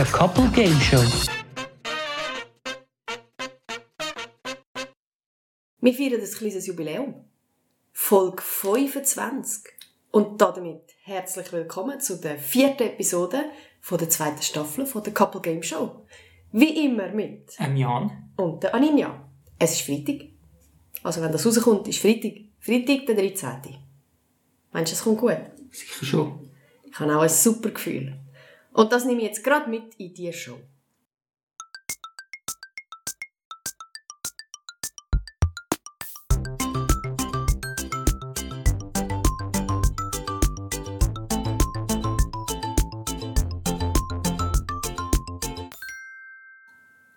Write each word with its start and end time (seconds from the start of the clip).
Der 0.00 0.06
Couple 0.06 0.48
Game 0.54 0.80
Show. 0.80 0.96
Wir 5.82 5.92
feiern 5.92 6.22
ein 6.22 6.26
kleines 6.38 6.66
Jubiläum. 6.66 7.14
Folge 7.92 8.40
25. 8.42 9.64
Und 10.10 10.40
damit 10.40 10.80
herzlich 11.02 11.52
willkommen 11.52 12.00
zu 12.00 12.18
der 12.18 12.38
vierten 12.38 12.84
Episode 12.84 13.44
von 13.82 13.98
der 13.98 14.08
zweiten 14.08 14.40
Staffel 14.40 14.86
von 14.86 15.02
der 15.02 15.12
Couple 15.12 15.42
Game 15.42 15.62
Show. 15.62 16.06
Wie 16.50 16.86
immer 16.86 17.08
mit 17.08 17.54
Ähm, 17.58 17.76
Jan. 17.76 18.30
und 18.38 18.62
der 18.62 18.74
Aninja. 18.74 19.28
Es 19.58 19.72
ist 19.72 19.82
Freitag. 19.82 20.28
Also 21.02 21.20
wenn 21.20 21.30
das 21.30 21.44
rauskommt, 21.44 21.86
ist 21.88 21.98
Freitag. 21.98 22.36
Freitag 22.58 23.04
der 23.04 23.16
13. 23.16 23.76
Meinst 24.72 24.92
du, 24.92 24.96
es 24.96 25.04
kommt 25.04 25.18
gut? 25.18 25.36
Sicher 25.70 26.06
schon. 26.06 26.50
Ich 26.90 26.98
habe 26.98 27.14
auch 27.18 27.20
ein 27.20 27.28
super 27.28 27.68
Gefühl. 27.68 28.18
Und 28.80 28.92
das 28.92 29.04
nehme 29.04 29.20
ich 29.20 29.26
jetzt 29.26 29.44
gerade 29.44 29.68
mit 29.68 29.94
in 29.98 30.14
die 30.14 30.32
Show. 30.32 30.56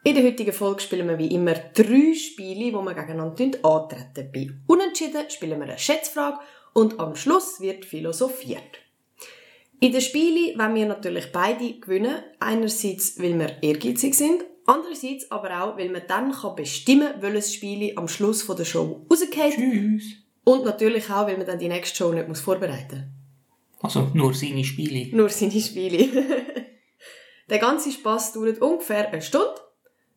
In 0.03 0.15
der 0.15 0.25
heutigen 0.25 0.51
Folge 0.51 0.81
spielen 0.81 1.07
wir 1.07 1.17
wie 1.17 1.27
immer 1.27 1.53
drei 1.53 2.13
Spiele, 2.13 2.65
die 2.65 2.73
wir 2.73 2.93
gegeneinander 2.93 3.63
antreten. 3.63 4.31
Bei 4.33 4.49
Unentschieden 4.67 5.29
spielen 5.29 5.61
wir 5.61 5.67
eine 5.67 5.79
Schätzfrage 5.79 6.39
und 6.73 6.99
am 6.99 7.15
Schluss 7.15 7.61
wird 7.61 7.85
philosophiert. 7.85 8.82
In 9.83 9.91
den 9.91 9.99
Spielen 9.99 10.57
wollen 10.57 10.75
wir 10.75 10.85
natürlich 10.85 11.29
beide 11.33 11.73
gewinnen. 11.73 12.15
Einerseits, 12.39 13.19
weil 13.21 13.37
wir 13.37 13.61
ehrgeizig 13.61 14.15
sind, 14.15 14.41
andererseits 14.65 15.29
aber 15.29 15.61
auch, 15.61 15.77
weil 15.77 15.89
man 15.89 16.03
dann 16.07 16.31
kann 16.31 16.55
bestimmen 16.55 17.11
kann, 17.11 17.21
welches 17.21 17.53
Spiel 17.53 17.91
am 17.97 18.07
Schluss 18.07 18.43
von 18.43 18.55
der 18.55 18.63
Show 18.63 19.05
rausgeht. 19.11 19.55
Tschüss. 19.55 20.03
Und 20.45 20.63
natürlich 20.63 21.09
auch, 21.09 21.27
weil 21.27 21.35
man 21.35 21.45
dann 21.45 21.59
die 21.59 21.67
nächste 21.67 21.97
Show 21.97 22.13
nicht 22.13 22.29
muss 22.29 22.39
vorbereiten 22.39 23.11
Also 23.81 24.09
nur 24.13 24.33
seine 24.33 24.63
Spiele. 24.63 25.13
Nur 25.13 25.27
seine 25.27 25.59
Spiele. 25.59 26.07
der 27.49 27.59
ganze 27.59 27.91
Spass 27.91 28.31
dauert 28.31 28.61
ungefähr 28.61 29.09
eine 29.09 29.21
Stunde. 29.21 29.55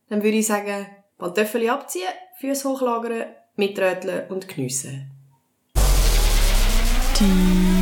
Dann 0.08 0.22
würde 0.22 0.36
ich 0.36 0.46
sagen, 0.46 0.86
Pantöffel 1.18 1.68
abziehen, 1.68 2.06
Füße 2.38 2.68
hochlagern, 2.68 3.30
mitröteln 3.56 4.28
und 4.30 4.46
geniessen. 4.46 5.10
Dies 7.18 7.75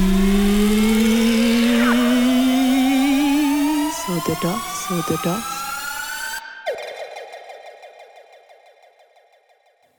oder 4.27 4.37
das 4.41 4.91
oder 4.91 5.21
das. 5.23 5.43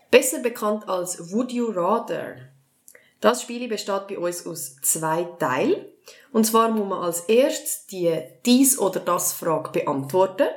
Besser 0.09 0.39
bekannt 0.39 0.87
als 0.87 1.31
Would 1.31 1.51
You 1.51 1.71
Rather. 1.71 2.37
Das 3.21 3.41
Spiel 3.41 3.67
besteht 3.67 4.07
bei 4.07 4.17
uns 4.17 4.45
aus 4.45 4.77
zwei 4.77 5.23
Teilen. 5.39 5.85
Und 6.31 6.45
zwar 6.45 6.69
muss 6.69 6.87
man 6.87 7.03
als 7.03 7.21
erstes 7.21 7.87
die 7.87 8.21
dies 8.45 8.79
oder 8.79 8.99
das 8.99 9.33
Frage 9.33 9.71
beantworten. 9.71 10.47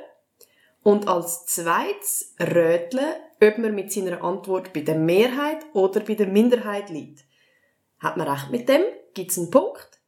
Und 0.81 1.07
als 1.07 1.45
zweites 1.45 2.35
röteln, 2.39 3.13
ob 3.41 3.57
man 3.57 3.75
mit 3.75 3.91
seiner 3.91 4.23
Antwort 4.23 4.73
bei 4.73 4.81
der 4.81 4.95
Mehrheit 4.95 5.59
oder 5.73 5.99
bei 5.99 6.15
der 6.15 6.27
Minderheit 6.27 6.89
liegt. 6.89 7.25
Hat 7.99 8.17
man 8.17 8.27
recht 8.27 8.49
mit 8.49 8.69
dem, 8.69 8.83
gibt's 9.13 9.37
einen 9.37 9.51
Punkt. 9.51 9.99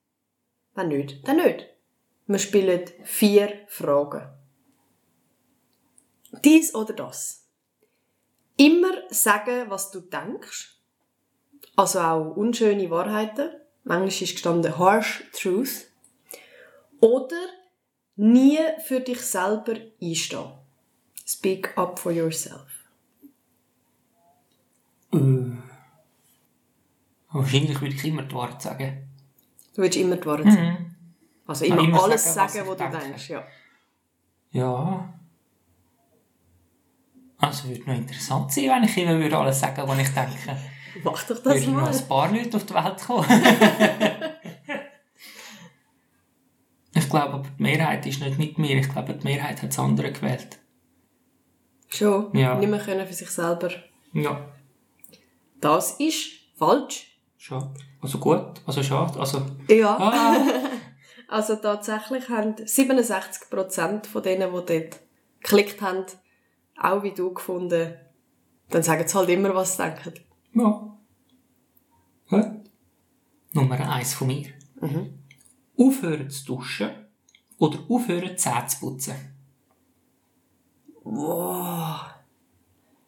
Wenn 0.74 0.88
nicht, 0.88 1.28
dann 1.28 1.38
nicht. 1.38 1.68
Wir 2.32 2.40
spielen 2.40 2.90
vier 3.04 3.60
Fragen. 3.68 4.22
Dies 6.46 6.74
oder 6.74 6.94
das. 6.94 7.46
Immer 8.56 8.94
sagen, 9.10 9.70
was 9.70 9.92
du 9.92 10.00
denkst. 10.00 10.78
Also 11.76 12.00
auch 12.00 12.38
unschöne 12.38 12.90
Wahrheiten. 12.90 13.50
Manchmal 13.84 14.08
ist 14.08 14.20
gestanden 14.20 14.78
harsh 14.78 15.26
truth. 15.34 15.88
Oder 17.02 17.36
nie 18.16 18.60
für 18.86 19.02
dich 19.02 19.20
selber 19.20 19.76
einstehen. 20.02 20.54
Speak 21.28 21.78
up 21.78 22.00
for 22.00 22.14
yourself. 22.14 22.86
Äh. 25.12 25.58
Wahrscheinlich 27.34 27.82
würde 27.82 27.96
ich 27.96 28.06
immer 28.06 28.24
die 28.24 28.36
Wahrheit 28.36 28.62
sagen. 28.62 29.10
Du 29.76 29.82
willst 29.82 29.98
immer 29.98 30.16
die 30.16 30.26
Wahrheit 30.26 30.54
sagen. 30.54 30.70
Mhm. 30.70 30.91
Also 31.48 31.66
immer, 31.66 31.80
immer 31.80 32.04
alles 32.04 32.34
sagen, 32.34 32.50
sagen, 32.52 32.68
was 32.68 32.80
was, 32.80 32.92
du 32.92 32.92
denke. 32.92 33.08
denkst. 33.08 33.30
Ja. 33.30 33.44
Ja. 34.52 35.14
Also 37.38 37.70
würde 37.70 37.90
noch 37.90 37.96
interessant 37.96 38.52
sein, 38.52 38.70
wenn 38.70 38.84
ich 38.84 38.98
immer 38.98 39.18
würde 39.20 39.38
alles 39.38 39.60
sagen, 39.60 39.84
was 39.88 40.00
ich 40.00 40.10
denke. 40.10 40.58
Mach 41.04 41.24
doch 41.24 41.42
das 41.42 41.46
Würden 41.46 41.74
mal. 41.74 41.88
ein 41.90 42.08
paar 42.08 42.32
Leute 42.32 42.58
auf 42.58 42.66
die 42.66 42.74
Welt 42.74 43.02
kommen. 43.06 43.26
ich 46.94 47.10
glaube, 47.10 47.34
aber 47.34 47.48
die 47.58 47.64
Mehrheit 47.64 48.06
ist 48.06 48.20
nicht 48.20 48.38
mit 48.38 48.58
mir. 48.58 48.78
Ich 48.78 48.90
glaube, 48.90 49.14
die 49.14 49.24
Mehrheit 49.24 49.62
hat 49.62 49.70
das 49.70 49.80
andere 49.80 50.12
gewählt. 50.12 50.60
Schon. 51.88 52.36
Ja. 52.38 52.56
Nicht 52.56 52.70
mehr 52.70 52.80
können 52.80 53.08
für 53.08 53.14
sich 53.14 53.30
selber. 53.30 53.70
Ja. 54.14 54.50
Das 55.60 55.92
ist 56.00 56.32
falsch. 56.58 57.18
Schade. 57.38 57.74
Also 58.02 58.18
gut. 58.18 58.62
Also 58.66 58.84
schade. 58.84 59.20
Also... 59.20 59.46
Ja. 59.68 59.98
Ah. 59.98 60.36
Also 61.32 61.56
tatsächlich 61.56 62.28
haben 62.28 62.56
67% 62.56 64.06
von 64.06 64.22
denen, 64.22 64.50
die 64.50 64.66
dort 64.66 65.00
geklickt 65.40 65.82
haben, 65.82 66.06
auch 66.78 67.04
wie 67.04 67.14
du 67.14 67.34
gefunden, 67.34 67.94
dann 68.70 68.84
sagen 68.84 69.08
sie 69.08 69.18
halt 69.18 69.30
immer, 69.30 69.56
was 69.56 69.78
sie 69.78 69.84
denken. 69.84 70.14
Ja. 70.54 70.98
Gut. 72.30 72.70
Nummer 73.54 73.94
eins 73.94 74.14
von 74.14 74.28
mir. 74.28 74.48
Mhm. 74.82 75.20
Aufhören 75.78 76.30
zu 76.30 76.46
duschen 76.48 76.90
oder 77.58 77.80
aufhören 77.88 78.38
Zähne 78.38 78.68
zu 78.68 78.80
putzen. 78.82 79.16
Wow. 81.02 82.02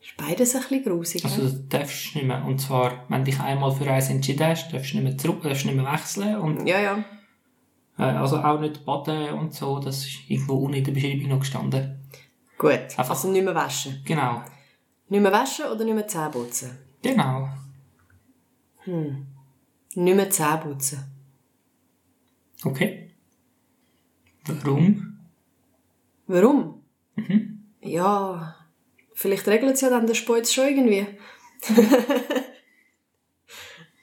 Ist 0.01 0.15
beides 0.15 0.55
ein 0.55 0.61
bisschen 0.61 0.83
grusig. 0.85 1.25
Also 1.25 1.41
ne? 1.41 1.49
du 1.49 1.59
darfst 1.77 2.15
nicht 2.15 2.25
mehr, 2.25 2.45
und 2.45 2.59
zwar, 2.59 3.03
wenn 3.09 3.25
du 3.25 3.31
dich 3.31 3.39
einmal 3.41 3.73
für 3.73 3.91
eins 3.91 4.09
entschieden 4.09 4.47
hast, 4.47 4.71
darfst 4.71 4.93
du 4.93 4.97
nicht 4.97 5.03
mehr 5.03 5.17
zurück, 5.17 5.41
darfst 5.43 5.65
nicht 5.65 5.75
mehr 5.75 5.91
wechseln 5.91 6.37
und 6.37 6.65
Ja, 6.65 6.79
ja. 6.79 7.03
Äh, 7.97 8.03
also 8.03 8.37
auch 8.37 8.59
nicht 8.59 8.85
baden 8.85 9.33
und 9.33 9.53
so, 9.53 9.79
das 9.79 9.99
ist 10.05 10.29
irgendwo 10.29 10.55
unten 10.55 10.77
in 10.77 10.83
der 10.83 10.91
Beschreibung 10.91 11.29
noch 11.29 11.39
gestanden. 11.39 11.99
Gut. 12.57 12.71
Einfach- 12.73 13.09
Also 13.09 13.29
nicht 13.31 13.43
mehr 13.45 13.55
waschen. 13.55 14.01
Genau. 14.05 14.41
Nicht 15.09 15.21
mehr 15.21 15.31
waschen 15.31 15.65
oder 15.65 15.83
nicht 15.85 15.93
mehr 15.95 16.07
Zähne 16.07 16.29
putzen? 16.31 16.77
Genau. 17.01 17.49
Nicht 18.85 20.15
mehr 20.15 20.29
Zähne 20.29 20.57
putzen. 20.57 21.03
Okay. 22.63 23.11
Warum? 24.45 25.19
Warum? 26.27 26.83
Mhm. 27.15 27.63
Ja, 27.81 28.55
vielleicht 29.13 29.47
regelt 29.47 29.75
es 29.75 29.81
ja 29.81 29.89
dann 29.89 30.07
der 30.07 30.13
Spitz 30.15 30.53
schon 30.53 30.65
irgendwie. 30.67 31.05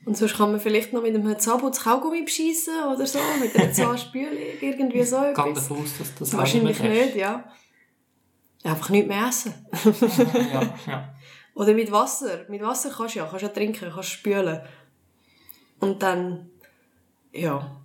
Und 0.04 0.16
sonst 0.16 0.36
kann 0.36 0.50
man 0.50 0.60
vielleicht 0.60 0.92
noch 0.92 1.02
mit 1.02 1.14
einem 1.14 1.38
Zahnputz 1.38 1.82
Kaugummi 1.82 2.22
beschissen 2.22 2.74
oder 2.92 3.06
so, 3.06 3.18
mit 3.38 3.54
einer 3.54 3.72
Zahnspülung, 3.72 4.32
irgendwie 4.60 5.02
so 5.02 5.16
etwas. 5.16 5.54
davon 5.54 5.82
aus, 5.82 5.98
dass 5.98 6.14
das 6.14 6.32
Wahrscheinlich 6.36 6.80
mehr 6.80 7.04
nicht, 7.04 7.16
ja. 7.16 7.44
Einfach 8.62 8.90
nicht 8.90 9.08
mehr 9.08 9.26
essen. 9.26 9.54
Ja, 10.52 10.74
ja. 10.86 11.14
Oder 11.54 11.74
mit 11.74 11.90
Wasser. 11.90 12.44
Mit 12.48 12.62
Wasser 12.62 12.90
kannst 12.90 13.14
du 13.14 13.20
ja, 13.20 13.26
kannst 13.26 13.42
ja 13.42 13.48
trinken, 13.48 13.90
kannst 13.92 14.10
spülen. 14.10 14.60
Und 15.80 16.02
dann, 16.02 16.50
ja, 17.32 17.80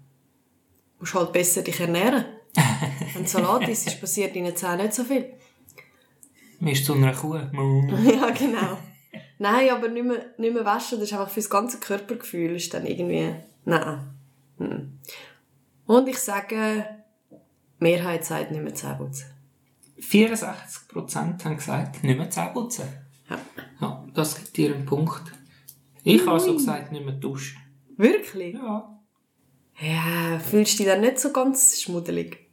musst 1.00 1.14
halt 1.14 1.32
besser 1.32 1.62
dich 1.62 1.80
ernähren. 1.80 2.26
Wenn 3.14 3.26
Salat 3.26 3.68
ist 3.68 4.00
passiert 4.00 4.36
in 4.36 4.46
den 4.46 4.56
Zähnen 4.56 4.84
nicht 4.84 4.94
so 4.94 5.04
viel. 5.04 5.34
Man 6.60 6.72
ist 6.72 6.86
zu 6.86 6.94
einer 6.94 7.14
Kuh. 7.14 7.36
Ja, 7.36 8.30
genau. 8.32 8.78
Nein, 9.38 9.70
aber 9.70 9.90
nicht 9.90 10.06
mehr, 10.06 10.26
nicht 10.38 10.54
mehr 10.54 10.66
waschen, 10.66 11.00
das 11.00 11.10
ist 11.10 11.14
einfach 11.14 11.30
fürs 11.30 11.50
ganze 11.50 11.80
Körpergefühl, 11.80 12.56
ist 12.56 12.74
dann 12.74 12.86
irgendwie, 12.86 13.34
nein. 13.66 14.12
Und 15.86 16.08
ich 16.08 16.18
sage, 16.20 16.86
Mehrheit 17.80 18.24
sagt 18.24 18.52
nicht 18.52 18.64
mehr 18.64 18.74
Zähne 18.74 18.96
putzen. 18.96 19.26
64% 20.00 21.44
haben 21.44 21.56
gesagt, 21.56 22.04
nicht 22.04 22.18
mehr 22.18 22.30
Zähne 22.30 22.52
putzen. 22.54 22.88
Ja. 23.30 23.40
Ja, 23.82 24.06
das 24.14 24.36
gibt 24.36 24.56
dir 24.56 24.74
einen 24.74 24.86
Punkt. 24.86 25.32
Ich 26.04 26.26
habe 26.26 26.40
so 26.40 26.54
gesagt, 26.54 26.92
nicht 26.92 27.06
mehr 27.06 27.16
duschen. 27.16 27.60
Wirklich? 27.98 28.54
Ja. 28.54 29.00
Ja, 29.80 30.40
fühlst 30.40 30.76
du 30.76 30.84
dich 30.84 30.88
dann 30.88 31.02
nicht 31.02 31.20
so 31.20 31.34
ganz 31.34 31.82
schmuddelig? 31.82 32.50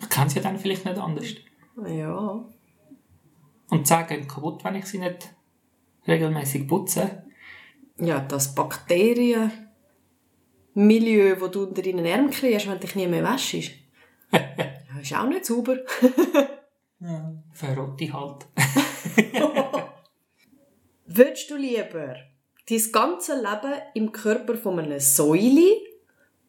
Ich 0.00 0.08
kenne 0.08 0.30
sie 0.30 0.40
dann 0.40 0.58
vielleicht 0.58 0.84
nicht 0.84 0.98
anders. 0.98 1.26
Ja. 1.84 2.44
Und 3.70 3.78
die 3.78 3.82
Zähne 3.82 4.06
gehen 4.06 4.28
kaputt, 4.28 4.62
wenn 4.62 4.76
ich 4.76 4.86
sie 4.86 4.98
nicht 4.98 5.34
regelmäßig 6.10 6.68
putze. 6.68 7.24
Ja, 7.98 8.20
das 8.20 8.54
Bakterienmilieu, 8.54 11.36
das 11.40 11.50
du 11.50 11.64
unter 11.64 11.82
deinen 11.82 12.06
Armen 12.06 12.30
kriegst, 12.30 12.66
wenn 12.66 12.74
du 12.74 12.80
dich 12.80 12.94
nie 12.96 13.06
mehr 13.06 13.24
wäschst. 13.24 13.72
ist 15.00 15.14
auch 15.14 15.28
nicht 15.28 15.46
sauber. 15.46 15.78
Ja, 17.02 17.32
verrotte 17.54 18.12
halt. 18.12 18.46
Würdest 21.06 21.50
du 21.50 21.56
lieber 21.56 22.14
dein 22.68 22.92
ganze 22.92 23.36
Leben 23.36 23.80
im 23.94 24.12
Körper 24.12 24.54
von 24.54 24.78
einem 24.78 25.00
Säuli 25.00 25.78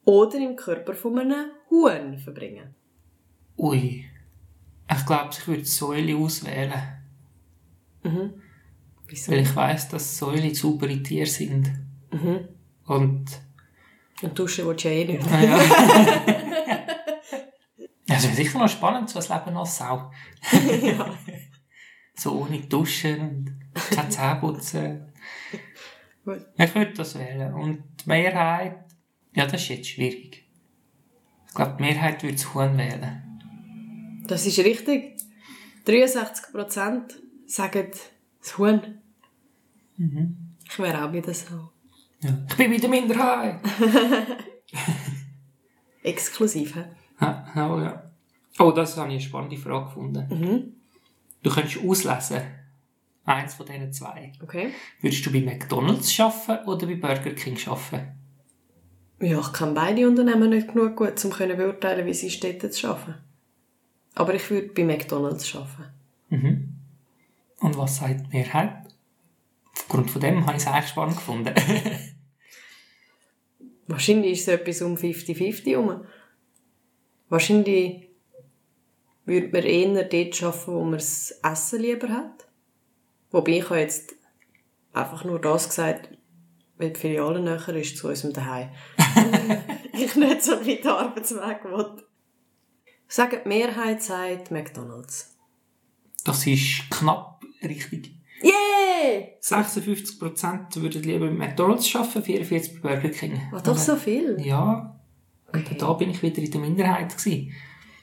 oder 0.03 0.37
im 0.39 0.57
Körper 0.57 0.93
von 0.93 1.19
einem 1.19 1.51
Huhn 1.69 2.19
verbringen? 2.19 2.75
Ui. 3.57 4.03
Ich 4.93 5.05
glaube, 5.05 5.29
ich 5.31 5.47
würde 5.47 5.63
Säule 5.63 6.17
auswählen. 6.17 6.73
Wieso? 9.11 9.31
Weil 9.33 9.39
ich 9.39 9.55
weiss, 9.55 9.89
dass 9.89 10.17
Säule 10.17 10.55
saubere 10.55 11.03
Tiere 11.03 11.25
sind. 11.25 11.69
Und 12.85 13.25
Und 14.21 14.39
duschen 14.39 14.65
willst 14.65 14.85
du 14.85 14.89
ja 14.89 14.95
eh 14.95 15.05
nicht. 15.05 15.29
Ja, 15.29 15.41
ja. 18.07 18.15
Es 18.15 18.23
wäre 18.23 18.35
sicher 18.35 18.57
noch 18.59 18.69
spannend, 18.69 19.09
so 19.09 19.19
ein 19.19 19.25
Leben 19.25 19.57
als 19.57 19.77
Sau. 19.77 20.11
So 22.13 22.41
ohne 22.41 22.59
Duschen 22.59 23.19
und 23.73 23.95
kein 23.95 24.11
Zähneputzen. 24.11 25.11
Ich 26.55 26.75
würde 26.75 26.93
das 26.93 27.17
wählen. 27.17 27.51
Und 27.53 27.83
die 28.03 28.09
Mehrheit, 28.09 28.85
ja, 29.33 29.45
das 29.45 29.63
ist 29.63 29.69
jetzt 29.69 29.89
schwierig. 29.89 30.45
Ich 31.47 31.53
glaube, 31.55 31.77
die 31.79 31.83
Mehrheit 31.83 32.21
würde 32.21 32.35
das 32.35 32.53
Huhn 32.53 32.77
wählen. 32.77 34.23
Das 34.27 34.45
ist 34.45 34.59
richtig. 34.59 35.17
63% 35.87 37.15
sagen 37.47 37.87
das 38.39 38.57
Huhn. 38.59 39.00
Ich 40.69 40.79
wäre 40.79 41.05
auch 41.05 41.13
wieder 41.13 41.33
so. 41.33 41.69
Ja. 42.21 42.37
Ich 42.49 42.55
bin 42.55 42.71
wieder 42.71 42.87
Minderheit. 42.87 43.59
Exklusiv, 46.03 46.75
hä? 46.75 46.85
Ja, 47.19 47.73
oh, 47.73 47.79
ja. 47.79 48.03
Oh, 48.59 48.71
das 48.71 48.97
habe 48.97 49.09
ich 49.09 49.13
eine 49.13 49.21
spannende 49.21 49.57
Frage 49.57 49.85
gefunden. 49.85 50.75
Du 51.43 51.49
könntest 51.49 51.83
auslesen, 51.83 52.41
eins 53.25 53.55
von 53.55 53.65
diesen 53.65 53.93
zwei. 53.93 54.31
Okay. 54.41 54.71
Würdest 55.01 55.25
du 55.25 55.31
bei 55.31 55.41
McDonalds 55.41 56.19
arbeiten 56.19 56.67
oder 56.67 56.87
bei 56.87 56.95
Burger 56.95 57.31
King 57.31 57.57
arbeiten? 57.67 58.07
Ja, 59.19 59.39
ich 59.39 59.53
kann 59.53 59.73
beide 59.73 60.07
Unternehmen 60.07 60.49
nicht 60.49 60.69
genug 60.69 60.95
gut, 60.95 61.23
um 61.23 61.31
können 61.31 61.57
beurteilen, 61.57 62.05
wie 62.07 62.13
sie 62.13 62.31
Städte 62.31 62.71
zu 62.71 62.89
arbeiten. 62.89 63.19
Aber 64.15 64.33
ich 64.33 64.49
würde 64.49 64.69
bei 64.69 64.83
McDonalds 64.83 65.55
arbeiten. 65.55 65.91
Und 67.59 67.77
was 67.77 67.97
sagt 67.97 68.21
die 68.21 68.37
Mehrheit? 68.37 68.80
Aufgrund 69.75 70.11
von 70.11 70.21
dem 70.21 70.45
habe 70.45 70.57
ich 70.57 70.63
es 70.63 70.67
eigentlich 70.67 70.89
spannend 70.89 71.15
gefunden. 71.17 71.53
Wahrscheinlich 73.87 74.33
ist 74.33 74.41
es 74.41 74.47
etwas 74.47 74.81
um 74.81 74.95
50-50 74.95 75.69
herum. 75.69 76.05
Wahrscheinlich 77.29 78.09
würde 79.25 79.49
man 79.49 79.63
eher 79.63 80.03
dort 80.03 80.43
arbeiten, 80.43 80.71
wo 80.71 80.83
man 80.83 80.93
das 80.93 81.31
Essen 81.43 81.81
lieber 81.81 82.09
hat. 82.09 82.47
Wobei 83.31 83.59
ich 83.59 83.69
habe 83.69 83.79
jetzt 83.79 84.15
einfach 84.93 85.23
nur 85.23 85.39
das 85.39 85.69
gesagt, 85.69 86.09
weil 86.77 86.91
die 86.91 86.99
Filiale 86.99 87.39
näher 87.39 87.75
ist 87.75 87.97
zu 87.97 88.09
unserem 88.09 88.33
Daheim. 88.33 88.69
ich 89.93 90.15
nicht 90.15 90.43
so 90.43 90.53
weit 90.65 90.85
Arbeitsweg 90.85 91.63
will. 91.65 92.03
Ich 93.07 93.15
sage, 93.15 93.41
die 93.43 93.47
Mehrheit 93.47 94.01
sagt 94.01 94.51
McDonalds. 94.51 95.37
Das 96.23 96.45
ist 96.47 96.89
knapp 96.89 97.41
richtig. 97.61 98.20
Yeah! 98.43 99.27
56% 99.41 100.81
würden 100.81 101.03
lieber 101.03 101.27
bei 101.27 101.33
McDonalds 101.33 101.95
arbeiten, 101.95 102.19
44% 102.21 102.81
bei 102.81 102.89
Burger 102.95 103.09
King. 103.09 103.41
War 103.51 103.61
doch 103.61 103.77
so 103.77 103.95
viel. 103.95 104.37
Ja. 104.41 104.99
Und 105.53 105.81
da 105.81 105.93
bin 105.93 106.09
ich 106.11 106.21
wieder 106.21 106.41
in 106.41 106.51
der 106.51 106.61
Minderheit. 106.61 107.17
Gewesen. 107.17 107.51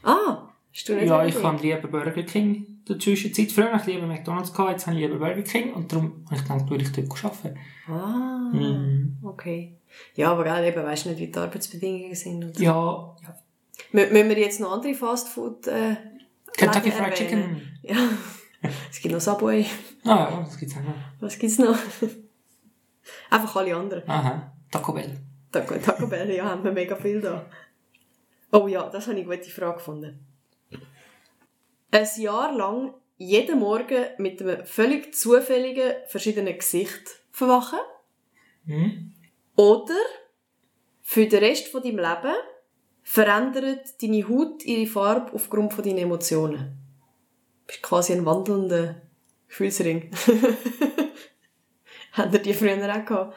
Ah, 0.02 0.48
hast 0.72 0.88
du 0.88 0.94
nicht 0.94 1.06
Ja, 1.08 1.24
ich 1.24 1.42
habe 1.42 1.62
lieber 1.62 1.88
Burger 1.88 2.22
King 2.22 2.54
in 2.54 2.84
der 2.88 2.98
Zwischenzeit. 2.98 3.50
Früher 3.52 3.72
habe 3.72 3.80
ich 3.80 3.86
lieber 3.96 4.06
McDonalds 4.06 4.52
gehabt, 4.52 4.72
jetzt 4.72 4.86
habe 4.86 4.96
ich 4.96 5.02
lieber 5.02 5.18
Burger 5.18 5.42
King. 5.42 5.72
Und 5.72 5.92
darum 5.92 6.24
habe 6.26 6.36
ich 6.36 6.42
gedacht, 6.42 6.68
würde 6.70 6.84
ich 6.84 6.92
dort 6.92 7.24
arbeiten. 7.24 7.58
Ah, 7.88 8.50
Mhm. 8.52 9.16
okay. 9.22 9.76
Ja, 10.14 10.32
aber 10.32 10.44
gell, 10.44 10.64
eben, 10.66 10.82
weisst 10.84 11.06
nicht, 11.06 11.18
wie 11.18 11.28
die 11.28 11.38
Arbeitsbedingungen 11.38 12.14
sind. 12.14 12.44
Und 12.44 12.56
so. 12.56 12.62
Ja, 12.62 13.16
ja. 13.22 13.36
Mü- 13.92 14.10
Müssen 14.12 14.28
wir 14.28 14.38
jetzt 14.38 14.60
noch 14.60 14.72
andere 14.72 14.94
Fastfood 14.94 15.66
äh, 15.68 15.96
Kentucky 16.56 16.90
Fried? 16.90 17.14
Chicken. 17.14 17.62
Ja. 17.82 17.96
Es 18.90 19.00
gibt 19.00 19.14
noch 19.14 19.20
Subway. 19.20 19.64
Ah, 20.04 20.28
ja, 20.30 20.40
das 20.42 20.56
gibt's 20.56 20.76
auch 20.76 20.82
noch. 20.82 20.94
Was 21.20 21.38
gibt's 21.38 21.58
noch? 21.58 21.78
Einfach 23.30 23.56
alle 23.56 23.76
anderen. 23.76 24.08
Aha. 24.08 24.52
Taco 24.70 24.92
Bell. 24.92 25.18
Taco, 25.50 25.74
Taco 25.78 26.06
Bell, 26.06 26.30
ja, 26.34 26.44
haben 26.44 26.64
wir 26.64 26.72
mega 26.72 26.96
viel 26.96 27.20
da. 27.20 27.46
Oh 28.52 28.66
ja, 28.68 28.88
das 28.88 29.06
habe 29.06 29.18
ich 29.18 29.26
eine 29.26 29.36
gute 29.36 29.50
Frage 29.50 29.78
gefunden. 29.78 30.26
Ein 31.90 32.06
Jahr 32.16 32.54
lang 32.54 32.94
jeden 33.16 33.58
Morgen 33.58 34.06
mit 34.18 34.40
einem 34.40 34.64
völlig 34.64 35.14
zufälligen, 35.14 35.94
verschiedenen 36.06 36.56
Gesicht 36.56 37.22
verwachen. 37.30 37.80
Hm? 38.66 39.12
Oder 39.56 39.96
für 41.02 41.26
den 41.26 41.42
Rest 41.42 41.68
von 41.68 41.82
deinem 41.82 41.96
Leben 41.98 42.36
verändert 43.02 44.02
deine 44.02 44.28
Haut 44.28 44.64
ihre 44.64 44.86
Farbe 44.86 45.32
aufgrund 45.32 45.72
von 45.72 45.82
deinen 45.82 45.98
Emotionen. 45.98 46.58
Du 46.58 47.66
bist 47.66 47.82
quasi 47.82 48.12
ein 48.12 48.26
wandelnder 48.26 49.00
Gefühlsring. 49.48 50.10
Habt 52.12 52.34
ihr 52.34 52.40
die 52.40 52.54
früher 52.54 52.74
auch 52.74 53.04
gehabt? 53.04 53.34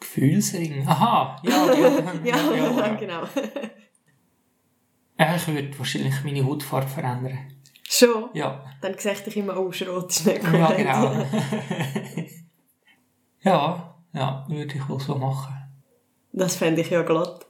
Gefühlsring. 0.00 0.86
Aha. 0.86 1.36
Ja, 1.42 1.72
ja, 1.72 1.74
Ja, 2.24 2.54
ja, 2.54 2.86
ja. 2.86 2.94
genau. 2.94 3.22
Ich 5.36 5.48
würde 5.48 5.78
wahrscheinlich 5.78 6.14
meine 6.24 6.44
Hautfarbe 6.44 6.88
verändern. 6.88 7.52
Schon? 7.88 8.30
Ja. 8.34 8.64
Dann 8.80 8.96
sehe 8.96 9.12
ich 9.12 9.24
dich 9.24 9.36
immer, 9.36 9.58
oh, 9.58 9.72
Schrot 9.72 10.10
ist 10.10 10.24
nicht. 10.24 10.42
Ja, 10.44 10.72
genau. 10.72 11.12
ja, 13.42 13.96
ja, 14.12 14.46
würde 14.48 14.74
ich 14.74 14.88
wohl 14.88 15.00
so 15.00 15.16
machen. 15.16 15.54
Das 16.32 16.56
fände 16.56 16.80
ich 16.80 16.90
ja 16.90 17.02
glatt. 17.02 17.46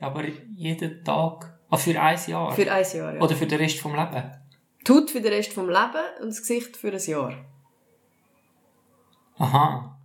Aber 0.00 0.24
jeden 0.54 1.04
Tag, 1.04 1.58
ah, 1.68 1.76
für 1.76 2.00
ein 2.00 2.18
Jahr. 2.26 2.52
Für 2.52 2.72
ein 2.72 2.86
Jahr, 2.92 3.14
ja. 3.14 3.20
Oder 3.20 3.36
für 3.36 3.46
den 3.46 3.58
Rest 3.58 3.80
vom 3.80 3.94
Leben. 3.94 4.32
Die 4.88 4.92
Haut 4.92 5.10
für 5.10 5.20
den 5.20 5.32
Rest 5.32 5.52
vom 5.52 5.68
Leben 5.68 6.04
und 6.20 6.28
das 6.28 6.40
Gesicht 6.40 6.76
für 6.76 6.92
ein 6.92 7.00
Jahr. 7.00 7.34
Aha. 9.36 9.98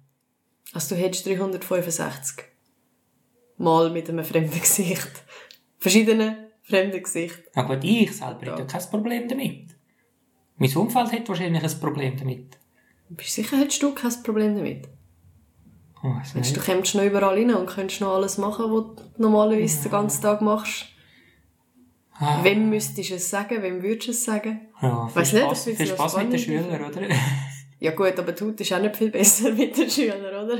Also 0.73 0.95
du 0.95 1.01
hättest 1.01 1.25
365 1.25 2.45
Mal 3.57 3.89
mit 3.91 4.09
einem 4.09 4.25
fremden 4.25 4.59
Gesicht. 4.59 5.23
Verschiedene 5.77 6.51
fremde 6.63 7.01
Gesichter. 7.01 7.49
Na 7.55 7.63
gut, 7.63 7.83
ich 7.83 8.15
selber 8.15 8.45
hätte 8.45 8.65
kein 8.65 8.89
Problem 8.89 9.27
damit. 9.27 9.75
Mein 10.57 10.75
Umfeld 10.75 11.11
hat 11.11 11.29
wahrscheinlich 11.29 11.63
ein 11.63 11.79
Problem 11.79 12.17
damit. 12.17 12.57
Bist 13.09 13.37
du 13.37 13.41
sicher, 13.41 13.57
hättest 13.57 13.81
du 13.83 13.93
kein 13.93 14.23
Problem 14.23 14.55
damit? 14.55 14.89
Oh, 16.03 16.13
du, 16.33 16.59
kommst 16.59 16.95
noch 16.95 17.03
überall 17.03 17.35
rein 17.35 17.53
und 17.53 17.67
könntest 17.67 18.01
noch 18.01 18.15
alles 18.15 18.37
machen, 18.37 18.65
was 18.65 18.95
du 18.95 19.21
normalerweise 19.21 19.83
den 19.83 19.91
ganzen 19.91 20.21
Tag 20.21 20.41
machst? 20.41 20.87
Ah. 22.19 22.43
Wem 22.43 22.69
müsstest 22.69 23.09
du 23.09 23.15
es 23.15 23.29
sagen? 23.29 23.61
Wem 23.63 23.81
würdest 23.81 24.07
du 24.07 24.11
es 24.11 24.23
sagen? 24.23 24.61
Ja, 24.81 25.07
viel 25.07 25.15
Weiss 25.21 25.33
nicht, 25.33 25.51
das 25.51 25.63
viel 25.63 25.87
Spaß 25.87 26.17
mit 26.17 26.33
den 26.33 26.39
spannend. 26.39 26.65
Schülern, 26.67 26.83
oder? 26.85 27.01
Ja 27.79 27.91
gut, 27.91 28.17
aber 28.19 28.31
die 28.31 28.43
Haut 28.43 28.61
ist 28.61 28.71
auch 28.73 28.79
nicht 28.81 28.95
viel 28.95 29.09
besser 29.09 29.51
mit 29.53 29.77
den 29.77 29.89
Schülern, 29.89 30.45
oder? 30.45 30.57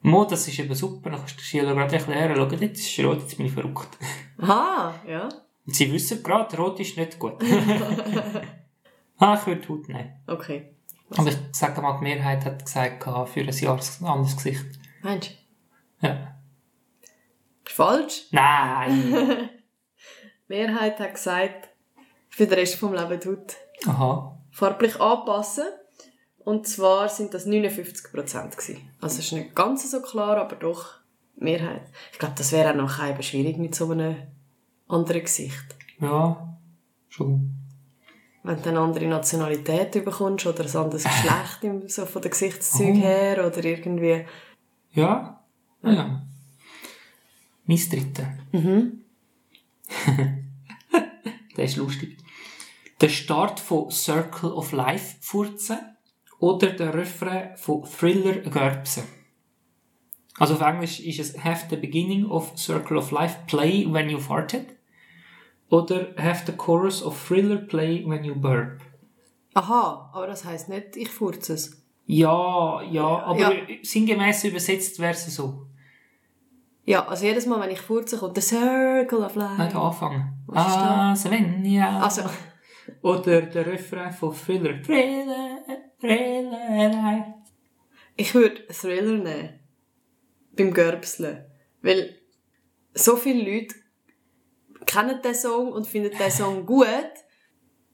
Mo, 0.00 0.24
das 0.24 0.46
ist 0.48 0.58
eben 0.58 0.74
super. 0.74 1.10
Dann 1.10 1.18
kannst 1.20 1.34
du 1.34 1.38
den 1.40 1.44
Schülern 1.44 1.76
gerade 1.76 1.96
erklären, 1.96 2.34
schau, 2.36 2.56
jetzt 2.56 2.80
ist 2.80 3.04
rot, 3.04 3.20
jetzt 3.20 3.36
bin 3.36 3.46
ich 3.46 3.52
verrückt. 3.52 3.88
Aha, 4.38 4.94
ja. 5.06 5.28
Und 5.66 5.74
sie 5.76 5.92
wissen 5.92 6.22
gerade, 6.22 6.56
rot 6.56 6.80
ist 6.80 6.96
nicht 6.96 7.18
gut. 7.18 7.34
ah, 9.18 9.34
ich 9.40 9.46
würde 9.46 9.60
die 9.60 9.68
Haut 9.68 9.88
nehmen. 9.88 10.12
Okay. 10.26 10.74
Aber 11.16 11.28
ich 11.28 11.36
sage 11.52 11.80
mal, 11.80 11.98
die 11.98 12.04
Mehrheit 12.04 12.44
hat 12.44 12.64
gesagt, 12.64 13.02
für 13.04 13.40
ein 13.40 13.48
Jahr 13.48 13.78
ein 14.00 14.06
anderes 14.06 14.36
Gesicht. 14.36 14.64
Meinst 15.02 15.30
Ja. 16.00 16.12
du? 16.14 16.18
Ist 17.66 17.74
falsch. 17.76 18.26
Nein! 18.30 19.50
Mehrheit 20.48 20.98
hat 20.98 21.14
gesagt, 21.14 21.68
für 22.28 22.46
den 22.46 22.58
Rest 22.58 22.76
vom 22.76 22.94
Leben 22.94 23.20
die 23.20 23.28
Haut 23.28 23.56
Aha. 23.86 24.38
farblich 24.50 25.00
anpassen. 25.00 25.64
Und 26.38 26.66
zwar 26.66 27.08
sind 27.08 27.34
das 27.34 27.44
59 27.46 28.10
Prozent 28.10 28.56
gewesen. 28.56 28.90
Also 29.00 29.18
es 29.18 29.26
ist 29.26 29.32
nicht 29.32 29.54
ganz 29.54 29.90
so 29.90 30.00
klar, 30.00 30.38
aber 30.38 30.56
doch 30.56 30.94
Mehrheit. 31.36 31.82
Ich 32.12 32.18
glaube, 32.18 32.34
das 32.38 32.52
wäre 32.52 32.70
auch 32.70 32.74
noch 32.76 33.06
eben 33.06 33.22
schwierig 33.22 33.58
mit 33.58 33.74
so 33.74 33.90
einem 33.90 34.16
anderen 34.88 35.22
Gesicht. 35.22 35.76
Ja, 36.00 36.56
schon. 37.08 37.54
Wenn 38.44 38.62
du 38.62 38.68
eine 38.70 38.80
andere 38.80 39.06
Nationalität 39.06 39.92
bekommst 40.04 40.46
oder 40.46 40.64
ein 40.64 40.76
anderes 40.76 41.04
Geschlecht 41.60 41.90
so 41.90 42.06
von 42.06 42.22
den 42.22 42.30
Gesichtszügen 42.30 43.02
Oh. 43.02 43.04
her 43.04 43.46
oder 43.46 43.62
irgendwie. 43.64 44.24
Ja, 44.92 45.44
ja. 45.82 45.92
ja. 45.92 46.22
Mein 47.66 47.76
dritter. 47.90 48.32
Der 51.56 51.64
ist 51.64 51.76
lustig. 51.76 52.16
Der 53.00 53.08
Start 53.08 53.60
von 53.60 53.90
Circle 53.90 54.50
of 54.52 54.72
Life 54.72 55.16
furzen 55.20 55.78
oder 56.38 56.70
der 56.70 56.94
Refrain 56.94 57.56
von 57.56 57.84
Thriller 57.84 58.34
Gerbsen. 58.40 59.04
Also 60.38 60.54
auf 60.54 60.60
Englisch 60.60 61.00
ist 61.00 61.18
es 61.18 61.44
Have 61.44 61.66
the 61.70 61.76
beginning 61.76 62.26
of 62.26 62.56
Circle 62.56 62.96
of 62.96 63.10
Life 63.10 63.38
play 63.46 63.86
when 63.92 64.08
you 64.08 64.18
farted. 64.18 64.66
oder 65.70 66.14
have 66.16 66.44
the 66.46 66.52
chorus 66.56 67.02
of 67.02 67.20
Thriller 67.26 67.58
play 67.58 68.02
when 68.06 68.24
you 68.24 68.34
burp. 68.34 68.80
Aha, 69.54 70.10
aber 70.14 70.26
das 70.26 70.44
heisst 70.44 70.68
nicht, 70.68 70.96
ich 70.96 71.08
furze 71.10 71.54
es. 71.54 71.82
Ja, 72.06 72.80
ja, 72.82 73.04
aber 73.24 73.54
Ja. 73.54 73.66
sinngemäß 73.82 74.44
übersetzt 74.44 74.98
wäre 74.98 75.12
es 75.12 75.26
so. 75.34 75.66
Ja, 76.88 77.06
also 77.06 77.26
jedes 77.26 77.44
Mal, 77.44 77.60
wenn 77.60 77.70
ich 77.70 77.82
furze, 77.82 78.16
kommt 78.16 78.34
der 78.36 78.42
Circle 78.42 79.18
of 79.18 79.34
Life. 79.34 79.78
anfangen. 79.78 80.32
Was 80.46 80.68
ist 80.68 80.74
Ah, 80.74 81.14
Svenja. 81.14 82.00
Also, 82.00 82.22
Oder 83.02 83.42
der 83.42 83.66
Refrain 83.66 84.10
von 84.10 84.34
Thriller. 84.34 84.82
Thriller, 84.82 85.58
Thriller. 86.00 87.34
ich 88.16 88.34
würde 88.34 88.66
Thriller 88.68 89.18
nehmen. 89.18 89.60
Beim 90.56 90.72
Görbseln. 90.72 91.44
Weil 91.82 92.16
so 92.94 93.16
viele 93.16 93.42
Leute 93.52 93.74
kennen 94.86 95.20
den 95.20 95.34
Song 95.34 95.70
und 95.72 95.86
finden 95.86 96.16
den 96.16 96.30
Song 96.30 96.64
gut. 96.74 97.12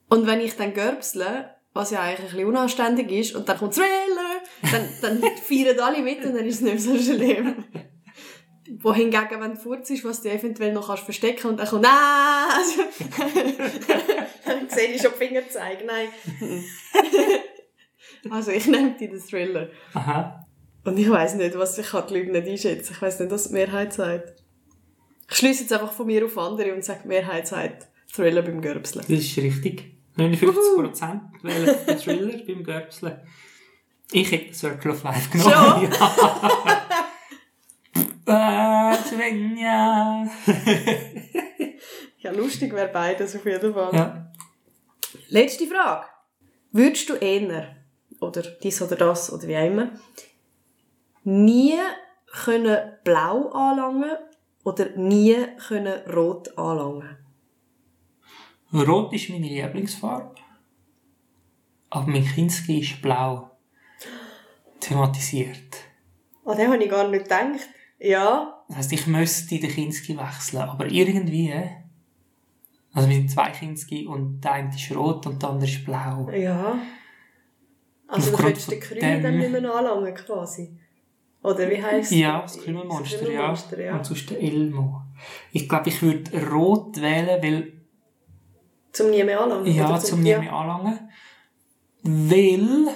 Und 0.07 0.25
wenn 0.25 0.39
ich 0.39 0.55
dann 0.55 0.73
görbsle, 0.73 1.53
was 1.73 1.91
ja 1.91 1.99
eigentlich 1.99 2.19
ein 2.19 2.25
bisschen 2.31 2.47
unanständig 2.47 3.11
ist, 3.11 3.35
und 3.35 3.49
dann 3.49 3.57
kommt 3.57 3.73
Thriller, 3.73 4.41
dann, 4.71 4.87
dann 5.01 5.31
feiern 5.43 5.77
alle 5.81 6.01
mit 6.01 6.23
und 6.23 6.33
dann 6.33 6.45
ist 6.45 6.55
es 6.55 6.61
nicht 6.61 6.73
mehr 6.75 6.95
so 6.95 6.97
schlimm. 6.97 7.65
Wohingegen, 8.79 9.41
wenn 9.41 9.51
du 9.51 9.57
furzt 9.57 9.91
ist, 9.91 10.03
was 10.03 10.21
du 10.21 10.31
eventuell 10.31 10.73
noch 10.73 10.87
kannst 10.87 11.03
verstecken 11.03 11.47
und 11.47 11.57
dann 11.57 11.67
kommt 11.67 11.83
«Nein!» 11.83 12.49
also, 12.51 12.81
Dann 14.45 14.69
sehe 14.69 14.87
ich 14.89 15.01
schon 15.01 15.11
die 15.11 15.25
Finger 15.25 15.47
zeigen. 15.49 15.85
Nein. 15.85 16.09
also 18.31 18.51
ich 18.51 18.65
nehme 18.67 18.95
die 18.99 19.07
den 19.07 19.19
Thriller. 19.19 19.69
Aha. 19.93 20.45
Und 20.83 20.97
ich 20.97 21.09
weiss 21.09 21.35
nicht, 21.35 21.57
was 21.57 21.77
ich 21.77 21.87
kann 21.87 22.05
die 22.07 22.15
Leute 22.15 22.31
nicht 22.31 22.47
einschätzen. 22.47 22.93
Ich 22.93 23.01
weiss 23.01 23.19
nicht, 23.19 23.31
was 23.31 23.47
die 23.47 23.53
Mehrheit 23.53 23.93
sagt. 23.93 24.33
Ich 25.29 25.37
schließe 25.37 25.63
jetzt 25.63 25.73
einfach 25.73 25.91
von 25.91 26.05
mir 26.05 26.25
auf 26.25 26.37
andere 26.37 26.73
und 26.73 26.83
sage, 26.83 27.01
die 27.03 27.07
Mehrheit 27.09 27.47
sagt 27.47 27.87
Thriller 28.13 28.43
beim 28.43 28.61
Görbseln. 28.61 29.05
Das 29.07 29.19
ist 29.19 29.37
richtig. 29.37 29.95
59% 30.17 31.19
wählen 31.43 31.99
Thriller 31.99 32.37
beim 32.45 32.63
Görbseln. 32.63 33.19
Ich 34.11 34.31
hätte 34.31 34.53
Circle 34.53 34.91
of 34.91 35.03
Life 35.03 35.29
genommen. 35.31 35.51
Schon? 35.51 35.91
Ja. 35.91 36.84
Svenja. 38.25 40.25
Ja, 42.19 42.31
lustig 42.31 42.73
wäre 42.73 42.87
beides 42.87 43.35
auf 43.35 43.45
jeden 43.45 43.71
Fall. 43.71 43.93
ja. 43.93 44.31
Letzte 45.29 45.67
Frage. 45.67 46.07
Würdest 46.71 47.07
du 47.07 47.13
eher, 47.13 47.75
oder 48.19 48.41
dies 48.41 48.81
oder 48.81 48.95
das, 48.95 49.31
oder 49.31 49.47
wie 49.47 49.55
auch 49.55 49.67
immer, 49.67 49.91
nie 51.23 51.77
können 52.43 52.93
blau 53.03 53.49
anlangen 53.49 54.17
oder 54.63 54.89
nie 54.95 55.35
können 55.67 56.01
rot 56.11 56.57
anlangen? 56.57 57.15
Rot 58.73 59.13
ist 59.13 59.29
meine 59.29 59.47
Lieblingsfarbe. 59.47 60.33
Aber 61.91 62.07
mein 62.07 62.25
Kinski 62.25 62.79
ist 62.79 63.03
blau. 63.03 63.51
Thematisiert. 64.79 65.75
An 66.43 66.57
den 66.57 66.71
habe 66.71 66.83
ich 66.83 66.89
gar 66.89 67.07
nicht 67.07 67.23
gedacht. 67.25 67.69
Ja. 67.99 68.63
Das 68.67 68.77
heisst, 68.77 68.91
ich 68.93 69.07
müsste 69.07 69.59
den 69.59 69.69
Kinski 69.69 70.17
wechseln. 70.17 70.61
Aber 70.61 70.85
irgendwie... 70.85 71.53
Also 72.93 73.09
wir 73.09 73.15
sind 73.17 73.29
zwei 73.31 73.49
Kinski 73.51 74.05
und 74.07 74.39
der 74.41 74.53
eine 74.53 74.69
ist 74.73 74.95
rot 74.95 75.27
und 75.27 75.41
der 75.41 75.49
andere 75.49 75.69
ist 75.69 75.83
blau. 75.83 76.29
Ja. 76.31 76.77
Also 78.07 78.31
du 78.31 78.37
könntest 78.37 78.71
den 78.71 78.81
von 78.81 78.97
Grünen 78.97 79.23
dann 79.23 79.33
dem- 79.33 79.39
nicht 79.51 79.61
mehr 79.61 79.75
anlangen, 79.75 80.13
quasi. 80.15 80.79
Oder 81.43 81.69
wie 81.69 81.83
heisst 81.83 82.11
Ja, 82.11 82.41
das 82.41 82.57
Krümelmonster, 82.57 83.03
Das 83.03 83.11
ja. 83.21 83.25
Krümelmonster, 83.27 83.83
ja. 83.83 83.95
Und 83.97 84.05
sonst 84.05 84.29
der 84.29 84.41
Elmo. 84.41 85.01
Ich 85.51 85.67
glaube, 85.67 85.89
ich 85.89 86.01
würde 86.01 86.45
rot 86.51 86.99
wählen, 87.01 87.41
weil 87.43 87.73
Zum 88.93 89.09
nie 89.11 89.23
mehr 89.23 89.41
anlangen? 89.41 89.71
Ja, 89.73 89.89
oder 89.89 89.99
zum 89.99 90.21
nie 90.23 90.35
mehr 90.37 90.53
anlangen. 90.53 91.09
Weil 92.01 92.87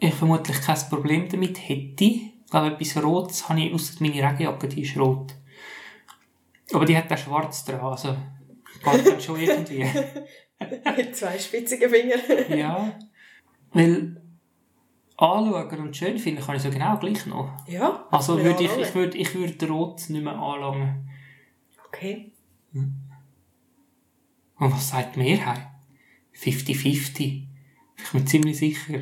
ich 0.00 0.14
vermutlich 0.14 0.60
kein 0.60 0.78
Problem 0.90 1.28
damit 1.28 1.58
hätte. 1.68 2.10
Ich 2.44 2.50
glaube, 2.50 2.68
etwas 2.68 3.02
Rotes 3.02 3.48
habe 3.48 3.60
ich, 3.60 3.72
ausser 3.72 3.94
meine 4.00 4.14
Regenjacke, 4.14 4.68
die 4.68 4.82
ist 4.82 4.96
rot. 4.96 5.34
Aber 6.72 6.84
die 6.84 6.96
hat 6.96 7.12
auch 7.12 7.18
schwarz 7.18 7.64
dran, 7.64 7.80
also 7.80 8.16
geht 8.84 9.06
dann 9.06 9.20
schon 9.20 9.40
irgendwie. 9.40 9.84
Mit 10.96 11.16
zwei 11.16 11.38
spitzigen 11.38 11.90
Fingern. 11.90 12.20
Ja. 12.56 12.98
Weil 13.72 14.20
anschauen 15.16 15.80
und 15.80 15.96
schön 15.96 16.18
finden 16.18 16.42
kann 16.42 16.56
ich 16.56 16.62
so 16.62 16.70
genau 16.70 16.96
gleich 16.98 17.26
noch. 17.26 17.50
Ja. 17.68 18.06
Also 18.10 18.42
würde 18.42 18.64
ich, 18.64 18.76
ich 18.76 18.94
würde, 18.94 19.16
ich 19.16 19.34
würde 19.34 19.68
rot 19.68 20.08
nicht 20.08 20.24
mehr 20.24 20.34
anlangen. 20.34 21.08
Okay. 21.86 22.32
Und 22.72 23.06
was 24.58 24.90
sagt 24.90 25.16
die 25.16 25.20
Mehrheit? 25.20 25.66
50-50. 26.36 27.46
Ich 27.96 28.10
bin 28.12 28.26
ziemlich 28.26 28.58
sicher. 28.58 29.00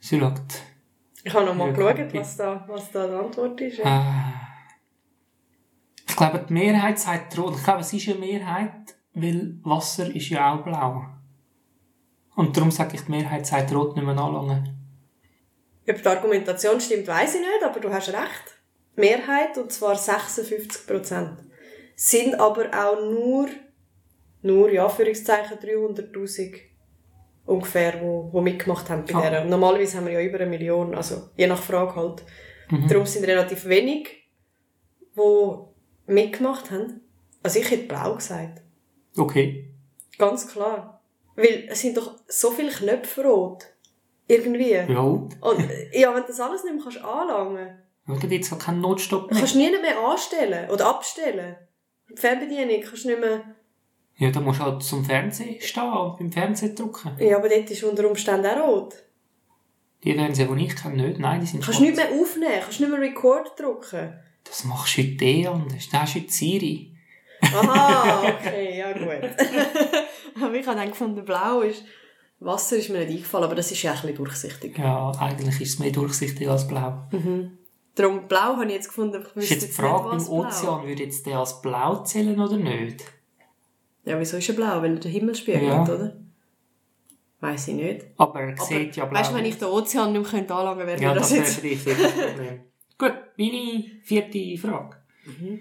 Sie 0.00 0.18
schaut. 0.18 0.62
Ich 1.24 1.34
habe 1.34 1.46
noch 1.46 1.54
mal 1.54 1.68
Ja, 1.68 1.92
geschaut, 1.92 2.14
was 2.14 2.36
da, 2.36 2.64
was 2.68 2.90
da 2.92 3.06
die 3.06 3.14
Antwort 3.14 3.60
ist. 3.60 3.80
Äh, 3.80 4.00
ich 6.08 6.16
glaube, 6.16 6.44
die 6.48 6.52
Mehrheit 6.52 6.98
sagt 6.98 7.36
rot. 7.38 7.56
Ich 7.56 7.64
glaube, 7.64 7.80
es 7.80 7.92
ist 7.92 8.08
eine 8.08 8.18
Mehrheit, 8.18 8.96
weil 9.14 9.58
Wasser 9.62 10.14
ist 10.14 10.28
ja 10.30 10.54
auch 10.54 10.64
blau. 10.64 11.04
Und 12.34 12.56
darum 12.56 12.70
sage 12.70 12.94
ich, 12.94 13.02
die 13.02 13.10
Mehrheit 13.10 13.46
sagt 13.46 13.74
rot 13.74 13.96
nicht 13.96 14.04
mehr 14.04 14.16
anlangen. 14.16 14.74
Ob 15.88 16.02
die 16.02 16.08
Argumentation 16.08 16.80
stimmt, 16.80 17.08
weiß 17.08 17.34
ich 17.34 17.40
nicht, 17.40 17.64
aber 17.64 17.80
du 17.80 17.92
hast 17.92 18.08
recht. 18.08 18.58
Die 18.96 19.00
Mehrheit, 19.00 19.56
und 19.58 19.72
zwar 19.72 19.96
56 19.96 20.86
Prozent, 20.86 21.38
sind 21.96 22.34
aber 22.38 22.66
auch 22.72 23.00
nur, 23.00 23.48
nur, 24.42 24.70
ja, 24.70 24.88
Führungszeichen 24.88 25.58
300'000 25.58 26.67
ungefähr, 27.48 28.00
wo, 28.00 28.28
wo 28.32 28.40
mitgemacht 28.40 28.88
haben 28.90 29.04
bei 29.04 29.14
Ah. 29.14 29.30
der. 29.30 29.44
Normalerweise 29.44 29.96
haben 29.96 30.06
wir 30.06 30.12
ja 30.14 30.20
über 30.20 30.38
eine 30.38 30.46
Million, 30.50 30.94
also 30.94 31.30
je 31.36 31.46
nach 31.46 31.62
Frage 31.62 31.96
halt. 31.96 32.22
Mhm. 32.70 32.88
Darum 32.88 33.06
sind 33.06 33.24
relativ 33.26 33.64
wenig, 33.66 34.28
die 35.16 35.54
mitgemacht 36.06 36.70
haben. 36.70 37.00
Also 37.42 37.58
ich 37.60 37.70
hätte 37.70 37.86
blau 37.88 38.14
gesagt. 38.14 38.60
Okay. 39.16 39.70
Ganz 40.18 40.46
klar. 40.48 41.00
Weil 41.36 41.66
es 41.70 41.80
sind 41.80 41.96
doch 41.96 42.16
so 42.26 42.50
viele 42.50 42.70
Knöpfe 42.70 43.24
rot. 43.24 43.64
Irgendwie. 44.26 44.72
Ja. 44.72 45.00
Und 45.00 45.70
äh, 45.70 45.98
ja, 46.00 46.14
wenn 46.14 46.22
du 46.22 46.28
das 46.28 46.40
alles 46.40 46.64
nicht 46.64 46.74
mehr 46.74 46.82
kannst 46.82 46.98
anlangen 47.02 47.78
Oder 48.06 48.26
jetzt 48.28 48.50
halt 48.50 48.62
keinen 48.62 48.80
Notstopp 48.82 49.30
mehr. 49.30 49.38
kannst 49.38 49.54
du 49.54 49.58
nie 49.58 49.70
mehr 49.70 49.98
anstellen 50.00 50.68
oder 50.70 50.86
abstellen. 50.86 51.56
Die 52.10 52.16
Fernbedienung 52.16 52.82
kannst 52.82 53.04
du 53.04 53.08
nicht 53.08 53.20
mehr... 53.20 53.42
Ja, 54.18 54.30
dann 54.32 54.44
musst 54.44 54.58
du 54.58 54.64
halt 54.64 54.82
zum 54.82 55.04
Fernsehen 55.04 55.60
stehen 55.60 55.92
und 55.92 56.18
beim 56.18 56.32
Fernsehen 56.32 56.74
drücken. 56.74 57.12
Ja, 57.18 57.36
aber 57.38 57.48
dort 57.48 57.70
ist 57.70 57.84
unter 57.84 58.08
Umständen 58.08 58.46
auch 58.46 58.68
rot. 58.68 58.94
Die 60.02 60.14
Fernseher, 60.14 60.46
die 60.46 60.64
ich 60.64 60.76
kenne, 60.76 61.08
nicht. 61.08 61.18
Nein, 61.18 61.40
die 61.40 61.46
sind 61.46 61.64
Kannst 61.64 61.78
du 61.78 61.84
nicht 61.84 61.96
mehr 61.96 62.08
aufnehmen, 62.08 62.60
kannst 62.62 62.80
nicht 62.80 62.90
mehr 62.90 63.00
Record 63.00 63.58
drücken. 63.58 64.14
Das 64.44 64.64
machst 64.64 64.98
du 64.98 65.02
heute 65.02 65.24
eh 65.24 65.46
anders. 65.46 65.88
Das 65.90 66.12
du 66.12 66.20
heute 66.20 66.32
Siri. 66.32 66.96
Aha, 67.42 68.22
okay, 68.40 68.78
ja 68.78 68.92
gut. 68.92 69.08
aber 70.42 70.54
ich 70.54 70.66
habe 70.66 70.78
dann 70.78 70.90
gefunden, 70.90 71.24
blau 71.24 71.60
ist... 71.60 71.84
Wasser 72.40 72.76
ist 72.76 72.88
mir 72.88 72.98
nicht 72.98 73.10
eingefallen, 73.10 73.46
aber 73.46 73.56
das 73.56 73.72
ist 73.72 73.82
ja 73.82 73.90
ein 73.90 74.00
bisschen 74.00 74.16
durchsichtig. 74.16 74.78
Ja, 74.78 75.10
eigentlich 75.18 75.60
ist 75.60 75.74
es 75.74 75.78
mehr 75.80 75.90
durchsichtig 75.90 76.48
als 76.48 76.68
blau. 76.68 77.08
Darum 77.96 78.28
blau 78.28 78.56
habe 78.56 78.66
ich 78.66 78.74
jetzt 78.74 78.88
gefunden, 78.88 79.20
ich 79.20 79.26
Ist 79.26 79.36
wüsste 79.36 79.54
jetzt 79.54 79.62
die 79.62 79.66
jetzt 79.66 79.76
Frage 79.76 79.92
nicht, 79.94 80.04
beim 80.04 80.18
was 80.20 80.26
blau. 80.28 80.70
Ozean, 80.70 80.86
würde 80.86 81.02
jetzt 81.02 81.26
der 81.26 81.38
als 81.38 81.60
blau 81.60 82.04
zählen 82.04 82.38
oder 82.40 82.56
nicht? 82.56 83.04
Ja, 84.08 84.18
wieso 84.18 84.38
ist 84.38 84.48
er 84.48 84.54
blau? 84.54 84.80
Weil 84.82 84.94
er 84.94 85.00
den 85.00 85.10
Himmel 85.10 85.34
spiegelt, 85.34 85.64
Ja. 85.64 85.82
oder? 85.82 86.16
Weiß 87.40 87.68
ich 87.68 87.74
nicht. 87.74 88.06
Aber 88.16 88.40
er 88.40 88.56
sieht 88.56 88.96
ja 88.96 89.04
blau. 89.04 89.20
weißt 89.20 89.32
du, 89.32 89.36
wenn 89.36 89.44
ich 89.44 89.58
den 89.58 89.68
Ozean 89.68 90.12
nicht 90.12 90.32
mehr 90.32 90.50
anlangen 90.50 90.86
könnte, 90.86 90.86
wäre 90.86 91.02
ja, 91.02 91.14
das 91.14 91.28
das 91.28 91.62
wäre 91.62 91.74
jetzt... 91.74 91.84
sicher 91.84 92.02
das 92.02 92.12
Problem. 92.12 92.60
Gut, 92.98 93.12
meine 93.36 93.84
vierte 94.02 94.56
Frage. 94.58 94.96
Mhm. 95.26 95.60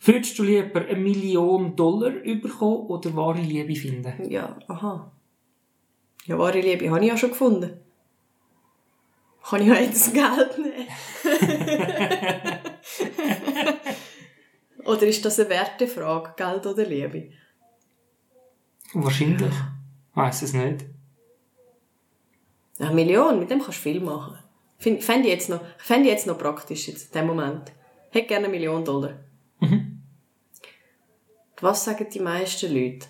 Würdest 0.00 0.38
du 0.38 0.42
lieber 0.42 0.80
eine 0.80 0.96
Million 0.98 1.76
Dollar 1.76 2.10
bekommen 2.10 2.86
oder 2.88 3.14
wahre 3.16 3.40
Liebe 3.40 3.74
finden? 3.74 4.28
Ja, 4.28 4.58
aha. 4.68 5.10
Ja, 6.26 6.38
wahre 6.38 6.60
Liebe 6.60 6.90
habe 6.90 7.00
ich 7.00 7.06
ja 7.08 7.16
schon 7.16 7.30
gefunden. 7.30 7.78
Kann 9.48 9.62
ich 9.62 9.68
ja 9.68 9.76
jetzt 9.76 10.06
das 10.06 10.12
Geld 10.12 10.58
nehmen? 10.58 10.88
oder 14.84 15.06
ist 15.06 15.24
das 15.24 15.38
eine 15.38 15.50
Wertefrage, 15.50 16.34
Geld 16.36 16.66
oder 16.66 16.84
Liebe? 16.84 17.30
Wahrscheinlich. 18.94 19.52
Ich 19.52 20.16
weiss 20.16 20.42
es 20.42 20.52
nicht. 20.52 20.86
Eine 22.78 22.94
Million, 22.94 23.38
mit 23.38 23.50
dem 23.50 23.60
kannst 23.60 23.78
du 23.78 23.82
viel 23.82 24.00
machen. 24.00 24.38
Fände 24.78 25.28
ich 25.28 25.34
jetzt 25.34 25.48
noch, 25.48 25.60
fände 25.78 26.08
ich 26.08 26.14
jetzt 26.14 26.26
noch 26.26 26.38
praktisch 26.38 26.88
jetzt, 26.88 27.14
in 27.14 27.20
dem 27.20 27.26
Moment. 27.28 27.72
Hätte 28.10 28.26
gerne 28.28 28.46
eine 28.46 28.56
Million 28.56 28.84
Dollar. 28.84 29.14
Was 31.60 31.84
sagen 31.84 32.06
die 32.12 32.20
meisten 32.20 32.72
Leute? 32.72 33.06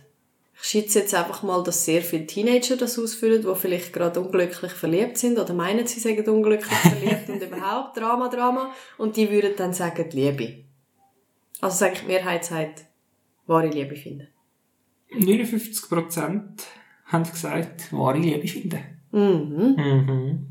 Ich 0.55 0.63
schätze 0.63 1.01
jetzt 1.01 1.15
einfach 1.15 1.43
mal, 1.43 1.63
dass 1.65 1.85
sehr 1.85 2.03
viele 2.03 2.27
Teenager 2.27 2.77
das 2.77 2.99
ausfüllen, 2.99 3.43
die 3.43 3.55
vielleicht 3.57 3.93
gerade 3.93 4.21
unglücklich 4.21 4.73
verliebt 4.73 5.19
sind 5.19 5.39
oder 5.39 5.53
meinen, 5.53 5.87
sie 5.87 5.99
seien 5.99 6.27
unglücklich 6.27 6.73
verliebt 6.73 7.29
und 7.29 7.43
überhaupt 7.49 7.97
Drama, 7.97 8.29
Drama. 8.29 8.73
Und 8.97 9.17
die 9.17 9.29
würden 9.31 9.55
dann 9.57 9.75
sagen, 9.75 10.09
Liebe. 10.13 10.65
Also 11.61 11.79
sage 11.79 11.95
ich, 11.95 12.01
die 12.01 12.07
Mehrheit 12.07 12.45
sagt 12.45 12.85
wahre 13.47 13.67
Liebe 13.67 13.97
finden. 13.97 14.29
59% 15.19 16.43
haben 17.07 17.25
gesagt, 17.25 17.93
wahre 17.93 18.19
Liebe 18.19 18.47
finden. 18.49 18.81
Mhm. 19.13 19.75
Mhm. 19.77 20.47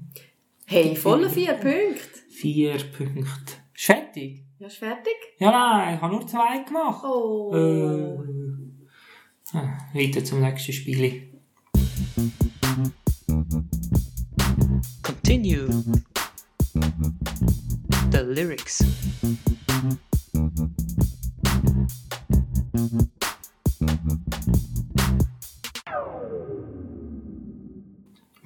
Hey, 0.65 0.96
volle 0.96 1.29
vier 1.29 1.53
Punkte. 1.53 2.00
Vier 2.29 2.77
Punkte. 2.98 3.53
Ist 3.75 3.86
fertig? 3.86 4.46
Ja, 4.60 4.67
ist 4.67 4.77
fertig? 4.77 5.13
Ja, 5.39 5.51
nein, 5.51 5.96
ich 5.96 6.01
habe 6.01 6.13
nur 6.13 6.25
zwei 6.27 6.63
gemacht. 6.63 7.03
Oh. 7.03 7.53
Äh. 7.53 8.17
Ah, 9.55 9.77
Weiter 9.93 10.24
zum 10.24 10.41
nächsten 10.41 10.74
Spiel. 10.74 11.29
Continue. 15.03 15.67
The 18.12 18.20
lyrics. 18.20 18.84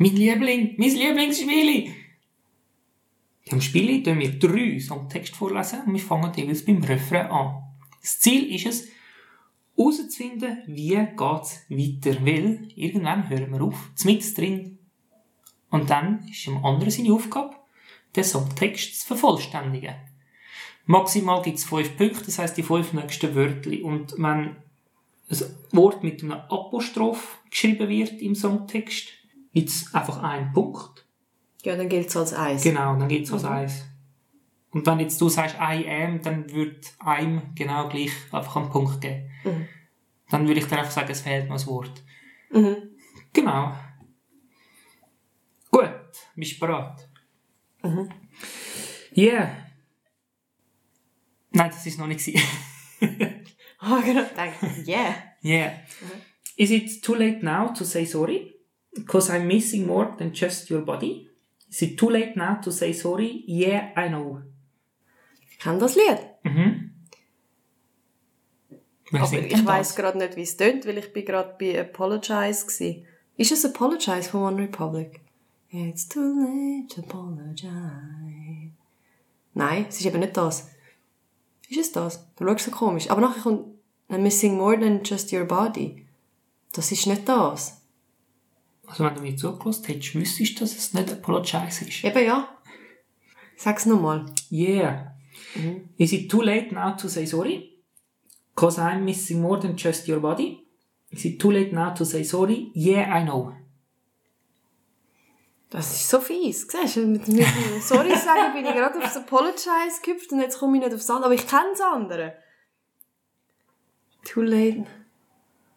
Mein 0.07 0.15
Liebling, 0.15 0.75
mein 0.77 0.95
Lieblingsspiel. 0.95 1.83
In 1.83 1.93
diesem 3.43 3.61
Spiel 3.61 4.03
tun 4.03 4.19
wir 4.19 4.39
drei 4.39 4.79
Songtext 4.79 5.35
vorlesen 5.35 5.81
und 5.85 5.93
wir 5.93 5.99
fangen 5.99 6.31
jeweils 6.33 6.63
beim 6.63 6.81
Refrain 6.81 7.27
an. 7.27 7.63
Das 8.01 8.17
Ziel 8.21 8.55
ist 8.55 8.67
es, 8.67 8.87
herauszufinden, 9.75 10.59
wie 10.67 10.91
geht 10.91 11.41
es 11.41 11.65
weiter. 11.69 12.25
Weil 12.25 12.69
irgendwann 12.75 13.27
hören 13.27 13.51
wir 13.51 13.61
auf, 13.61 13.91
mit 14.05 14.37
drin. 14.37 14.79
Und 15.71 15.89
dann 15.89 16.25
ist 16.29 16.45
dem 16.45 16.63
anderen 16.63 16.91
seine 16.91 17.11
Aufgabe, 17.11 17.57
den 18.15 18.23
Songtext 18.23 19.01
zu 19.01 19.07
vervollständigen. 19.07 19.95
Maximal 20.85 21.41
gibt 21.41 21.57
es 21.57 21.65
fünf 21.65 21.97
Punkte, 21.97 22.23
das 22.23 22.39
heisst 22.39 22.55
die 22.55 22.63
fünf 22.63 22.93
nächsten 22.93 23.35
Wörter. 23.35 23.71
Und 23.83 24.13
wenn 24.13 24.25
ein 24.25 24.55
Wort 25.71 26.01
mit 26.01 26.23
einem 26.23 26.31
Apostroph 26.31 27.39
geschrieben 27.49 27.89
wird 27.89 28.21
im 28.21 28.35
Songtext, 28.35 29.16
gibt 29.57 29.69
es 29.69 29.91
einfach 29.91 30.21
einen 30.21 30.53
Punkt. 30.53 31.03
Ja, 31.63 31.75
dann 31.75 31.89
gilt 31.89 32.09
es 32.09 32.15
als 32.15 32.31
eins. 32.31 32.61
Genau, 32.61 32.95
dann 32.95 33.07
gibt 33.07 33.25
es 33.25 33.33
als 33.33 33.43
eins. 33.43 33.85
Und 34.69 34.85
wenn 34.85 34.99
jetzt 34.99 35.19
du 35.19 35.29
sagst 35.29 35.55
I 35.55 35.89
am, 35.89 36.21
dann 36.21 36.47
wird 36.53 36.93
einem 36.99 37.55
genau 37.55 37.89
gleich 37.89 38.11
einfach 38.31 38.55
einen 38.57 38.69
Punkt 38.69 39.01
geben. 39.01 39.31
Dann 40.29 40.47
würde 40.47 40.59
ich 40.59 40.67
dir 40.67 40.77
einfach 40.77 40.91
sagen, 40.91 41.09
es 41.09 41.21
fehlt 41.21 41.49
noch 41.49 41.59
ein 41.59 41.65
Wort. 41.65 42.03
Mhm. 42.51 42.75
Genau. 43.33 43.73
Gut, 45.71 45.89
bist 46.35 46.53
du 46.53 46.59
bereit? 46.59 47.09
Mhm. 47.81 48.09
Yeah. 49.17 49.55
Nein, 51.49 51.71
das 51.71 51.83
ist 51.87 51.97
noch 51.97 52.05
nicht. 52.07 52.29
Ah, 53.79 54.01
genau. 54.03 54.25
Danke. 54.35 54.83
Yeah. 54.87 55.15
yeah. 55.43 55.71
Is 56.57 56.71
it 56.71 57.03
too 57.03 57.13
late 57.13 57.43
now 57.43 57.71
to 57.73 57.85
say 57.85 58.05
sorry? 58.05 58.56
Because 58.97 59.29
I'm 59.29 59.47
missing 59.47 59.85
more 59.85 60.15
than 60.17 60.33
just 60.33 60.69
your 60.69 60.81
body? 60.81 61.29
Is 61.69 61.81
it 61.81 61.97
too 61.97 62.09
late 62.09 62.35
now 62.35 62.55
to 62.61 62.71
say 62.71 62.93
sorry? 62.93 63.43
Yeah, 63.47 63.91
I 63.95 64.07
know. 64.09 64.41
Ich 65.51 65.59
kenne 65.59 65.79
das 65.79 65.95
Lied. 65.95 66.19
Mhm. 66.43 66.91
Wer 69.11 69.21
Aber 69.21 69.39
ich 69.39 69.63
das? 69.63 69.95
gerade 69.95 70.17
nicht, 70.17 70.35
wie 70.35 70.41
es 70.41 70.57
tönt, 70.57 70.85
weil 70.85 70.97
ich 70.97 71.13
bin 71.13 71.25
gerade 71.25 71.55
bei 71.57 71.79
Apologize 71.79 72.65
gsi. 72.65 73.05
Ist 73.37 73.51
es 73.51 73.63
Apologize 73.65 74.23
von 74.29 74.41
One 74.53 74.63
Republic? 74.63 75.21
It's 75.69 76.07
too 76.07 76.21
late 76.21 76.87
to 76.93 77.01
apologize. 77.01 78.71
Nein, 79.53 79.85
es 79.89 79.99
ist 79.99 80.05
eben 80.05 80.19
nicht 80.19 80.35
das. 80.35 80.69
Ist 81.69 81.79
es 81.79 81.91
das? 81.91 82.25
Du 82.35 82.45
schaust 82.45 82.65
so 82.65 82.71
komisch. 82.71 83.09
Aber 83.09 83.21
nachher 83.21 83.41
kommt 83.41 83.65
I'm 84.09 84.19
missing 84.19 84.55
more 84.55 84.79
than 84.79 85.01
just 85.03 85.33
your 85.33 85.45
body. 85.45 86.05
Das 86.73 86.91
ist 86.91 87.07
nicht 87.07 87.27
das. 87.27 87.81
Also 88.87 89.03
wenn 89.03 89.15
du 89.15 89.21
mir 89.21 89.35
zugelassen 89.35 89.85
hättest, 89.85 90.15
wüsstest 90.15 90.55
du, 90.55 90.59
dass 90.61 90.75
es 90.75 90.93
nicht 90.93 91.11
Apologize 91.11 91.85
ist. 91.85 92.03
Eben 92.03 92.25
ja. 92.25 92.57
Sag's 93.57 93.85
nochmal. 93.85 94.25
Yeah. 94.51 95.13
Is 95.97 96.13
it 96.13 96.31
too 96.31 96.41
late 96.41 96.73
now 96.73 96.95
to 96.95 97.07
say 97.07 97.25
sorry? 97.25 97.77
Because 98.55 98.79
I'm 98.79 99.03
missing 99.03 99.41
more 99.41 99.59
than 99.59 99.75
just 99.75 100.07
your 100.07 100.19
body? 100.19 100.65
Is 101.11 101.25
it 101.25 101.39
too 101.39 101.51
late 101.51 101.73
now 101.73 101.93
to 101.93 102.05
say 102.05 102.23
sorry? 102.23 102.71
Yeah, 102.73 103.13
I 103.13 103.23
know. 103.23 103.53
Das 105.69 105.91
ist 105.91 106.09
so 106.09 106.21
fies. 106.21 106.65
Siehst 106.69 106.95
du, 106.95 107.07
mit, 107.07 107.27
mit 107.27 107.45
Sorry 107.81 108.15
sagen 108.15 108.53
bin 108.53 108.65
ich 108.65 108.73
gerade 108.73 108.97
aufs 109.03 109.17
Apologize 109.17 110.01
gehüpft 110.01 110.31
und 110.31 110.39
jetzt 110.39 110.59
komme 110.59 110.77
ich 110.77 110.83
nicht 110.83 110.93
aufs 110.93 111.09
andere. 111.09 111.25
Aber 111.25 111.33
ich 111.35 111.45
kenne 111.45 111.71
das 111.71 111.81
andere. 111.81 112.33
Too 114.23 114.41
late. 114.41 114.85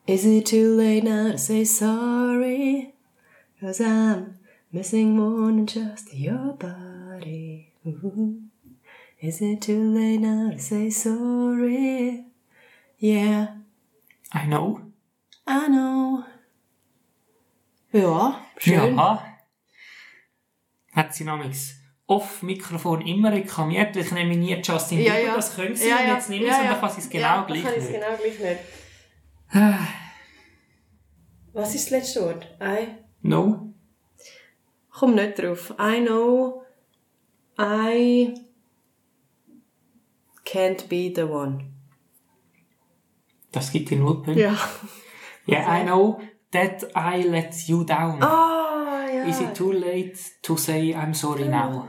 Is 0.07 0.25
it 0.25 0.49
too 0.49 0.77
late 0.77 1.05
now 1.05 1.33
to 1.33 1.38
say 1.38 1.64
sorry? 1.64 2.94
Cause 3.61 3.81
I'm 3.81 4.38
missing 4.73 5.16
more 5.16 5.46
than 5.53 5.66
just 5.66 6.14
your 6.14 6.55
body. 6.55 7.73
Ooh. 7.87 8.40
Is 9.20 9.42
it 9.42 9.61
too 9.61 9.92
late 9.94 10.18
now 10.20 10.51
to 10.51 10.59
say 10.59 10.88
sorry? 10.90 12.25
Yeah, 12.99 13.49
I 14.33 14.46
know. 14.46 14.81
I 15.46 15.68
know. 15.68 16.25
Ja, 17.92 18.40
schön. 18.59 18.96
Ja. 18.96 19.23
Hat 20.92 21.14
sie 21.14 21.25
namens 21.25 21.75
off 22.07 22.42
Mikrofon 22.42 23.03
immer 23.07 23.31
reklamiert, 23.33 23.94
ich 23.96 24.11
nehme 24.12 24.37
nie 24.37 24.55
Justin 24.62 25.01
Ja, 25.01 25.12
Bieber, 25.14 25.27
ja. 25.27 25.35
das 25.37 25.55
können 25.55 25.77
sie 25.77 25.88
Ja, 25.88 26.01
ja. 26.01 26.14
jetzt 26.14 26.29
nicht 26.31 26.40
mehr, 26.40 26.49
Ja, 26.51 26.57
sondern 26.57 26.75
ja. 26.75 26.81
kann 26.81 26.90
sie 26.92 27.01
es 27.01 27.11
genau 27.11 27.23
ja, 27.27 27.42
gleich 27.44 27.62
kann 27.62 27.75
nicht. 27.75 27.92
genau 27.92 28.16
gleich 28.16 28.38
nicht. 28.40 28.61
Was 31.53 31.75
ist 31.75 31.85
das 31.87 31.90
letzte 31.90 32.23
Wort? 32.23 32.46
I? 32.61 32.87
No? 33.22 33.72
Komm 34.90 35.14
nicht 35.14 35.38
drauf. 35.38 35.74
I 35.78 36.00
know 36.00 36.62
I 37.59 38.35
can't 40.44 40.88
be 40.88 41.12
the 41.14 41.22
one. 41.22 41.66
Das 43.52 43.72
gibt 43.72 43.90
dir 43.90 43.98
null 43.98 44.22
Punkte. 44.22 44.40
Ja. 44.40 44.56
Yeah, 45.46 45.80
I 45.80 45.85
know 45.85 46.20
that 46.52 46.85
I 46.94 47.22
let 47.22 47.54
you 47.66 47.85
down. 47.85 48.22
Ah, 48.22 49.06
ja. 49.12 49.24
Is 49.24 49.40
it 49.40 49.54
too 49.54 49.72
late 49.72 50.18
to 50.42 50.56
say 50.56 50.94
I'm 50.94 51.14
sorry 51.14 51.48
now? 51.48 51.88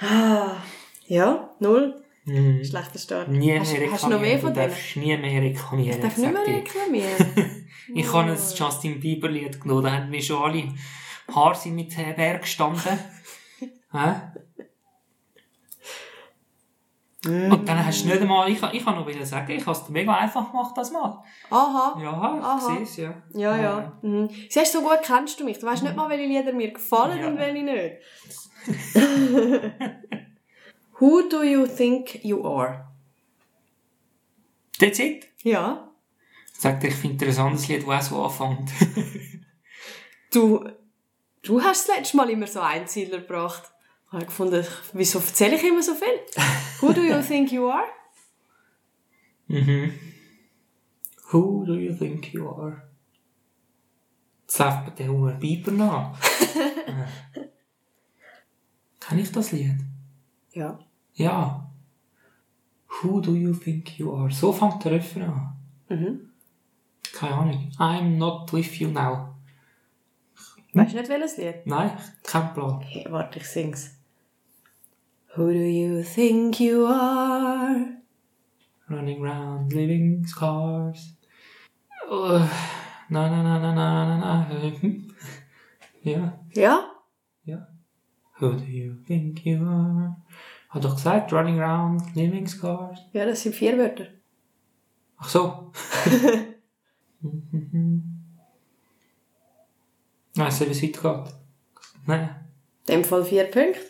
Ah. 0.00 0.56
Ja, 1.06 1.54
null. 1.60 2.02
Hm. 2.24 2.64
Schlechter 2.64 2.98
Start. 2.98 3.28
Nie 3.28 3.58
hast, 3.58 3.72
mehr 3.72 3.90
hast 3.90 4.04
du 4.04 4.08
noch 4.10 4.20
mehr 4.20 4.38
von 4.38 4.52
Du 4.54 4.60
denen? 4.60 4.70
darfst 4.70 4.96
nie 4.96 5.16
mehr 5.16 5.42
reklamieren. 5.42 5.96
Ich 5.96 6.02
darf 6.02 6.16
nicht 6.16 6.32
mehr 6.32 6.46
reklamieren. 6.46 7.56
Ich 7.94 8.12
habe 8.12 8.30
ein 8.30 8.38
Justin 8.54 9.00
Bieber 9.00 9.28
Lied 9.28 9.60
genommen, 9.60 9.84
da 9.84 9.92
haben 9.92 10.10
mir 10.10 10.22
schon 10.22 10.42
alle 10.42 10.64
Haare 11.34 11.54
sind 11.54 11.74
mit 11.74 11.96
äh, 11.98 12.12
Berg 12.14 12.42
gestanden. 12.42 12.82
Hä? 13.92 14.14
Und 17.26 17.68
dann 17.68 17.84
hast 17.84 18.02
du 18.02 18.08
nicht 18.08 18.22
einmal, 18.22 18.48
ich, 18.48 18.62
ich 18.72 18.82
kann 18.82 18.94
noch 18.94 19.06
wieder 19.06 19.26
sagen, 19.26 19.52
ich 19.52 19.66
habe 19.66 19.76
es 19.78 19.88
mega 19.90 20.14
einfach 20.14 20.50
gemacht 20.50 20.74
das 20.74 20.90
Mal. 20.90 21.22
Aha. 21.50 22.00
Ja, 22.02 22.12
Aha. 22.12 22.56
ich 22.56 22.62
sehe 22.62 22.82
es, 22.82 22.96
ja. 22.96 23.22
Ja, 23.34 23.56
ja. 23.60 23.92
Mhm. 24.00 24.30
Siehst 24.48 24.74
du, 24.74 24.78
so 24.80 24.88
gut 24.88 25.00
kennst 25.02 25.38
du 25.38 25.44
mich. 25.44 25.58
Du 25.58 25.66
weißt 25.66 25.82
nicht 25.82 25.96
mal, 25.96 26.08
welche 26.08 26.24
Lieder 26.24 26.54
mir 26.54 26.72
gefallen 26.72 27.20
Ja. 27.20 27.26
und 27.28 27.36
welche 27.36 27.62
nicht. 27.62 27.96
Who 30.98 31.22
do 31.28 31.42
you 31.42 31.66
think 31.66 32.24
you 32.24 32.42
are? 32.46 32.86
That's 34.78 34.98
it. 34.98 35.26
Ja. 35.42 35.89
Sagt 36.60 36.84
ich 36.84 36.94
finde 36.94 37.24
ein 37.24 37.38
anderes 37.38 37.68
Lied, 37.68 37.88
das 37.88 38.12
auch 38.12 38.30
so 38.30 38.44
anfängt. 38.44 38.70
Du, 40.30 40.62
du 41.42 41.60
hast 41.62 41.88
das 41.88 41.96
letzte 41.96 42.18
Mal 42.18 42.28
immer 42.28 42.46
so 42.46 42.60
Einzieler 42.60 43.18
gebracht. 43.18 43.62
Ich 44.08 44.12
habe 44.12 44.26
gefunden, 44.26 44.64
wieso 44.92 45.20
erzähle 45.20 45.56
ich 45.56 45.64
immer 45.64 45.82
so 45.82 45.94
viel? 45.94 46.20
Who 46.80 46.92
do 46.92 47.00
you 47.00 47.22
think 47.22 47.50
you 47.50 47.68
are? 47.70 47.88
mhm. 49.48 49.94
Who 51.30 51.64
do 51.64 51.76
you 51.76 51.94
think 51.94 52.34
you 52.34 52.46
are? 52.46 52.82
Jetzt 54.42 54.58
läuft 54.58 54.84
mir 54.84 54.90
der 54.92 55.08
Hunger 55.08 55.32
Bieber 55.32 55.72
nach. 55.72 56.20
Äh. 57.34 57.40
Kenn 59.00 59.18
ich 59.18 59.32
das 59.32 59.50
Lied? 59.52 59.80
Ja. 60.52 60.78
Ja. 61.14 61.72
Who 62.86 63.20
do 63.20 63.34
you 63.34 63.54
think 63.54 63.98
you 63.98 64.14
are? 64.14 64.30
So 64.30 64.52
fängt 64.52 64.84
der 64.84 64.92
Refrain 64.92 65.22
an. 65.22 65.56
Mhm. 65.88 66.29
Keine 67.14 67.34
Ahnung. 67.34 67.70
I'm 67.78 68.18
not 68.18 68.52
with 68.52 68.78
you 68.80 68.88
now. 68.88 69.34
Weißt 70.72 70.92
du 70.92 70.96
nicht, 70.98 71.08
welches 71.08 71.36
Lied? 71.36 71.66
Nein, 71.66 71.90
kein 72.22 72.54
Plan. 72.54 72.80
Hey, 72.80 73.04
warte, 73.10 73.38
ich 73.40 73.46
sing's. 73.46 73.96
Who 75.36 75.46
do 75.52 75.58
you 75.58 76.02
think 76.02 76.60
you 76.60 76.86
are? 76.86 77.96
Running 78.88 79.22
round, 79.22 79.72
living 79.72 80.24
scars. 80.26 81.16
Uh, 82.10 82.46
na 83.08 83.28
na 83.28 83.42
na 83.42 83.58
na 83.58 83.72
na 83.74 84.18
na 84.18 84.18
na. 84.18 84.46
Ja, 86.02 86.38
Ja? 86.54 86.90
ja. 87.44 87.66
Who 88.38 88.52
do 88.54 88.64
you 88.64 88.94
think 89.06 89.44
you 89.44 89.58
are? 89.66 90.16
Hat 90.70 90.82
doch 90.84 90.94
gesagt, 90.96 91.32
running 91.32 91.58
round, 91.60 92.14
living 92.14 92.46
scars. 92.46 92.98
Ja, 93.12 93.26
das 93.26 93.42
sind 93.42 93.54
vier 93.54 93.76
Wörter. 93.76 94.06
Ach 95.18 95.28
so. 95.28 95.72
Weißt 100.34 100.60
du, 100.60 100.66
wie 100.66 100.70
es 100.70 100.82
weitergeht? 100.82 101.34
Nein. 102.06 102.36
In 102.86 102.94
dem 102.94 103.04
Fall 103.04 103.24
vier 103.24 103.44
Punkte. 103.44 103.80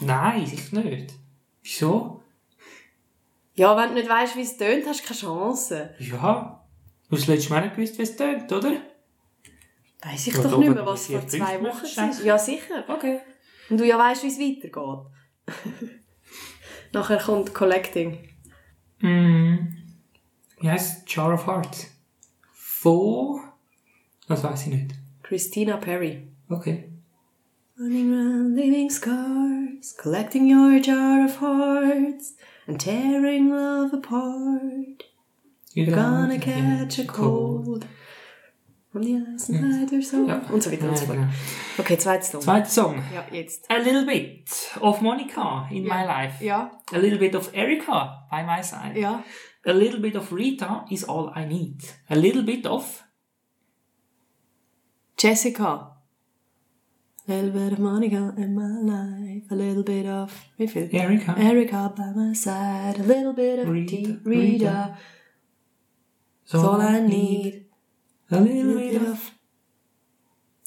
Nein, 0.00 0.46
sicher 0.46 0.80
nicht. 0.80 1.12
Wieso? 1.62 2.22
Ja, 3.54 3.76
wenn 3.76 3.90
du 3.90 3.94
nicht 3.94 4.08
weißt, 4.08 4.36
wie 4.36 4.42
es 4.42 4.56
tönt, 4.56 4.86
hast 4.86 5.02
du 5.02 5.06
keine 5.06 5.20
Chance. 5.20 5.94
Ja. 5.98 6.64
Du 7.08 7.16
hast 7.16 7.26
letztes 7.26 7.50
Mal 7.50 7.62
nicht 7.62 7.76
gewusst, 7.76 7.98
wie 7.98 8.02
es 8.02 8.16
tönt, 8.16 8.50
oder? 8.50 8.72
Weiss 10.02 10.26
ich 10.26 10.34
Ja, 10.34 10.42
doch 10.42 10.58
nicht 10.58 10.74
mehr, 10.74 10.86
was 10.86 11.06
vor 11.06 11.26
zwei 11.28 11.62
Wochen 11.62 11.96
war. 11.96 12.24
Ja, 12.24 12.38
sicher. 12.38 12.84
Okay. 12.88 13.20
Und 13.70 13.78
du 13.78 13.86
ja 13.86 13.98
weißt, 13.98 14.24
wie 14.24 14.28
es 14.28 14.38
weitergeht. 14.38 15.06
Nachher 16.92 17.18
kommt 17.18 17.54
Collecting. 17.54 18.28
Mm. 19.00 19.68
Heisst 20.62 21.10
Jar 21.14 21.34
of 21.34 21.46
Hearts? 21.46 21.93
Von... 22.84 23.40
Das 24.28 24.44
weiß 24.44 24.66
ich 24.66 24.74
nicht. 24.74 24.90
Christina 25.22 25.78
Perry. 25.78 26.28
Okay. 26.50 26.90
Running 27.78 28.12
around 28.12 28.54
leaving 28.56 28.90
scars, 28.90 29.96
collecting 29.96 30.46
your 30.54 30.78
jar 30.80 31.24
of 31.24 31.40
hearts, 31.40 32.36
and 32.68 32.78
tearing 32.78 33.48
love 33.50 33.94
apart. 33.94 35.02
You're 35.74 35.90
gonna 35.94 36.38
catch 36.38 36.98
a 36.98 37.04
cold. 37.06 37.86
From 38.92 39.02
the 39.02 39.16
ice 39.34 39.48
and 39.48 39.58
hide 39.74 39.90
your 39.92 40.02
soul. 40.02 40.28
Ja. 40.28 40.42
Und 40.52 40.62
so 40.62 40.70
weiter 40.70 40.88
und 40.88 40.96
so 40.98 41.06
fort. 41.06 41.18
Okay, 41.78 41.96
zweites 41.98 42.30
Song. 42.30 42.42
Zweiter 42.42 42.68
Song. 42.68 43.02
Ja, 43.12 43.24
jetzt. 43.32 43.68
A 43.70 43.78
little 43.78 44.04
bit 44.06 44.44
of 44.80 45.00
Monica 45.00 45.66
in 45.72 45.84
Ja. 45.86 45.94
my 45.96 46.04
life. 46.06 46.44
Ja, 46.44 46.70
A 46.92 46.98
little 46.98 47.18
bit 47.18 47.34
of 47.34 47.50
Erica 47.54 48.28
by 48.30 48.42
my 48.44 48.62
side. 48.62 49.00
ja. 49.00 49.24
A 49.66 49.72
little 49.72 50.00
bit 50.00 50.14
of 50.16 50.32
Rita 50.32 50.84
is 50.90 51.04
all 51.04 51.32
I 51.34 51.44
need. 51.44 51.82
A 52.10 52.16
little 52.16 52.42
bit 52.42 52.66
of 52.66 53.02
Jessica. 55.16 55.90
A 57.26 57.32
little 57.32 57.50
bit 57.50 57.72
of 57.72 57.78
Monica 57.78 58.34
in 58.36 58.54
my 58.54 58.68
life. 58.94 59.44
A 59.50 59.54
little 59.54 59.82
bit 59.82 60.04
of... 60.04 60.44
Erica. 60.58 61.34
Erica 61.38 61.92
by 61.96 62.12
my 62.14 62.34
side. 62.34 62.98
A 62.98 63.02
little 63.02 63.32
bit 63.32 63.60
of 63.60 63.68
Rita, 63.68 63.96
Rita. 63.96 64.18
Rita. 64.24 64.28
Rita. 64.28 64.98
So 66.44 66.58
all 66.68 66.82
I 66.82 67.00
need. 67.00 67.64
A 68.30 68.36
A 68.36 68.40
little 68.40 68.64
little 68.64 68.74
bit 68.74 69.00
bit 69.00 69.08
of. 69.08 69.30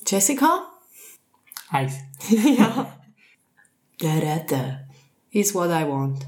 Jessica? 0.06 0.66
Eis. 1.72 2.00
ja. 2.32 2.88
Da, 4.00 4.20
da, 4.20 4.40
da. 4.48 4.78
Is 5.32 5.54
what 5.54 5.70
I 5.70 5.84
want. 5.84 6.26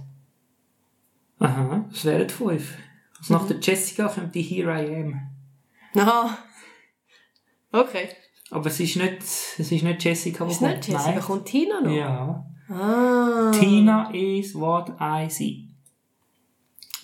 Aha, 1.39 1.85
das 1.89 2.05
wären 2.05 2.29
fünf. 2.29 2.77
Also 3.19 3.33
nach 3.33 3.47
der 3.47 3.57
Jessica 3.59 4.07
kommt 4.07 4.35
die 4.35 4.41
Here 4.41 4.71
I 4.71 4.95
Am. 4.95 5.21
Aha. 5.95 6.37
Okay. 7.71 8.09
Aber 8.51 8.65
es 8.67 8.79
ist 8.79 8.95
nicht, 8.95 9.21
es 9.21 9.59
ist 9.59 9.83
nicht 9.83 10.03
Jessica, 10.03 10.45
die 10.45 10.51
Ist 10.51 10.61
nicht 10.61 10.73
kommt. 10.73 10.87
Jessica, 10.87 11.11
Nein. 11.11 11.19
kommt 11.21 11.45
Tina 11.45 11.81
noch? 11.81 11.91
Ja. 11.91 12.45
Ah. 12.69 13.51
Tina 13.51 14.09
is 14.13 14.55
what 14.55 14.89
I 14.99 15.29
see. 15.29 15.65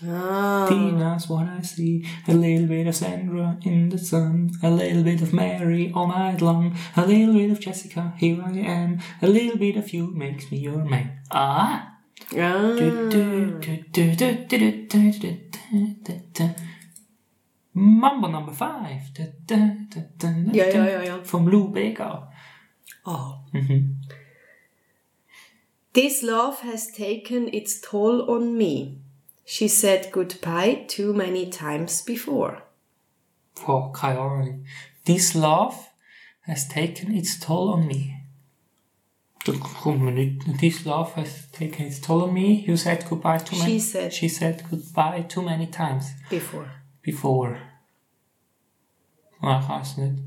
Ah. 0.05 0.65
Tina's 0.67 1.29
what 1.29 1.47
I 1.47 1.63
see. 1.63 2.05
A 2.27 2.33
little 2.33 2.67
bit 2.67 2.87
of 2.87 2.95
Sandra 2.95 3.57
in 3.63 3.89
the 3.89 3.97
sun. 3.97 4.51
A 4.61 4.69
little 4.69 5.03
bit 5.03 5.21
of 5.21 5.31
Mary 5.33 5.91
all 5.95 6.07
night 6.07 6.41
long. 6.41 6.75
A 6.95 7.05
little 7.05 7.33
bit 7.33 7.51
of 7.51 7.59
Jessica, 7.59 8.13
here 8.17 8.43
I 8.45 8.59
am. 8.59 8.99
A 9.21 9.27
little 9.27 9.57
bit 9.57 9.77
of 9.77 9.93
you 9.93 10.11
makes 10.13 10.51
me 10.51 10.57
your 10.59 10.83
man. 10.83 11.19
Ah! 11.31 11.94
Mumble 17.73 18.27
Mambo 18.27 18.27
number 18.27 18.53
five. 18.53 19.01
Ja, 20.53 20.65
ja, 20.65 20.85
ja, 20.85 21.01
ja. 21.03 21.23
From 21.23 21.47
Lou 21.47 21.67
Baker. 21.67 22.31
Oh. 23.05 23.43
Mhm. 23.51 23.97
This 25.93 26.21
love 26.21 26.57
has 26.63 26.87
taken 26.87 27.47
its 27.47 27.81
toll 27.81 28.29
on 28.29 28.57
me. 28.57 28.97
She 29.45 29.67
said 29.67 30.11
goodbye 30.11 30.85
too 30.87 31.13
many 31.13 31.49
times 31.49 32.01
before. 32.01 32.63
Oh, 33.67 33.91
Kyori. 33.93 34.65
This 35.05 35.35
love 35.35 35.75
has 36.41 36.67
taken 36.67 37.15
its 37.15 37.39
toll 37.39 37.73
on 37.73 37.87
me. 37.87 38.14
Da 39.45 39.53
kommt 39.53 40.01
mir 40.01 40.11
nicht. 40.11 40.41
This 40.59 40.85
love 40.85 41.15
has 41.15 41.51
taken 41.51 41.85
its 41.85 42.01
toll 42.01 42.23
on 42.23 42.33
me. 42.33 42.65
You 42.65 42.75
said 42.75 43.05
goodbye 43.07 43.37
too 43.37 43.55
many. 43.57 43.73
She 43.73 43.79
said. 43.79 44.11
She 44.13 44.27
said 44.27 44.63
goodbye 44.69 45.23
too 45.29 45.43
many 45.43 45.67
times 45.67 46.07
Before. 46.29 46.65
before. 47.03 47.57
Ah, 49.41 49.59
ich 49.61 49.69
weiß 49.69 49.97
nicht. 49.97 50.23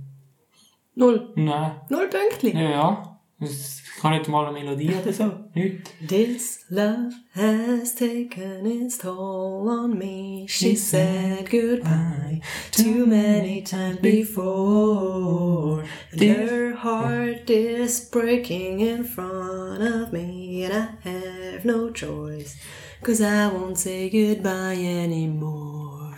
Null. 0.95 1.33
Nein. 1.35 1.81
Null 1.89 2.09
Pünktchen. 2.09 2.57
Ja, 2.57 2.71
ja. 2.71 3.18
Es 3.41 3.83
kann 4.01 4.15
nicht 4.19 4.29
mal 4.29 4.47
eine 4.47 4.59
Melodie 4.59 4.93
oder 4.95 5.13
so. 5.13 5.45
Nicht. 5.55 5.93
This 6.05 6.65
love 6.71 7.13
has 7.35 7.95
taken 7.95 8.67
its 8.67 8.99
toll 8.99 9.69
on 9.69 9.97
me. 9.97 10.47
She 10.49 10.75
said 10.75 11.49
goodbye 11.49 12.41
too 12.73 13.07
many 13.07 13.63
times 13.63 14.01
before. 14.01 15.85
And 16.11 16.21
her 16.21 16.75
heart 16.75 17.49
is 17.49 18.11
breaking 18.11 18.81
in 18.81 19.05
front 19.05 19.83
of 19.83 20.13
me. 20.13 20.65
And 20.65 20.75
I 20.75 21.09
have 21.09 21.65
no 21.65 21.91
choice. 21.91 22.57
Cause 23.05 23.21
I 23.21 23.47
won't 23.47 23.79
say 23.79 24.11
goodbye 24.11 24.75
anymore. 24.75 26.17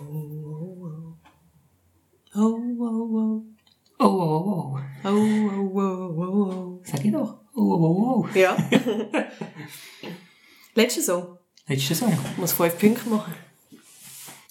Oh, 0.00 0.04
oh, 0.04 0.78
oh, 0.84 1.16
Oh, 2.34 2.76
oh, 2.80 2.80
oh. 2.80 3.16
oh. 3.16 3.51
Oh, 4.04 4.78
oh, 5.04 5.04
oh, 5.04 5.72
oh, 5.74 6.22
oh. 6.22 6.80
Sag 6.84 7.04
ich 7.04 7.12
doch. 7.12 7.38
Oh, 7.54 7.60
oh, 7.60 7.84
oh, 7.84 8.26
oh. 8.34 8.38
Ja. 8.38 8.56
Letzter 10.74 11.02
Song. 11.02 11.38
Letzter 11.68 11.94
Song. 11.94 12.12
Ich 12.12 12.38
muss 12.38 12.52
fünf 12.52 12.78
Punkte 12.78 13.08
machen. 13.08 13.34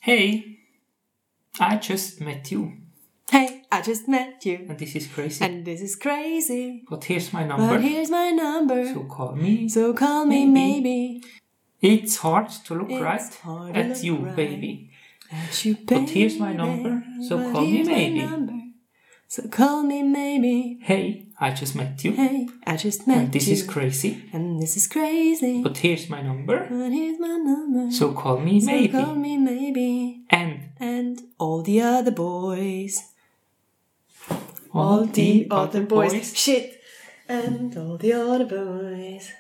Hey, 0.02 0.58
I 1.60 1.78
just 1.82 2.22
met 2.22 2.50
you. 2.52 2.74
Hey, 3.32 3.62
I 3.72 3.82
just 3.82 4.08
met 4.08 4.44
you. 4.46 4.60
And 4.68 4.78
this 4.78 4.96
is 4.96 5.08
crazy. 5.08 5.44
And 5.44 5.66
this 5.66 5.82
is 5.82 5.96
crazy. 5.96 6.84
But 6.90 7.06
here's 7.06 7.32
my 7.32 7.44
number. 7.46 7.68
But 7.68 7.82
here's 7.82 8.10
my 8.10 8.32
number. 8.32 8.86
So 8.94 9.04
call 9.06 9.36
me. 9.36 9.70
So 9.70 9.94
call 9.94 10.26
me 10.26 10.46
Maybe. 10.46 10.82
maybe. 10.82 11.24
It's 11.82 12.18
hard 12.18 12.50
to 12.66 12.76
look 12.76 12.90
It's 12.92 13.02
right 13.02 13.76
at 13.76 13.90
look 13.90 14.04
you, 14.04 14.18
right. 14.18 14.36
baby. 14.36 14.92
At 15.32 15.66
you, 15.66 15.76
baby. 15.76 15.86
But 15.88 16.10
here's 16.10 16.38
my 16.40 16.54
number, 16.54 17.04
so 17.28 17.38
But 17.38 17.54
call 17.54 17.62
me 17.66 17.84
maybe. 17.84 18.61
So 19.32 19.48
call 19.48 19.84
me 19.84 20.04
maybe. 20.04 20.78
Hey, 20.82 21.28
I 21.39 21.52
just 21.52 21.74
met 21.74 22.04
you. 22.04 22.12
Hey, 22.12 22.50
I 22.67 22.76
just 22.76 23.08
met 23.08 23.17
And 23.17 23.32
this 23.32 23.48
you. 23.48 23.54
is 23.54 23.63
crazy. 23.63 24.26
And 24.34 24.62
this 24.62 24.76
is 24.76 24.88
crazy. 24.88 25.63
But 25.63 25.78
here's 25.78 26.10
my 26.10 26.22
number. 26.22 26.67
But 26.70 26.89
here's 26.91 27.17
my 27.17 27.38
number. 27.38 27.89
So 27.91 28.12
call 28.12 28.39
me 28.39 28.60
So 28.60 28.65
maybe. 28.65 28.89
call 28.91 29.15
me 29.15 29.38
maybe. 29.38 30.24
And 30.30 30.72
And 30.82 31.22
all 31.39 31.62
the 31.62 31.80
other 31.80 32.12
boys. 32.12 33.04
all 34.74 35.06
the 35.06 35.48
other 35.50 35.84
boys. 35.84 36.36
Shit. 36.38 36.82
And 37.30 37.78
all 37.78 37.96
the 37.98 38.12
other 38.12 38.44
boys. 38.44 39.32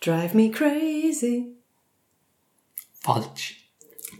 Drive 0.00 0.36
me 0.36 0.50
crazy. 0.50 1.54
Falsch. 3.04 3.54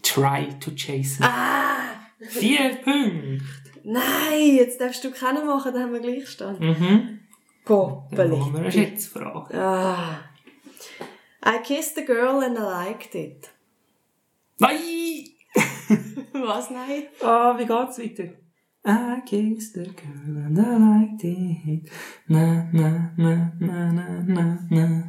Try 0.02 0.46
to 0.62 0.72
chase 0.72 1.20
me. 1.20 1.26
Ah! 1.30 2.05
Vier 2.20 2.76
Punkte. 2.76 3.40
Nein, 3.84 4.56
jetzt 4.56 4.80
darfst 4.80 5.04
du 5.04 5.10
keinen 5.10 5.46
machen, 5.46 5.72
dann 5.72 5.82
haben 5.84 5.92
wir 5.92 6.00
Gleichstand. 6.00 6.60
Mhm. 6.60 6.76
Dann 6.78 7.20
Poppeli. 7.64 8.36
machen 8.36 8.52
wir 8.54 8.60
eine 8.60 8.72
Schätzfrage. 8.72 9.54
Ah. 9.54 10.20
I 11.44 11.58
kissed 11.62 11.96
a 11.98 12.02
girl 12.02 12.42
and 12.42 12.58
I 12.58 12.62
liked 12.62 13.14
it. 13.14 13.50
Nein! 14.58 15.26
Was, 16.32 16.70
nein? 16.70 17.04
Ah, 17.22 17.56
wie 17.58 17.66
geht's 17.66 17.98
weiter? 17.98 18.34
I 18.84 19.20
kissed 19.24 19.74
the 19.74 19.84
girl 19.84 20.36
and 20.44 20.58
I 20.58 20.76
liked 20.76 21.24
it. 21.24 21.90
Na, 22.28 22.68
na, 22.72 23.10
na, 23.16 23.52
na, 23.58 23.92
na, 23.92 24.22
na, 24.26 24.58
na. 24.70 25.02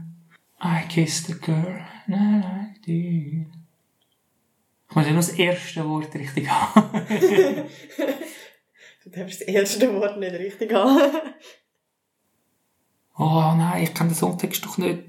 I 0.60 0.86
kissed 0.90 1.28
the 1.28 1.34
girl 1.34 1.80
and 2.08 2.16
I 2.16 2.40
liked 2.42 2.88
it. 2.88 3.48
Ich 4.90 4.96
muss 4.96 5.06
ja 5.06 5.12
nur 5.12 5.22
das 5.22 5.30
erste 5.30 5.88
Wort 5.88 6.14
richtig 6.16 6.50
haben. 6.50 7.06
Du 9.04 9.18
darfst 9.18 9.40
das 9.40 9.48
erste 9.48 9.94
Wort 9.94 10.20
nicht 10.20 10.34
richtig 10.34 10.74
haben. 10.74 11.00
Oh 13.20 13.52
nein, 13.58 13.82
ich 13.82 13.96
kann 13.96 14.10
den 14.10 14.16
Songtext 14.16 14.64
doch 14.64 14.78
nicht. 14.78 15.00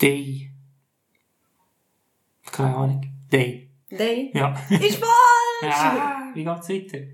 Day. 0.00 0.50
Keine 2.50 2.74
Ahnung. 2.74 3.12
Day. 3.30 3.70
Day. 3.88 4.32
Ja. 4.34 4.58
Ist 4.68 4.96
falsch! 4.98 5.62
ja. 5.62 6.32
Wie 6.34 6.44
geht's 6.44 6.68
weiter? 6.68 7.06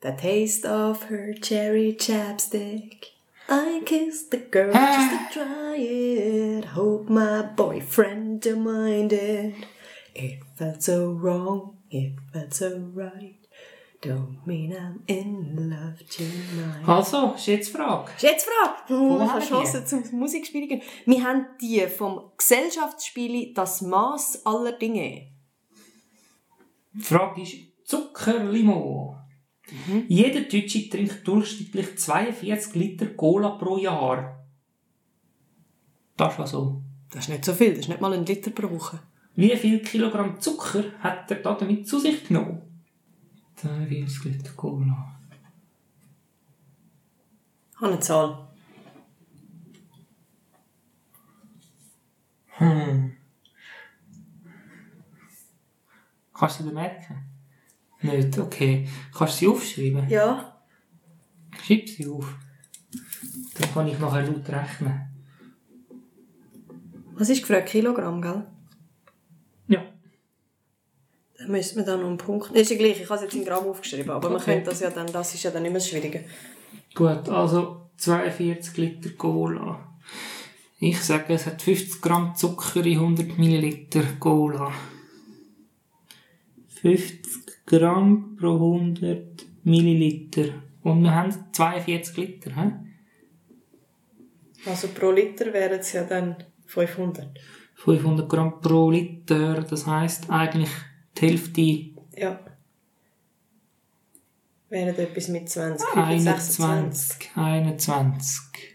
The 0.00 0.12
taste 0.16 0.64
of 0.66 1.10
her 1.10 1.34
cherry 1.34 1.96
chapstick. 1.98 3.13
I 3.48 3.82
kissed 3.84 4.30
the 4.30 4.38
girl 4.38 4.72
just 4.72 5.34
to 5.34 5.40
try 5.40 5.76
it. 5.76 6.64
Hope 6.64 7.10
my 7.10 7.42
boyfriend 7.42 8.40
don't 8.42 8.64
mind 8.64 9.12
it. 9.12 9.54
It 10.14 10.40
felt 10.56 10.82
so 10.82 11.12
wrong, 11.12 11.76
it 11.90 12.14
felt 12.32 12.54
so 12.54 12.90
right. 12.94 13.36
Don't 14.00 14.46
mean 14.46 14.72
I'm 14.72 15.02
in 15.06 15.70
love 15.70 15.98
tonight. 16.08 16.86
Also, 16.86 17.34
ist 17.34 17.46
jetzt 17.46 17.68
die 17.68 17.72
Frage. 17.72 18.10
Schätzfrage! 18.18 18.90
Oh, 18.90 19.20
ich 19.22 19.30
haben 19.30 19.40
Chance 19.40 19.84
zum 19.86 20.02
Musikspiel 20.12 20.68
gehen. 20.68 20.82
Wir 21.06 21.24
haben 21.24 21.46
die 21.60 21.80
vom 21.86 22.32
Gesellschaftsspiel 22.36 23.54
«Das 23.54 23.80
Maß 23.80 24.44
aller 24.44 24.72
Dinge». 24.72 25.28
Die 26.92 27.02
Frage 27.02 27.42
ist 27.42 27.54
Zuckerlimo. 27.84 29.16
Jeder 30.08 30.42
Deutsche 30.42 30.88
trinkt 30.90 31.26
durchschnittlich 31.26 31.98
42 31.98 32.74
Liter 32.74 33.06
Cola 33.06 33.50
pro 33.50 33.78
Jahr. 33.78 34.44
Das 36.16 36.34
ist 36.34 36.40
also. 36.40 36.82
Das 37.10 37.24
ist 37.24 37.28
nicht 37.30 37.44
so 37.44 37.54
viel, 37.54 37.70
das 37.70 37.80
ist 37.80 37.88
nicht 37.88 38.00
mal 38.00 38.12
ein 38.12 38.26
Liter 38.26 38.50
pro 38.50 38.70
Woche. 38.70 39.00
Wie 39.36 39.56
viel 39.56 39.80
Kilogramm 39.80 40.40
Zucker 40.40 40.84
hat 41.00 41.30
er 41.30 41.38
da 41.38 41.54
damit 41.54 41.88
zu 41.88 41.98
sich 41.98 42.26
genommen? 42.26 42.62
42 43.56 44.24
Liter 44.24 44.52
Cola. 44.52 45.18
Ich 47.72 47.76
habe 47.76 47.92
eine 47.92 48.00
Zahl. 48.00 48.48
Hm. 52.58 53.12
Kannst 56.32 56.60
du 56.60 56.64
dir 56.64 56.72
merken? 56.72 57.33
Nicht, 58.04 58.38
okay. 58.38 58.88
Kannst 59.16 59.34
du 59.34 59.38
sie 59.38 59.48
aufschreiben? 59.48 60.08
Ja. 60.08 60.60
Schreib 61.62 61.88
sie 61.88 62.06
auf. 62.06 62.34
Dann 63.58 63.72
kann 63.72 63.88
ich 63.88 63.98
nachher 63.98 64.22
laut 64.26 64.48
rechnen. 64.48 65.00
Was 67.14 67.28
ist 67.30 67.40
gefragt? 67.42 67.68
Kilogramm, 67.68 68.20
gell? 68.20 68.44
Ja. 69.68 69.82
Dann 71.38 71.50
müssen 71.50 71.76
wir 71.76 71.84
dann 71.84 72.00
noch 72.00 72.08
einen 72.08 72.18
Punkt... 72.18 72.50
Ist 72.50 72.70
ja 72.70 72.76
gleich, 72.76 73.00
ich 73.00 73.08
habe 73.08 73.14
es 73.16 73.22
jetzt 73.22 73.34
in 73.34 73.44
Gramm 73.44 73.66
aufgeschrieben, 73.66 74.10
aber 74.10 74.28
man 74.28 74.40
Okay. 74.40 74.54
könnte 74.56 74.70
das 74.70 74.80
ja 74.80 74.90
dann... 74.90 75.06
Das 75.12 75.32
ist 75.34 75.42
ja 75.42 75.50
dann 75.50 75.64
immer 75.64 75.74
das 75.74 75.88
Schwierige. 75.88 76.24
Gut, 76.94 77.28
also 77.28 77.90
42 77.96 78.76
Liter 78.76 79.10
Cola. 79.10 79.96
Ich 80.80 81.00
sage, 81.00 81.34
es 81.34 81.46
hat 81.46 81.62
50 81.62 82.02
Gramm 82.02 82.34
Zucker 82.36 82.84
in 82.84 82.98
100 82.98 83.38
Milliliter 83.38 84.02
Cola. 84.18 84.72
50 86.82 87.43
Gramm 87.66 88.36
pro 88.36 88.54
100 88.54 89.46
Milliliter. 89.64 90.44
Und 90.82 91.02
wir 91.02 91.14
haben 91.14 91.32
42 91.52 92.16
Liter. 92.16 92.54
He? 92.54 92.70
Also 94.66 94.88
pro 94.88 95.10
Liter 95.10 95.52
wären 95.52 95.80
es 95.80 95.92
ja 95.92 96.04
dann 96.04 96.36
500. 96.66 97.28
500 97.74 98.28
Gramm 98.28 98.60
pro 98.60 98.90
Liter, 98.90 99.62
das 99.62 99.86
heisst 99.86 100.30
eigentlich 100.30 100.70
die 101.16 101.26
Hälfte 101.26 101.60
Ja. 102.16 102.40
Wären 104.68 104.96
etwas 104.96 105.28
mit 105.28 105.48
20. 105.48 105.86
Wie 105.86 106.18
viel? 106.18 106.28
21. 106.28 107.30
21 107.36 108.74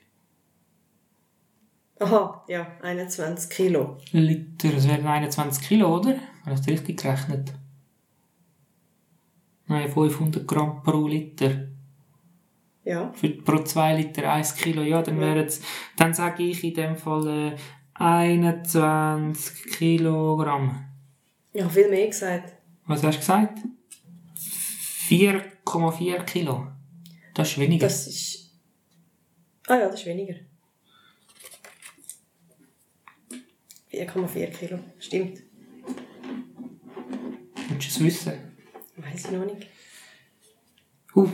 Aha, 1.99 2.45
ja, 2.47 2.77
21 2.81 3.49
Kilo. 3.49 3.97
Liter. 4.11 4.69
Das 4.69 4.87
wären 4.87 5.05
21 5.05 5.67
Kilo, 5.67 5.97
oder? 5.97 6.15
Habe 6.45 6.53
ich 6.53 6.59
das 6.59 6.67
richtig 6.67 7.01
gerechnet? 7.01 7.53
Nein, 9.69 9.87
500 9.87 10.47
Gramm 10.47 10.81
pro 10.81 11.07
Liter. 11.07 11.67
Ja. 12.83 13.13
Für, 13.13 13.29
pro 13.29 13.63
2 13.63 13.97
Liter 13.97 14.33
1 14.33 14.55
Kilo. 14.55 14.81
Ja, 14.81 15.03
dann 15.03 15.19
wären 15.19 15.45
es, 15.45 15.61
dann 15.95 16.11
sage 16.15 16.41
ich 16.41 16.63
in 16.63 16.73
dem 16.73 16.95
Fall 16.95 17.53
äh, 17.53 17.55
21 17.93 19.65
Kilogramm. 19.77 20.85
Ja, 21.53 21.69
viel 21.69 21.87
mehr 21.87 22.07
gesagt. 22.07 22.53
Was 22.87 23.03
hast 23.03 23.17
du 23.17 23.19
gesagt? 23.19 23.59
4,4 25.07 26.23
Kilo. 26.23 26.67
Das 27.35 27.51
ist 27.51 27.59
weniger. 27.59 27.85
Das 27.85 28.07
ist... 28.07 28.59
Ah 29.67 29.77
ja, 29.77 29.87
das 29.87 29.99
ist 29.99 30.07
weniger. 30.07 30.33
4,4 33.91 34.47
Kilo. 34.47 34.79
Stimmt. 34.97 35.43
Willst 37.69 37.85
du 37.85 37.91
es 37.91 37.99
wissen? 38.03 38.48
Weiß 39.19 39.31
ich 39.31 39.37
noch 39.37 39.45
nicht. 39.45 39.67
Uh, 41.13 41.27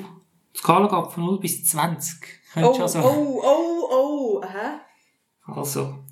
die 0.53 0.59
Skala 0.59 0.87
geht 0.87 1.13
von 1.13 1.25
0 1.25 1.39
bis 1.39 1.65
20. 1.65 2.19
Oh, 2.55 2.61
Könntest 2.61 2.95
oh, 2.95 2.99
also, 2.99 3.41
oh, 3.43 3.89
oh, 3.91 4.41
aha. 4.43 4.81
also. 5.45 6.03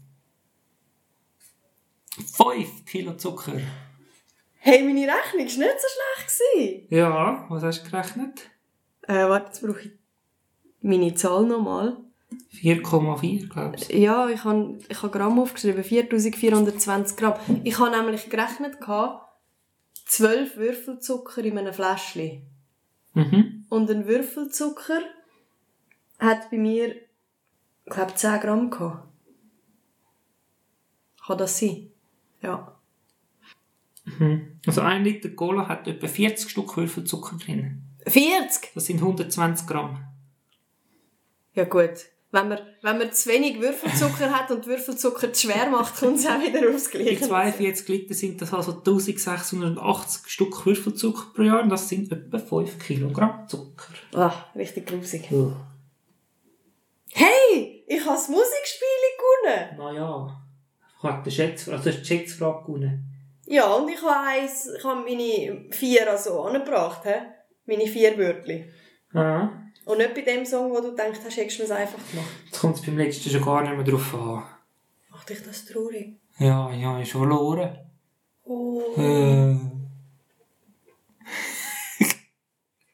5 2.15 2.85
Kilo 2.85 3.13
Zucker. 3.13 3.59
Hey, 4.59 4.83
meine 4.83 5.01
Rechnung 5.01 5.39
war 5.39 5.39
nicht 5.39 5.51
so 5.51 5.57
schlecht. 5.57 6.39
Gewesen. 6.53 6.87
Ja, 6.89 7.45
was 7.49 7.63
hast 7.63 7.83
du 7.83 7.89
gerechnet? 7.89 8.49
Äh, 9.07 9.27
warte, 9.27 9.47
jetzt 9.47 9.61
brauche 9.61 9.81
ich 9.81 9.91
meine 10.81 11.15
Zahl 11.15 11.45
nochmal. 11.45 11.97
4,4, 12.51 13.49
glaubst 13.49 13.91
du? 13.91 13.97
Ja, 13.97 14.29
ich 14.29 14.43
habe 14.43 14.77
ich 14.87 15.01
hab 15.01 15.11
Gramm 15.11 15.39
aufgeschrieben, 15.39 15.83
4420 15.83 17.17
Gramm. 17.17 17.33
Ich 17.63 17.79
habe 17.79 17.97
nämlich 17.97 18.29
gerechnet, 18.29 18.79
gehabt, 18.79 19.22
12 20.05 20.57
Würfelzucker 20.57 21.43
in 21.43 21.57
einem 21.57 21.73
Fläschchen. 21.73 22.43
Mhm. 23.13 23.65
Und 23.69 23.89
ein 23.89 24.07
Würfelzucker 24.07 25.01
hat 26.19 26.49
bei 26.51 26.57
mir, 26.57 26.95
ich 26.95 27.91
glaube, 27.91 28.15
10 28.15 28.39
Gramm 28.39 28.69
gehabt. 28.69 29.07
Kann 31.25 31.37
das 31.37 31.57
sein? 31.59 31.91
Ja. 32.41 32.75
mhm. 34.03 34.59
Also 34.65 34.81
ein 34.81 35.03
Liter 35.03 35.29
Cola 35.29 35.67
hat 35.67 35.87
etwa 35.87 36.07
40 36.07 36.49
Stück 36.49 36.75
Würfelzucker 36.75 37.37
drin. 37.37 37.83
40? 38.05 38.71
Das 38.73 38.85
sind 38.85 38.97
120 38.97 39.65
Gramm. 39.65 40.03
Ja 41.53 41.63
gut. 41.65 42.12
Wenn 42.33 42.47
man, 42.47 42.59
wenn 42.81 42.97
man 42.97 43.13
zu 43.13 43.29
wenig 43.29 43.61
Würfelzucker 43.61 44.31
hat 44.31 44.49
und 44.49 44.65
Würfelzucker 44.65 45.31
zu 45.31 45.47
schwer 45.47 45.69
macht, 45.69 45.99
kommt 45.99 46.17
es 46.17 46.25
auch 46.25 46.41
wieder 46.41 46.67
aufs 46.67 46.89
Die 46.89 46.97
Gleiche. 46.97 47.27
42 47.27 47.87
Liter 47.87 48.15
sind 48.15 48.41
das 48.41 48.51
also 48.51 48.71
1680 48.71 50.31
Stück 50.31 50.65
Würfelzucker 50.65 51.27
pro 51.35 51.43
Jahr 51.43 51.61
und 51.61 51.69
das 51.69 51.87
sind 51.87 52.11
etwa 52.11 52.39
5 52.39 52.79
Kilogramm 52.79 53.47
Zucker. 53.47 53.93
Ah, 54.15 54.33
richtig 54.55 54.87
grusig. 54.87 55.29
Ja. 55.29 55.55
Hey, 57.11 57.85
ich 57.85 57.99
habe 58.03 58.15
das 58.15 58.27
Musikspiel 58.27 58.87
gewonnen. 59.15 59.77
Naja, 59.77 60.41
ich 60.97 61.03
habe 61.03 61.23
die 61.23 61.31
Schätz, 61.31 61.69
also 61.69 61.91
die 61.91 62.03
Schätzfrage 62.03 62.65
gewonnen. 62.65 63.13
Ja, 63.45 63.71
und 63.73 63.87
ich 63.89 64.01
habe, 64.01 64.27
eins, 64.27 64.71
ich 64.75 64.83
habe 64.83 65.01
meine 65.01 65.67
vier 65.69 66.09
also 66.09 66.41
angebracht, 66.41 67.03
he? 67.03 67.13
meine 67.67 67.85
vier 67.85 68.17
Wörter. 68.17 68.65
Ja. 69.13 69.62
Und 69.85 69.97
nicht 69.97 70.13
bei 70.13 70.21
dem 70.21 70.45
Song, 70.45 70.71
wo 70.71 70.79
du 70.79 70.95
denkst, 70.95 71.19
hast, 71.25 71.37
hättest 71.37 71.59
du 71.59 71.63
es 71.63 71.71
einfach 71.71 71.99
gemacht. 72.09 72.27
Jetzt 72.45 72.59
kommt 72.59 72.75
es 72.77 72.85
beim 72.85 72.97
letzten 72.97 73.29
schon 73.29 73.41
gar 73.43 73.61
nicht 73.61 73.75
mehr 73.75 73.83
drauf 73.83 74.13
an. 74.13 74.43
Macht 75.11 75.29
dich 75.29 75.43
das 75.43 75.65
traurig? 75.65 76.15
Ja, 76.39 76.71
ja, 76.73 76.99
ist 76.99 77.11
verloren. 77.11 77.77
Oh. 78.45 78.81
Äh. 78.97 79.55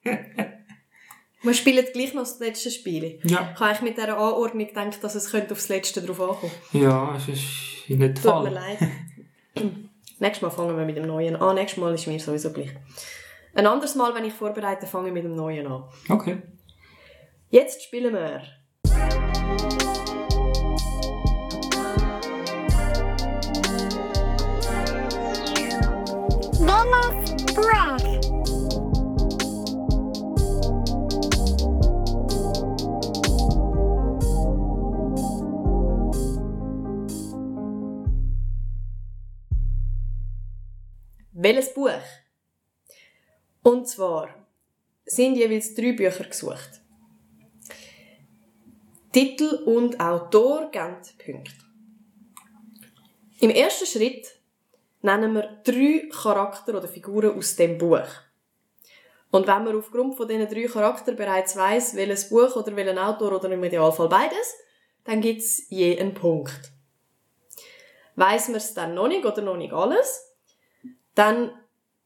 Wir 1.42 1.54
spielen 1.54 1.86
gleich 1.94 2.14
noch 2.14 2.24
das 2.24 2.40
letzte 2.40 2.70
Spiel. 2.70 3.20
Ja. 3.24 3.52
Ich 3.54 3.60
habe 3.60 3.84
mit 3.84 3.96
dieser 3.98 4.18
Anordnung 4.18 4.68
gedacht, 4.68 5.02
dass 5.04 5.16
es 5.16 5.32
könnte 5.32 5.54
aufs 5.54 5.70
Letzte 5.70 6.02
drauf 6.02 6.20
ankommen 6.20 6.52
Ja, 6.74 7.16
es 7.16 7.30
ist 7.30 7.90
nicht 7.90 8.02
der 8.02 8.14
Tut 8.14 8.26
mir 8.26 8.32
Fall. 8.52 8.54
leid. 8.54 8.80
nächstes 10.20 10.42
Mal 10.42 10.50
fangen 10.50 10.78
wir 10.78 10.86
mit 10.86 10.98
dem 10.98 11.08
Neuen 11.08 11.36
an. 11.38 11.56
Nächstes 11.56 11.80
Mal 11.80 11.94
ist 11.94 12.08
mir 12.08 12.20
sowieso 12.20 12.52
gleich. 12.52 12.72
Ein 13.54 13.66
anderes 13.68 13.96
Mal, 13.96 14.14
wenn 14.14 14.26
ich 14.26 14.34
vorbereite, 14.34 14.86
fange 14.86 15.08
ich 15.08 15.14
mit 15.14 15.24
dem 15.24 15.36
Neuen 15.36 15.66
an. 15.68 15.86
Okay. 16.10 16.42
Jetzt 17.52 17.82
spielen 17.84 18.14
wir. 18.14 18.44
Black. 27.56 28.02
Welches 41.32 41.74
Buch? 41.74 41.90
Und 43.64 43.88
zwar 43.88 44.30
sind 45.06 45.36
jeweils 45.36 45.74
drei 45.74 45.94
Bücher 45.94 46.26
gesucht. 46.26 46.82
Titel 49.12 49.64
und 49.66 50.00
Autor 50.00 50.70
geben 50.70 50.98
Punkte. 51.24 51.52
Im 53.40 53.50
ersten 53.50 53.88
Schritt 53.88 54.28
nennen 55.02 55.34
wir 55.34 55.62
drei 55.64 56.08
Charakter 56.12 56.76
oder 56.76 56.88
Figuren 56.88 57.36
aus 57.36 57.56
dem 57.56 57.80
Buch. 57.80 58.08
Und 59.32 59.48
wenn 59.48 59.64
man 59.64 59.78
aufgrund 59.78 60.16
von 60.16 60.28
diesen 60.28 60.48
drei 60.48 60.66
Charakteren 60.66 61.16
bereits 61.16 61.56
weiss, 61.56 61.96
welches 61.96 62.30
Buch 62.30 62.56
oder 62.56 62.76
welchen 62.76 63.00
Autor 63.00 63.34
oder 63.34 63.50
im 63.50 63.64
Idealfall 63.64 64.10
beides, 64.10 64.56
dann 65.06 65.22
gibt's 65.22 65.64
je 65.70 66.00
einen 66.00 66.14
Punkt. 66.14 66.72
Weiss 68.16 68.48
man 68.48 68.58
es 68.58 68.76
dann 68.76 68.94
noch 68.94 69.08
nicht 69.08 69.26
oder 69.26 69.42
noch 69.42 69.58
nicht 69.58 69.74
alles, 69.74 70.36
dann 71.16 71.52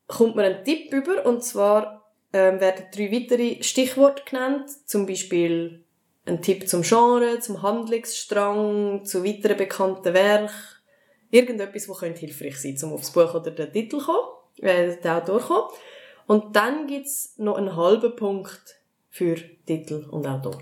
kommt 0.07 0.35
man 0.35 0.45
einen 0.45 0.63
Tipp 0.63 0.93
über 0.93 1.25
und 1.25 1.43
zwar 1.43 2.11
ähm, 2.31 2.59
werden 2.61 2.85
drei 2.93 3.11
weitere 3.11 3.61
Stichworte 3.61 4.23
genannt, 4.23 4.69
zum 4.85 5.05
Beispiel 5.05 5.82
ein 6.25 6.41
Tipp 6.41 6.67
zum 6.69 6.81
Genre, 6.83 7.39
zum 7.39 7.61
Handlungsstrang, 7.61 9.05
zu 9.05 9.23
weiteren 9.23 9.57
bekannten 9.57 10.13
Werken, 10.13 10.53
irgendetwas, 11.29 11.87
das 11.87 11.97
könnte 11.97 12.19
hilfreich 12.19 12.57
sein, 12.57 12.77
um 12.83 12.93
aufs 12.93 13.11
Buch 13.11 13.33
oder 13.33 13.51
den 13.51 13.71
Titel 13.71 13.99
zu 13.99 14.05
kommen, 14.05 14.27
äh, 14.59 14.95
den 14.95 15.11
Autor 15.11 15.39
zu 15.39 15.47
kommen. 15.47 15.69
Und 16.27 16.55
dann 16.55 16.87
gibt's 16.87 17.33
noch 17.37 17.57
einen 17.57 17.75
halben 17.75 18.15
Punkt 18.15 18.61
für 19.09 19.35
Titel 19.65 20.07
und 20.09 20.25
Autor. 20.25 20.61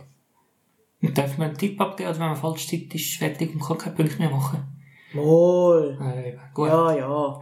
Und 1.01 1.17
darf 1.17 1.37
man 1.37 1.49
einen 1.49 1.57
Tipp 1.57 1.79
abgeben, 1.79 2.09
oder 2.09 2.19
wenn 2.19 2.27
man 2.27 2.35
falsch 2.35 2.67
tippt, 2.67 2.95
ist 2.95 3.11
es 3.11 3.17
fertig 3.17 3.53
und 3.53 3.61
kann 3.61 3.77
keinen 3.77 3.95
Punkt 3.95 4.19
mehr 4.19 4.29
machen? 4.29 4.67
Moll. 5.13 5.97
Äh. 6.01 6.37
Gut. 6.53 6.69
Ja, 6.69 6.95
ja. 6.95 7.41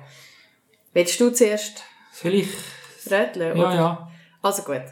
Willst 0.93 1.19
du 1.19 1.32
zuerst 1.32 1.84
Soll 2.13 2.36
ich? 2.36 2.49
rätseln? 3.10 3.58
Ja, 3.58 3.63
oder? 3.63 3.75
ja. 3.75 4.12
Also 4.41 4.63
gut. 4.63 4.84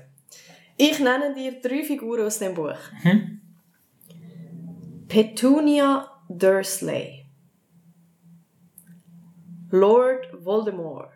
Ich 0.78 1.00
nenne 1.00 1.34
dir 1.34 1.60
drei 1.60 1.84
Figuren 1.84 2.26
aus 2.26 2.38
dem 2.40 2.54
Buch. 2.54 2.78
Mhm. 3.04 3.42
Petunia 5.08 6.08
Dursley. 6.30 7.26
Lord 9.72 10.28
Voldemort. 10.46 11.12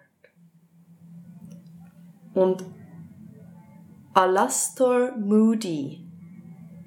Und 2.33 2.63
Alastor 4.13 5.15
Moody. 5.17 6.05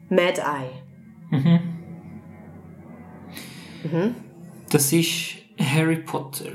Mad 0.08 0.40
Eye. 0.40 0.82
Das 4.70 4.92
ist 4.92 5.36
Harry 5.58 5.98
Potter. 5.98 6.52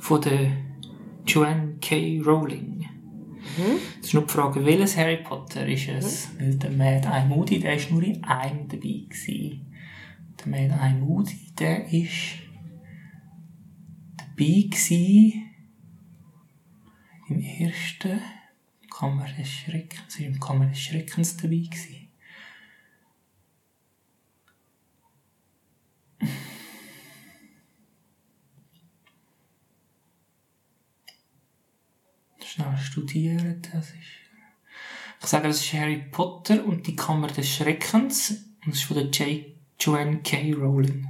Von 0.00 0.20
der 0.22 0.52
Joanne 1.26 1.76
K. 1.80 2.20
Rowling. 2.20 2.83
Das 3.56 4.06
ist 4.08 4.14
nur 4.14 4.26
die 4.26 4.32
Frage, 4.32 4.64
welches 4.64 4.96
Harry 4.96 5.18
Potter 5.18 5.66
ist 5.66 5.88
es? 5.88 6.28
Weil 6.38 6.56
der 6.56 6.70
Mad 6.70 7.06
Eye 7.06 7.26
Moody, 7.26 7.60
der 7.60 7.76
ist 7.76 7.90
nur 7.90 8.02
in 8.02 8.22
einem 8.24 8.68
dabei 8.68 9.04
gewesen. 9.08 9.66
Der 10.40 10.48
Mad 10.48 10.74
Eye 10.82 10.94
Moody, 10.94 11.52
der 11.58 11.86
ist 11.92 12.38
dabei 14.16 14.68
gewesen 14.68 15.50
im 17.28 17.40
ersten 17.40 18.20
Kammer 18.90 19.26
des 19.38 19.48
Schreckens, 19.48 20.18
im 20.18 20.38
Kammer 20.38 20.66
des 20.66 20.78
Schreckens 20.78 21.36
dabei 21.36 21.56
gewesen. 21.56 22.03
Schnell 32.54 32.78
studieren, 32.78 33.62
das 33.72 33.86
ist... 33.86 33.96
Ich 35.20 35.26
sage, 35.26 35.48
das 35.48 35.60
ist 35.60 35.72
Harry 35.72 36.04
Potter 36.12 36.64
und 36.64 36.86
die 36.86 36.94
Kammer 36.94 37.26
des 37.26 37.48
Schreckens. 37.48 38.30
Und 38.64 38.74
das 38.74 38.76
ist 38.76 38.84
von 38.84 38.96
der 38.96 39.06
J. 39.06 39.46
Joanne 39.80 40.22
K. 40.22 40.52
Rowling. 40.52 41.08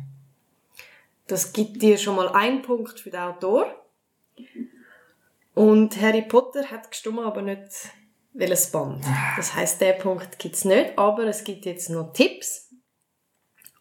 Das 1.26 1.52
gibt 1.52 1.82
dir 1.82 1.98
schon 1.98 2.16
mal 2.16 2.28
einen 2.28 2.62
Punkt 2.62 2.98
für 2.98 3.10
den 3.10 3.20
Autor. 3.20 3.86
Und 5.52 6.00
Harry 6.00 6.22
Potter 6.22 6.70
hat 6.70 6.90
gestimmt, 6.90 7.18
aber 7.18 7.42
nicht 7.42 7.90
welches 8.32 8.70
Band. 8.70 9.04
Das 9.36 9.54
heißt, 9.54 9.82
der 9.82 9.92
Punkt 9.92 10.38
gibt's 10.38 10.64
nicht, 10.64 10.96
aber 10.96 11.24
es 11.24 11.44
gibt 11.44 11.66
jetzt 11.66 11.90
noch 11.90 12.14
Tipps. 12.14 12.70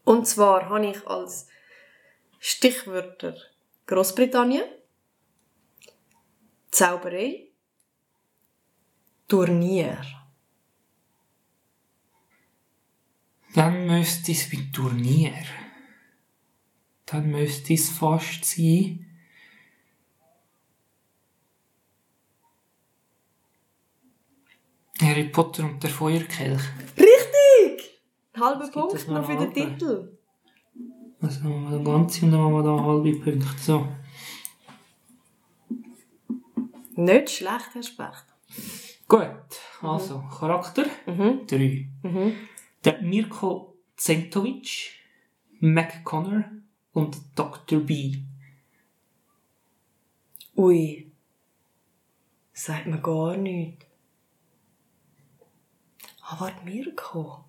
Und 0.04 0.28
zwar 0.28 0.68
habe 0.68 0.88
ich 0.88 1.08
als 1.08 1.48
Stichwörter 2.40 3.38
Großbritannien, 3.86 4.66
Zauberei, 6.72 7.43
Turnier. 9.34 9.98
Dann 13.56 13.88
müsste 13.88 14.32
es 14.32 14.48
bei 14.48 14.60
Turnier. 14.72 15.34
Dann 17.08 17.32
müsste 17.32 17.74
es 17.74 17.90
fast 17.90 18.46
sein. 18.46 19.08
Harry 25.02 25.24
Potter 25.30 25.64
und 25.64 25.82
der 25.82 25.90
Feuerkelch. 25.90 26.62
Richtig! 26.96 28.02
Halber 28.40 28.68
Punkt 28.68 29.08
noch 29.08 29.26
für 29.26 29.36
den. 29.36 29.52
Titel. 29.52 30.16
Also 31.20 31.40
machen 31.40 31.72
wir 31.72 31.78
den 31.78 31.86
ganzen 31.86 32.26
und 32.26 32.32
dann 32.34 32.42
machen 32.42 32.54
wir 32.54 32.64
da 32.64 32.84
halbe 32.84 33.14
Punkte. 33.14 33.58
So. 33.58 33.88
Nicht 36.96 37.32
schlecht, 37.32 37.74
Herr 37.74 37.82
Specht. 37.82 38.33
Gut, 39.14 39.60
also 39.84 40.24
Charakter 40.40 40.86
Mhm. 41.06 41.46
3. 41.46 41.88
Der 42.84 43.02
Mirko 43.04 43.78
Zentovic, 43.96 44.90
McConnor 45.60 46.46
und 46.94 47.18
Dr. 47.36 47.80
B. 47.82 48.24
Ui. 50.58 51.12
Sagt 52.54 52.88
mir 52.88 53.00
gar 53.02 53.38
nichts. 53.38 53.86
Ah, 56.22 56.40
warte, 56.40 56.66
Mirko. 56.66 57.46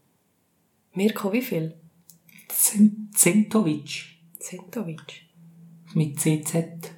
Mirko, 0.92 1.33
wie 1.33 1.40
viel? 1.42 1.81
Zen- 2.48 3.11
Zentovic 3.14 4.18
Zentovic. 4.38 5.24
mit 5.94 6.20
CZ. 6.20 6.90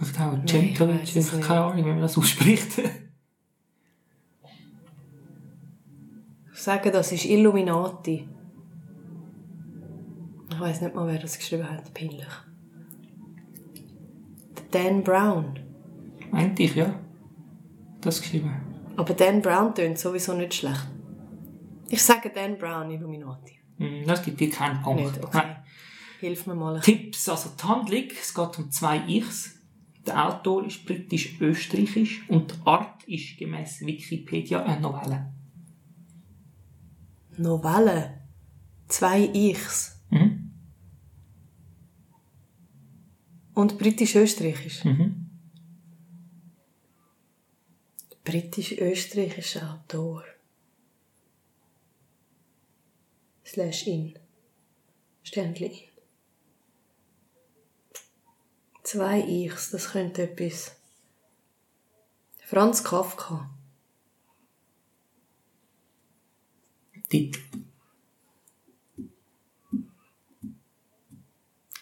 Nein, 0.00 0.42
ich 0.44 0.50
Centovic, 0.50 1.02
ich 1.02 1.16
habe 1.16 1.36
nicht. 1.36 1.40
keine 1.46 1.60
Ahnung, 1.64 1.76
wie 1.84 1.88
man 1.88 2.00
das 2.00 2.16
ausspricht. 2.18 2.78
Ich 6.52 6.60
sage, 6.62 6.90
das 6.90 7.12
ist 7.12 7.24
Illuminati. 7.24 8.28
Ich 10.50 10.60
weiß 10.60 10.80
nicht 10.82 10.94
mal, 10.94 11.06
wer 11.06 11.18
das 11.18 11.38
geschrieben 11.38 11.68
hat. 11.68 11.92
Peinlich. 11.94 12.26
Dan 14.70 15.02
Brown. 15.02 15.58
Meinte 16.30 16.62
ich, 16.64 16.74
ja. 16.74 16.94
Das 18.00 18.20
geschrieben. 18.20 18.52
Aber 18.96 19.14
Dan 19.14 19.40
Brown 19.40 19.74
tönt 19.74 19.98
sowieso 19.98 20.34
nicht 20.34 20.54
schlecht. 20.54 20.86
Ich 21.88 22.02
sage 22.02 22.30
Dan 22.34 22.58
Brown, 22.58 22.90
Illuminati. 22.90 23.54
Hm, 23.78 24.04
Das 24.06 24.22
gibt 24.22 24.40
dir 24.40 24.50
keinen 24.50 24.82
Punkt. 24.82 25.02
Nicht, 25.02 25.24
okay. 25.24 25.38
Nein. 25.38 25.56
Hilf 26.20 26.46
mir 26.48 26.54
mal. 26.56 26.80
Tipps, 26.80 27.28
also 27.28 27.50
die 27.50 27.62
Handlung, 27.66 28.04
es 28.20 28.34
geht 28.34 28.58
um 28.58 28.70
zwei 28.70 28.98
Ichs. 29.06 29.57
Der 30.08 30.26
Autor 30.26 30.64
ist 30.64 30.86
britisch-österreichisch 30.86 32.26
und 32.30 32.50
die 32.50 32.56
Art 32.64 33.04
ist 33.04 33.36
gemäß 33.36 33.82
Wikipedia 33.82 34.64
eine 34.64 34.80
Novelle. 34.80 35.34
Novelle. 37.36 38.22
Zwei 38.86 39.28
Ichs. 39.34 40.00
Mhm. 40.08 40.50
Und 43.52 43.76
britisch-österreichisch. 43.76 44.82
Mhm. 44.86 45.28
Britisch-österreichischer 48.24 49.74
Autor. 49.74 50.24
Slash 53.44 53.86
in. 53.86 54.18
Sternli 55.22 55.66
in. 55.66 55.97
Zwei 58.88 59.20
Ichs, 59.20 59.70
das 59.70 59.90
könnte 59.90 60.22
etwas. 60.22 60.74
Franz 62.46 62.82
Kafka. 62.82 63.50
Titel. 67.10 67.38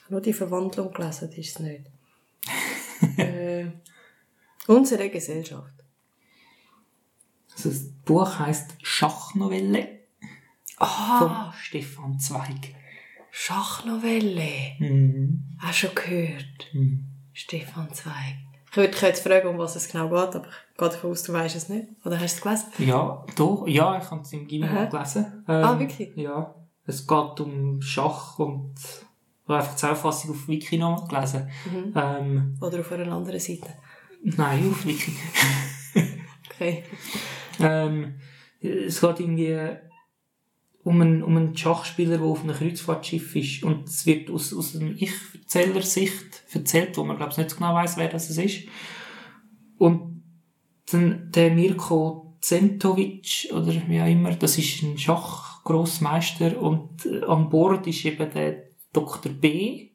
Nur 0.09 0.21
die 0.21 0.33
Verwandlung 0.33 0.93
gelesen, 0.93 1.29
das 1.29 1.39
ist 1.39 1.55
es 1.55 1.59
nicht. 1.61 1.87
äh, 3.19 3.71
unsere 4.67 5.09
Gesellschaft. 5.09 5.75
Also 7.53 7.69
das 7.69 7.89
Buch 8.05 8.37
heißt 8.37 8.79
Schachnovelle 8.83 10.01
Ah, 10.79 11.53
von 11.53 11.61
Stefan 11.63 12.19
Zweig. 12.19 12.75
Schachnovelle. 13.39 14.77
Mhm. 14.79 15.45
Hast 15.59 15.83
du 15.83 15.87
schon 15.89 15.95
gehört? 15.95 16.67
Mhm. 16.73 17.05
Stefan 17.35 17.93
Zweig. 17.93 18.37
Ich 18.71 18.77
würde 18.79 18.91
dich 18.93 19.03
jetzt 19.03 19.23
fragen, 19.27 19.49
um 19.49 19.59
was 19.59 19.77
es 19.77 19.89
genau 19.89 20.09
geht, 20.09 20.35
aber 20.37 20.47
ich 20.73 20.79
gehe 20.79 20.89
davon 20.89 21.11
aus, 21.11 21.23
du 21.23 21.35
weißt 21.35 21.55
es 21.55 21.69
nicht. 21.69 21.87
Oder 22.05 22.19
hast 22.19 22.43
du 22.43 22.49
es 22.49 22.65
gelesen? 22.71 22.89
Ja, 22.91 23.25
doch, 23.37 23.67
ja, 23.69 23.99
ich 23.99 24.11
habe 24.11 24.23
es 24.23 24.33
im 24.33 24.47
Gimmi 24.47 24.65
Aha. 24.67 24.73
mal 24.75 24.89
gelesen. 24.89 25.45
Ähm, 25.49 25.65
Ah, 25.65 25.79
wirklich? 25.79 26.17
Ja. 26.17 26.55
Es 26.87 27.07
geht 27.07 27.41
um 27.41 27.83
Schach 27.83 28.39
und 28.39 28.75
habe 29.47 29.59
einfach 29.59 29.71
die 29.73 29.77
Zusammenfassung 29.77 30.31
auf 30.31 30.49
Wiki 30.49 30.79
nochmal 30.79 31.07
gelesen. 31.07 31.51
Ähm, 31.95 32.57
Oder 32.61 32.81
auf 32.81 32.91
einer 32.93 33.13
anderen 33.13 33.39
Seite. 33.41 33.69
nein, 34.23 34.71
auf 34.71 34.85
Wiki. 34.87 35.13
Okay. 36.51 36.85
Ähm, 37.61 38.15
es 38.63 38.99
geht 39.03 39.21
irgendwie 39.21 39.59
um 40.87 41.01
einen, 41.01 41.25
um 41.25 41.37
einen 41.37 41.57
Schachspieler, 41.57 42.19
der 42.19 42.27
auf 42.27 42.45
einem 42.45 42.55
Kreuzfahrtschiff 42.55 43.35
ist. 43.35 43.65
Und 43.65 43.89
es 43.89 44.07
wird 44.07 44.31
aus, 44.31 44.55
aus 44.55 44.77
einem 44.77 44.95
Ich-Erzähler-Sicht 44.97 46.45
erzählt, 46.53 46.97
wo 46.97 47.03
man, 47.03 47.17
glaube 47.17 47.33
ich, 47.33 47.39
nicht 47.39 47.51
so 47.51 47.57
genau 47.57 47.75
weiß, 47.75 47.97
wer 47.97 48.09
das 48.09 48.31
ist. 48.31 48.69
Und 49.79 50.23
dann 50.93 51.33
der 51.33 51.51
Mirko 51.51 52.37
Zentovic, 52.41 53.49
oder 53.53 53.73
wie 53.89 54.01
auch 54.01 54.07
immer, 54.07 54.31
das 54.37 54.59
ist 54.59 54.81
ein 54.85 54.97
Schachgrossmeister 54.97 56.63
und 56.63 57.05
äh, 57.05 57.25
an 57.25 57.51
Bord 57.51 57.89
ist 57.89 58.05
eben 58.05 58.31
der 58.31 58.69
Dr. 58.93 59.33
B, 59.33 59.91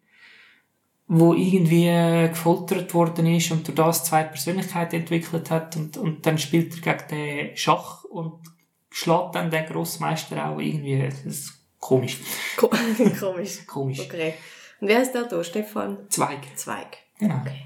wo 1.08 1.34
irgendwie 1.34 1.88
äh, 1.88 2.28
gefoltert 2.28 2.94
worden 2.94 3.28
ist 3.28 3.50
und 3.52 3.66
durch 3.66 3.78
das 3.78 4.04
zwei 4.04 4.26
Persönlichkeiten 4.26 4.98
entwickelt 4.98 5.52
hat 5.52 5.78
und, 5.78 5.96
und 5.96 6.26
dann 6.26 6.38
spielt 6.38 6.76
er 6.86 6.98
gegen 6.98 7.10
den 7.10 7.56
Schach 7.56 8.04
und 8.04 8.42
schlägt 8.92 9.34
dann 9.36 9.50
den 9.50 9.66
Grossmeister 9.66 10.46
auch 10.48 10.60
irgendwie. 10.60 11.02
Das 11.02 11.26
ist 11.26 11.54
komisch. 11.80 12.20
Ko 12.58 12.70
Komisch. 13.20 13.66
Komisch. 13.66 14.00
Okay. 14.02 14.36
Und 14.80 14.88
wie 14.90 14.96
heißt 14.96 15.16
der 15.16 15.24
Autor? 15.24 15.44
Stefan 15.44 16.10
Zweig. 16.10 16.40
Zweig. 16.56 16.98
Genau. 17.18 17.38
Okay. 17.38 17.66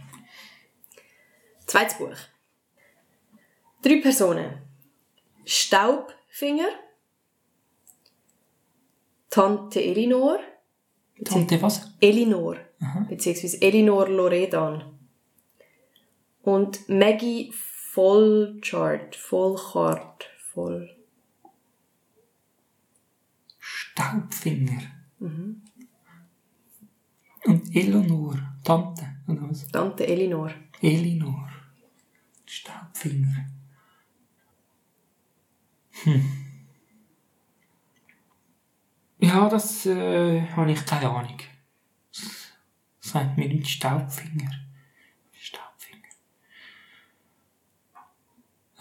Zweites 1.65 1.97
Buch. 1.97 2.15
Drei 3.81 4.01
Personen. 4.01 4.61
Staubfinger, 5.45 6.69
Tante 9.29 9.83
Elinor, 9.83 10.39
Tante 11.23 11.61
was? 11.61 11.91
Elinor, 12.01 12.57
beziehungsweise 13.09 13.61
Elinor 13.61 14.09
Loredan 14.09 14.97
und 16.41 16.89
Maggie 16.89 17.51
Vollchart, 17.91 19.15
Vollchart, 19.15 20.25
Voll. 20.51 20.89
Staubfinger. 23.95 24.81
Und 27.45 27.75
Eleanor. 27.75 28.37
Tante. 28.61 29.05
Oder 29.27 29.49
was? 29.49 29.67
Tante 29.69 30.05
Elinor. 30.05 30.51
Elinor. 30.81 31.49
Staubfinger. 32.45 33.45
Hm. 36.03 36.25
Ja, 39.19 39.47
das 39.47 39.85
äh, 39.85 40.41
habe 40.41 40.73
ich 40.73 40.85
keine 40.85 41.09
Ahnung. 41.09 41.37
Das 42.11 42.51
sagt 42.99 43.37
mir 43.37 43.47
nicht 43.47 43.69
Staubfinger. 43.69 44.51
Staubfinger. 45.31 46.09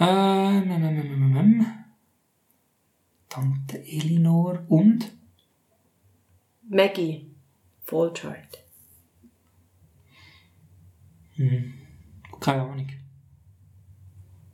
Ähm, 0.01 0.71
ähm, 0.73 0.83
ähm, 0.83 0.99
ähm, 0.99 1.37
ähm. 1.37 1.84
Tante 3.35 3.79
Elinor 3.85 4.63
und 4.69 5.11
Maggie 6.69 7.35
Vollchart. 7.83 8.63
keine 12.41 12.63
Ahnung. 12.63 12.87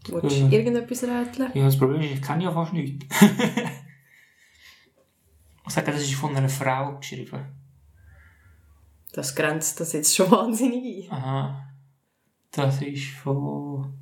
Willst 0.08 0.40
du 0.40 0.46
Äh. 0.46 0.56
irgendetwas 0.56 1.02
rätseln? 1.02 1.50
Ja, 1.54 1.64
das 1.66 1.76
Problem 1.78 2.00
ist, 2.00 2.12
ich 2.12 2.22
kenne 2.22 2.44
ja 2.44 2.52
fast 2.52 2.72
nichts. 2.72 3.04
ich 5.66 5.72
sage, 5.74 5.92
das 5.92 6.00
ist 6.00 6.14
von 6.14 6.34
einer 6.34 6.48
Frau 6.48 6.96
geschrieben. 6.96 7.44
Das 9.12 9.34
grenzt 9.36 9.78
das 9.80 9.92
jetzt 9.92 10.16
schon 10.16 10.30
wahnsinnig 10.36 11.12
ein. 11.12 11.18
Aha. 11.18 11.68
Das 12.50 12.80
ist 12.80 13.10
von. 13.10 13.92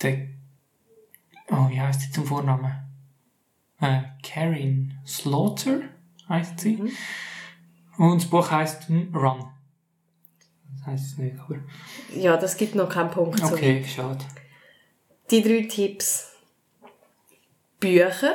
Der. 0.00 0.28
Oh, 1.52 1.68
wie 1.68 1.80
heißt 1.80 2.00
sie 2.00 2.10
zum 2.10 2.24
Vornamen? 2.24 2.72
Äh, 3.80 4.02
Karin 4.22 4.94
Slaughter 5.06 5.82
heißt 6.28 6.60
sie. 6.60 6.82
Und 7.98 8.22
das 8.22 8.30
Buch 8.30 8.50
heißt 8.50 8.88
hm, 8.88 9.14
Run. 9.14 9.44
Das 10.70 10.86
heißt 10.86 11.06
es 11.12 11.18
nicht, 11.18 11.38
aber. 11.38 11.58
Ja, 12.14 12.36
das 12.38 12.56
gibt 12.56 12.74
noch 12.74 12.88
keinen 12.88 13.10
Punkt. 13.10 13.38
so. 13.38 13.52
Okay, 13.52 13.84
schade. 13.84 14.24
Die 15.30 15.42
drei 15.42 15.68
Tipps. 15.68 16.32
Bücher. 17.78 18.34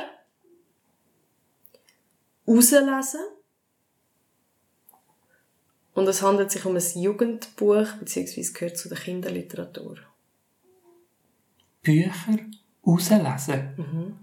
Rauslesen. 2.47 3.22
Und 5.93 6.07
es 6.07 6.22
handelt 6.22 6.51
sich 6.51 6.63
um 6.65 6.76
ein 6.76 7.01
Jugendbuch, 7.01 7.88
beziehungsweise 7.99 8.53
gehört 8.53 8.78
zu 8.78 8.89
der 8.89 8.99
Kinderliteratur. 8.99 9.97
Bücher 11.82 12.38
rauslesen. 12.88 14.17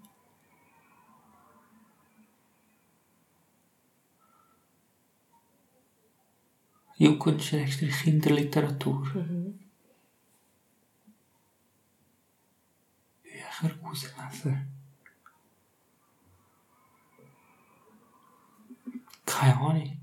Jugend-Kinderliteratur. 6.97 9.03
Bücher 13.23 13.71
rauslesen. 13.83 14.69
Keine 19.27 19.57
Ahnung. 19.57 20.01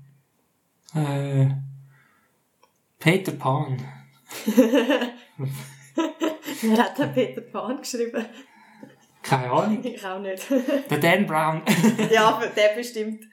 Äh, 0.94 1.48
Peter 2.98 3.32
Pan. 3.32 3.82
Wer 6.62 6.78
hat 6.78 6.98
den 6.98 7.12
Peter 7.12 7.40
Pan 7.40 7.78
geschrieben? 7.78 8.24
Keine 9.32 9.50
Ahnung. 9.50 9.82
Ich 9.84 10.04
auch 10.04 10.18
nicht. 10.18 10.44
Der 10.90 10.98
Dan 10.98 11.26
Brown. 11.26 11.62
ja, 12.10 12.42
der 12.54 12.74
bestimmt. 12.76 13.24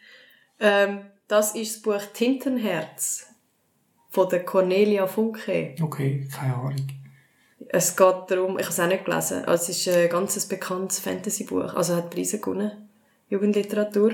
Ähm, 0.60 1.02
das 1.28 1.56
ist 1.56 1.76
das 1.76 1.82
Buch 1.82 2.02
Tintenherz 2.14 3.28
von 4.10 4.30
der 4.30 4.46
Cornelia 4.46 5.08
Funke. 5.08 5.76
okay, 5.82 6.28
keine 6.34 6.56
Ahnung. 6.56 6.88
Es 7.68 7.96
geht 7.96 8.16
darum, 8.30 8.58
ich 8.58 8.66
habe 8.66 8.74
es 8.74 8.80
auch 8.80 8.88
nicht 8.88 9.06
gelesen, 9.06 9.46
also 9.46 9.72
es 9.72 9.86
ist 9.86 9.96
ein 9.96 10.10
ganz 10.10 10.44
bekanntes 10.48 11.00
Fantasy-Buch, 11.00 11.76
also 11.76 11.96
hat 11.96 12.10
Preise 12.10 12.40
gewonnen, 12.40 12.72
Jugendliteratur. 13.30 14.14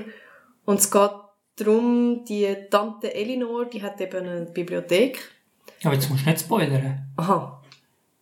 Und 0.66 0.80
es 0.80 0.90
geht 0.90 1.10
darum, 1.54 2.24
die 2.28 2.54
Tante 2.68 3.14
Elinor, 3.14 3.66
die 3.66 3.82
hat 3.82 4.00
eben 4.00 4.26
eine 4.26 4.44
Bibliothek. 4.44 5.30
Aber 5.84 5.94
jetzt 5.94 6.10
musst 6.10 6.26
du 6.26 6.30
nicht 6.30 6.40
spoilern. 6.40 7.06
Aha, 7.16 7.55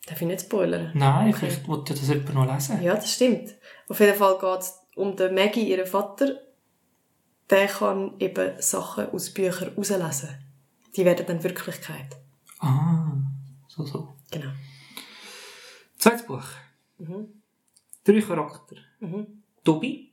darf 0.07 0.20
ich 0.20 0.26
nicht 0.26 0.42
spoilern? 0.42 0.90
Nein, 0.94 1.32
vielleicht 1.32 1.66
wollte 1.66 1.94
das 1.94 2.09
jemand 2.09 2.34
noch 2.34 2.52
lesen. 2.52 2.82
Ja, 2.82 2.94
das 2.94 3.12
stimmt. 3.12 3.55
Auf 3.88 4.00
jeden 4.00 4.16
Fall 4.16 4.38
geht 4.38 4.61
es 4.61 4.78
um 4.96 5.16
den 5.16 5.34
Maggie, 5.34 5.70
ihren 5.70 5.86
Vater. 5.86 6.40
Der 7.50 7.66
kann 7.66 8.14
eben 8.18 8.61
Sachen 8.61 9.11
aus 9.11 9.32
Büchern 9.32 9.74
rauslesen. 9.76 10.38
Die 10.96 11.05
werden 11.05 11.26
dann 11.26 11.42
Wirklichkeit. 11.42 12.16
Ah, 12.61 13.12
so, 13.68 13.84
so. 13.84 14.14
Genau. 14.30 14.52
Zweites 15.98 16.24
Buch. 16.26 16.44
Drei 18.05 18.20
Charakter. 18.20 18.76
Tobi, 19.64 20.12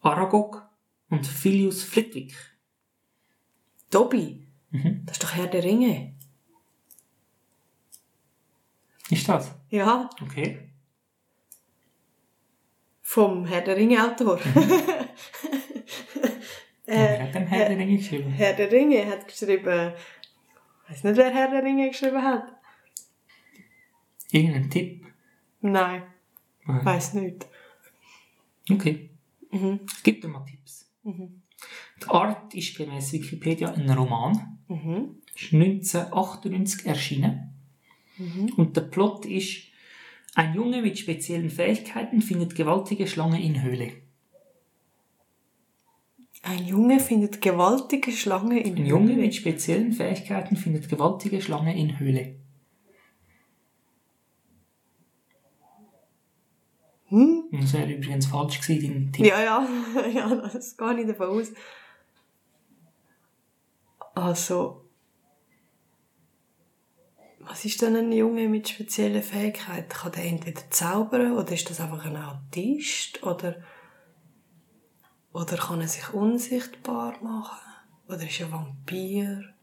Aragog 0.00 0.68
und 1.10 1.26
Filius 1.26 1.82
Flitwick. 1.82 2.34
Dobby, 3.90 4.46
das 4.70 5.16
ist 5.16 5.22
doch 5.22 5.34
Herr 5.34 5.46
der 5.46 5.62
Ringe. 5.62 6.13
Ist 9.10 9.28
das? 9.28 9.54
Ja, 9.70 10.08
Okay. 10.22 10.70
vom 13.02 13.44
Herr 13.46 13.60
der 13.60 13.76
Ringe-Autor. 13.76 14.40
Wer 16.86 17.22
hat 17.22 17.34
denn 17.34 17.46
Herr 17.46 17.68
der 17.68 17.78
Ringe 17.78 17.96
geschrieben? 17.98 18.30
Herr 18.30 18.54
der 18.54 18.70
Ringe 18.72 19.06
hat 19.06 19.26
geschrieben... 19.28 19.92
Ich 20.86 20.90
weiß 20.90 21.04
nicht, 21.04 21.16
wer 21.16 21.32
Herr 21.32 21.50
der 21.50 21.62
Ringe 21.62 21.88
geschrieben 21.88 22.22
hat. 22.22 22.44
Irgendein 24.30 24.68
Tipp? 24.70 25.06
Nein, 25.60 26.02
Nein. 26.66 26.84
weiß 26.84 27.14
nicht. 27.14 27.46
Okay. 28.70 29.10
Es 29.86 30.02
gibt 30.02 30.24
dir 30.24 30.28
mal 30.28 30.44
Tipps. 30.44 30.90
Die 31.04 32.06
Art 32.08 32.52
ist 32.54 32.76
gemäß 32.76 33.12
Wikipedia 33.12 33.70
ein 33.72 33.88
Roman. 33.90 34.58
Ist 35.36 35.52
1998 35.52 36.84
erschienen. 36.86 37.53
Und 38.56 38.76
der 38.76 38.82
Plot 38.82 39.26
ist, 39.26 39.64
ein 40.34 40.54
Junge 40.54 40.82
mit 40.82 40.98
speziellen 40.98 41.50
Fähigkeiten 41.50 42.20
findet 42.20 42.54
gewaltige 42.54 43.06
Schlange 43.06 43.42
in 43.42 43.62
Höhle. 43.62 43.92
Ein 46.42 46.66
Junge 46.66 47.00
findet 47.00 47.40
gewaltige 47.40 48.12
Schlange 48.12 48.60
in 48.60 48.76
Ein 48.76 48.86
Junge 48.86 49.14
mit 49.14 49.34
speziellen 49.34 49.92
Fähigkeiten 49.92 50.56
findet 50.56 50.88
gewaltige 50.88 51.40
Schlange 51.40 51.76
in 51.76 51.98
Höhle. 51.98 52.36
Hm? 57.08 57.44
Das 57.52 57.72
wäre 57.72 57.92
übrigens 57.92 58.26
falsch 58.26 58.60
gewesen, 58.60 58.92
dein 58.92 59.12
Tipp. 59.12 59.26
Ja, 59.26 59.42
ja, 59.42 59.68
ja, 60.14 60.34
das 60.34 60.76
gehe 60.76 61.00
ich 61.00 61.06
davon 61.06 61.28
aus. 61.28 61.52
Also, 64.14 64.83
was 67.46 67.64
ist 67.64 67.82
denn 67.82 67.96
ein 67.96 68.12
Junge 68.12 68.48
mit 68.48 68.68
speziellen 68.68 69.22
Fähigkeiten? 69.22 69.88
Kann 69.88 70.12
der 70.12 70.24
entweder 70.24 70.62
zaubern 70.70 71.32
oder 71.32 71.52
ist 71.52 71.68
das 71.68 71.80
einfach 71.80 72.04
ein 72.04 72.16
Autist? 72.16 73.22
Oder, 73.22 73.56
oder 75.32 75.56
kann 75.56 75.80
er 75.80 75.88
sich 75.88 76.12
unsichtbar 76.12 77.22
machen? 77.22 77.60
Oder 78.08 78.22
ist 78.22 78.40
er 78.40 78.50
Vampir? 78.52 79.54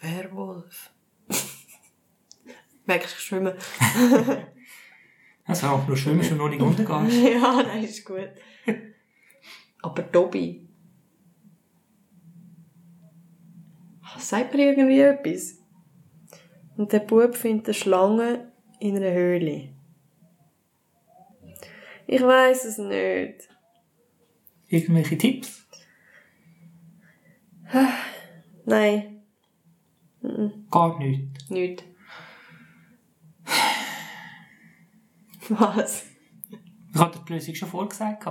Werwolf? 0.00 0.90
Merkst 2.86 3.12
du, 3.12 3.16
ich 3.16 3.24
schwimme? 3.24 3.56
Also, 5.44 5.82
du 5.88 5.96
schwimmst 5.96 6.30
und 6.30 6.38
noch 6.38 6.48
nicht 6.48 6.62
untergehst. 6.62 7.20
ja, 7.34 7.62
das 7.64 7.84
ist 7.84 8.04
gut. 8.04 8.28
Aber 9.82 10.02
Dobby. 10.02 10.68
Sagt 14.18 14.54
mir 14.54 14.70
irgendwie 14.70 15.00
etwas? 15.00 15.61
Und 16.76 16.92
der 16.92 17.00
Bub 17.00 17.34
findet 17.36 17.66
eine 17.66 17.74
Schlange 17.74 18.52
in 18.80 18.96
einer 18.96 19.12
Höhle. 19.12 19.68
Ich 22.06 22.22
weiß 22.22 22.64
es 22.64 22.78
nicht. 22.78 23.48
Irgendwelche 24.68 25.18
Tipps? 25.18 25.66
Nein, 28.64 29.22
Gar 30.70 30.98
nicht. 30.98 31.50
nicht. 31.50 31.84
Was? 35.48 36.04
Ich 36.94 36.98
hatte 37.00 37.18
die 37.26 37.32
Lösung 37.32 37.54
schon 37.54 37.68
vorgesagt. 37.68 38.24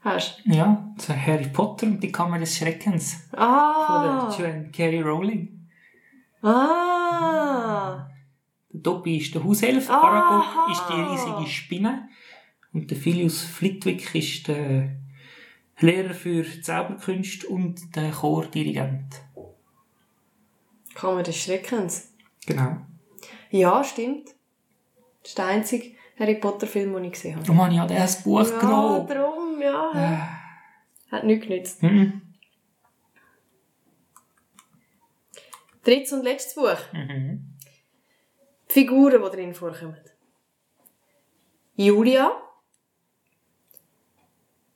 Hast 0.00 0.42
Ja, 0.44 0.94
so 0.98 1.14
Harry 1.14 1.48
Potter 1.48 1.86
und 1.86 2.00
die 2.02 2.12
Kammer 2.12 2.38
des 2.38 2.56
Schreckens. 2.56 3.28
du? 3.30 3.36
Von 3.36 3.38
Ah! 3.40 4.34
der 4.38 4.46
Joanne 4.46 4.70
Carey 4.70 5.00
Rowling. 5.00 5.57
Ah! 6.42 8.08
Der 8.72 8.80
Dobby 8.80 9.18
ist 9.18 9.34
der 9.34 9.42
Hauself, 9.44 9.88
Aha. 9.90 10.00
Aragog 10.00 10.70
ist 10.72 10.84
die 10.88 11.00
riesige 11.00 11.46
Spinne 11.50 12.08
und 12.72 12.90
der 12.90 12.96
Filius 12.98 13.42
Flitwick 13.42 14.14
ist 14.14 14.46
der 14.48 14.96
Lehrer 15.80 16.14
für 16.14 16.44
Zauberkünste 16.62 17.46
und 17.48 17.94
der 17.96 18.10
Chordirigent. 18.10 19.22
Kammer 20.94 21.22
des 21.22 21.36
Schreckens. 21.36 22.12
Genau. 22.46 22.76
Ja, 23.50 23.82
stimmt. 23.84 24.28
Das 25.22 25.30
ist 25.30 25.38
der 25.38 25.46
einzige 25.46 25.92
Harry 26.18 26.34
Potter-Film, 26.34 26.92
den 26.94 27.04
ich 27.04 27.12
gesehen 27.12 27.36
habe. 27.36 27.50
Und 27.50 27.56
man 27.56 27.80
hat 27.80 27.90
das 27.90 28.22
Buch 28.24 28.48
Ja, 28.48 28.58
genommen. 28.58 29.06
darum, 29.06 29.60
ja. 29.60 30.28
Hat 31.10 31.24
nichts 31.24 31.46
genützt. 31.46 31.82
Mhm. 31.82 32.22
Drittes 35.88 36.12
und 36.12 36.22
letztes 36.22 36.54
Buch. 36.54 36.76
Mhm. 36.92 37.56
Die 38.68 38.72
Figuren, 38.74 39.22
die 39.22 39.36
drin 39.36 39.54
vorkommen. 39.54 39.96
Julia. 41.76 42.30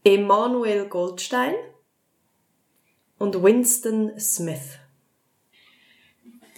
Emanuel 0.03 0.89
Goldstein. 0.89 1.55
Und 3.19 3.43
Winston 3.43 4.19
Smith. 4.19 4.79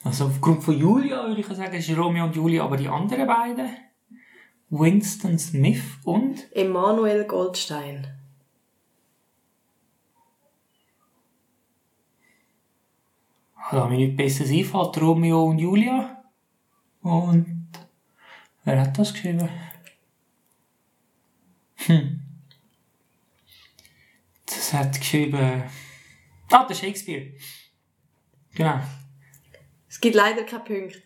Also 0.04 0.26
aufgrund 0.26 0.62
von 0.62 0.78
Julia 0.78 1.26
würde 1.26 1.40
ich 1.40 1.46
sagen, 1.48 1.74
es 1.74 1.88
ist 1.88 1.98
Romeo 1.98 2.24
und 2.24 2.36
Julia, 2.36 2.62
aber 2.62 2.76
die 2.76 2.88
anderen 2.88 3.26
beiden, 3.26 3.76
Winston 4.70 5.36
Smith 5.36 5.82
und 6.04 6.46
Emanuel 6.52 7.24
Goldstein. 7.24 8.06
Da 13.70 13.86
mir 13.86 13.96
nicht 13.96 14.16
besseres 14.16 14.50
einfällt, 14.50 15.00
Romeo 15.00 15.44
und 15.44 15.58
Julia. 15.58 16.22
Und 17.02 17.68
wer 18.64 18.80
hat 18.80 18.98
das 18.98 19.12
geschrieben? 19.12 19.48
Hm. 21.76 22.20
Das 24.46 24.72
hat 24.72 24.98
geschrieben. 24.98 25.64
Ah, 26.50 26.66
der 26.66 26.74
Shakespeare. 26.74 27.32
Genau. 28.54 28.80
Es 29.88 30.00
gibt 30.00 30.14
leider 30.14 30.44
keine 30.44 30.64
Punkte. 30.64 31.02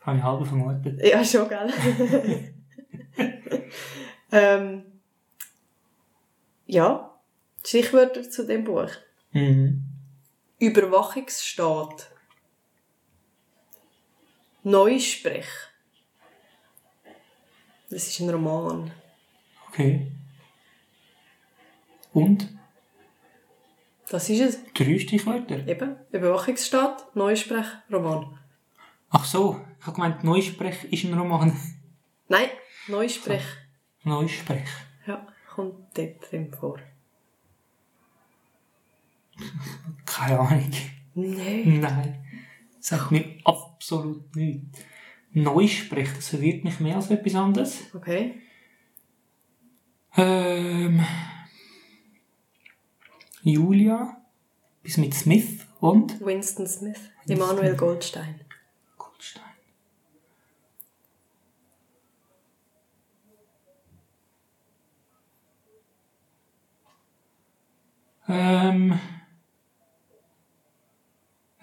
Habe 0.00 0.16
ich 0.16 0.22
halb 0.22 0.46
vermutet. 0.46 1.04
Ja, 1.04 1.24
schon, 1.24 1.48
gell? 1.48 2.54
ähm, 4.32 4.84
ja, 6.66 7.18
Stichwörter 7.64 8.28
zu 8.28 8.46
dem 8.46 8.64
Buch. 8.64 8.90
Mhm. 9.32 9.87
Überwachungsstaat. 10.58 12.10
Neusprech. 14.64 15.46
Das 17.90 18.06
ist 18.08 18.20
ein 18.20 18.30
Roman. 18.30 18.90
Okay. 19.68 20.10
Und? 22.12 22.48
Das 24.10 24.28
ist 24.28 24.40
es. 24.40 24.72
Drei 24.74 24.98
Stichwörter. 24.98 25.66
Eben. 25.66 25.96
Überwachungsstaat, 26.10 27.14
Neusprech, 27.14 27.66
Roman. 27.92 28.38
Ach 29.10 29.24
so, 29.24 29.64
ich 29.78 29.86
habe 29.86 29.94
gemeint, 29.94 30.24
Neusprech 30.24 30.84
ist 30.92 31.04
ein 31.04 31.18
Roman. 31.18 31.56
Nein, 32.28 32.48
Neusprech. 32.88 33.44
Neusprech. 34.02 34.68
Ja, 35.06 35.26
kommt 35.54 35.96
dort 35.96 36.30
drin 36.30 36.52
vor. 36.52 36.78
Keine 40.04 40.38
Ahnung. 40.38 40.70
Nein. 41.14 41.80
Nein. 41.80 42.24
Sagt 42.80 43.10
mir 43.10 43.24
absolut 43.44 44.34
nichts. 44.36 44.78
Neusprech, 45.32 46.14
das 46.14 46.28
verwirrt 46.28 46.64
mich 46.64 46.80
mehr 46.80 46.96
als 46.96 47.10
etwas 47.10 47.34
anderes. 47.34 47.82
Okay. 47.94 48.40
Ähm. 50.16 51.04
Julia. 53.42 54.16
Bis 54.82 54.96
mit 54.96 55.12
Smith 55.12 55.66
und 55.80 56.20
Winston 56.20 56.66
Smith. 56.66 57.00
Emanuel 57.28 57.76
Goldstein. 57.76 58.40
Goldstein. 58.96 59.42
Ähm. 68.28 68.98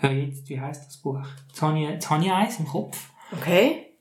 Ja, 0.05 0.11
jetzt, 0.11 0.47
wie 0.49 0.61
heißt 0.61 0.85
das 0.85 0.97
Buch? 0.97 1.25
Jetzt 1.47 1.61
habe 1.61 1.79
ich, 1.79 1.89
jetzt 1.89 2.09
habe 2.09 2.23
ich 2.23 2.31
eins 2.31 2.59
im 2.59 2.67
Kopf. 2.67 3.11
Okay. 3.31 3.97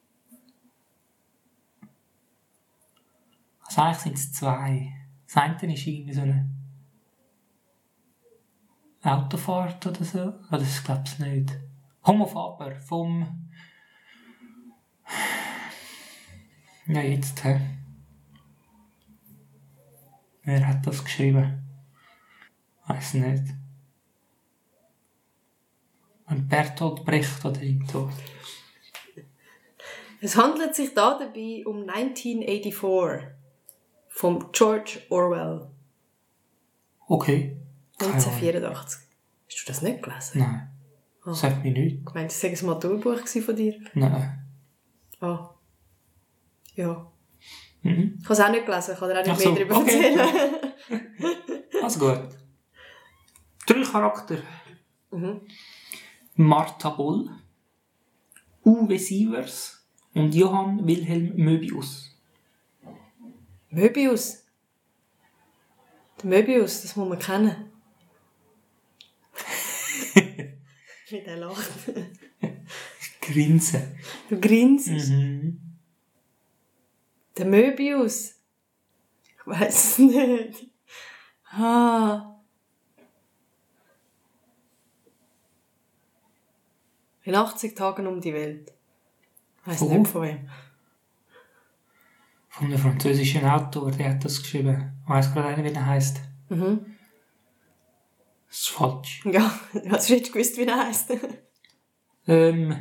Also 3.62 3.80
eigentlich 3.80 3.98
sind 3.98 4.16
es 4.16 4.32
zwei. 4.32 4.92
Das 5.26 5.36
eine 5.38 5.74
ist 5.74 5.86
irgendwie 5.86 6.12
so 6.12 6.20
eine 6.20 6.50
Autofahrt 9.02 9.86
oder 9.86 10.04
so. 10.04 10.20
Oder 10.20 10.58
das 10.58 10.84
glaube 10.84 11.04
ich 11.06 11.18
nicht. 11.18 11.58
Homo 12.04 12.26
Faber 12.26 12.78
vom... 12.80 13.50
Ja, 16.86 17.00
jetzt, 17.00 17.42
hä? 17.44 17.60
Wer 20.42 20.68
hat 20.68 20.86
das 20.86 21.02
geschrieben? 21.02 21.62
Weiß 22.86 23.14
nicht. 23.14 23.63
Ein 26.34 26.48
Bertolt 26.48 27.04
Brecht 27.04 27.44
oder 27.44 27.62
irgendwo. 27.62 28.10
Es 30.20 30.36
handelt 30.36 30.74
sich 30.74 30.92
da 30.94 31.18
dabei 31.18 31.62
um 31.64 31.88
1984 31.88 33.28
von 34.08 34.50
George 34.52 35.02
Orwell. 35.10 35.68
Okay. 37.06 37.56
Keine 37.98 38.12
Ahnung. 38.12 38.24
1984. 38.24 39.00
Hast 39.46 39.60
du 39.60 39.66
das 39.66 39.82
nicht 39.82 40.02
gelesen? 40.02 40.38
Nein. 40.40 41.34
Sagt 41.34 41.62
mir 41.62 41.72
nichts. 41.72 42.02
Ich 42.08 42.14
meine, 42.14 42.26
das 42.26 42.42
war 42.42 42.50
ein 42.50 42.66
Maturbuch 42.66 43.26
von 43.26 43.56
dir. 43.56 43.80
Nein. 43.94 44.46
Ah. 45.20 45.54
Ja. 46.74 47.12
Mhm. 47.82 48.18
Ich 48.18 48.24
habe 48.24 48.34
es 48.34 48.40
auch 48.40 48.50
nicht 48.50 48.66
gelesen, 48.66 48.92
ich 48.94 48.98
kann 48.98 49.08
dir 49.08 49.20
auch 49.20 49.26
nicht 49.26 49.40
so, 49.40 49.52
mehr 49.52 49.66
darüber 49.66 49.76
okay. 49.78 50.16
erzählen. 50.16 51.82
Also 51.82 51.98
gut. 52.00 52.28
Drei 53.66 53.82
Charakter. 53.82 54.38
Mhm. 55.10 55.40
Martha 56.36 56.90
Boll, 56.90 57.30
Uwe 58.64 58.98
Sievers 58.98 59.86
und 60.14 60.34
Johann 60.34 60.86
Wilhelm 60.86 61.36
Möbius. 61.36 62.10
Möbius. 63.70 64.44
Der 66.20 66.26
Möbius, 66.30 66.82
das 66.82 66.96
muss 66.96 67.08
man 67.08 67.18
kennen. 67.18 67.70
Wie 71.08 71.20
der 71.20 71.36
lacht. 71.36 71.70
Grinsen. 73.20 73.98
Du 74.28 74.38
grinsest. 74.40 75.10
Mhm. 75.10 75.60
Der 77.36 77.46
Möbius. 77.46 78.34
Ich 79.22 79.46
weiß 79.46 79.84
es 79.84 79.98
nicht. 79.98 80.70
Ah. 81.50 82.33
In 87.24 87.34
80 87.34 87.74
Tagen 87.74 88.06
um 88.06 88.20
die 88.20 88.34
Welt. 88.34 88.72
Weiss 89.64 89.78
Von 89.78 89.88
nicht 89.98 90.08
von 90.08 90.22
wem. 90.22 90.48
Von 92.48 92.66
einem 92.66 92.78
französischen 92.78 93.44
Autor, 93.46 93.90
der 93.90 94.10
hat 94.10 94.24
das 94.24 94.42
geschrieben. 94.42 94.92
Ich 95.02 95.08
weiss 95.08 95.32
gerade 95.32 95.60
nicht, 95.60 95.72
wie 95.72 95.76
er 95.76 95.86
heisst. 95.86 96.20
Mhm. 96.50 96.94
Das 98.46 98.58
ist 98.58 98.68
falsch. 98.68 99.24
Ja, 99.24 99.58
hast 99.90 100.10
du 100.10 100.14
jetzt 100.14 100.32
gewusst, 100.32 100.56
wie 100.58 100.64
er 100.64 100.86
heisst? 100.86 101.12
Ähm, 102.26 102.74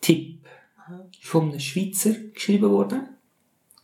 Tipp. 0.00 0.46
Ist 1.10 1.24
von 1.24 1.50
einem 1.50 1.58
Schweizer 1.58 2.14
geschrieben 2.14 2.70
worden. 2.70 3.08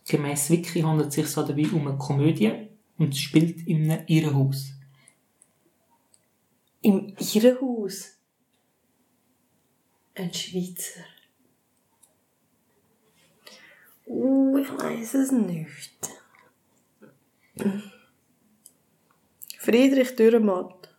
Gemäss 0.07 0.49
Wiki 0.49 0.79
handelt 0.79 1.09
es 1.09 1.15
sich 1.15 1.27
so 1.27 1.43
dabei 1.43 1.67
um 1.73 1.85
eine 1.85 1.97
Komödie 1.97 2.69
und 2.97 3.13
es 3.13 3.19
spielt 3.19 3.67
in 3.67 3.91
einem 3.91 4.05
Irrenhaus. 4.07 4.71
Im 6.81 7.13
Irrenhaus. 7.19 8.16
Ein 10.17 10.33
Schweizer. 10.33 11.01
Uh, 14.07 14.57
ich 14.57 14.69
weiß 14.71 15.13
es 15.13 15.31
nicht. 15.31 16.09
Friedrich 19.59 20.15
Dürrematt. 20.15 20.95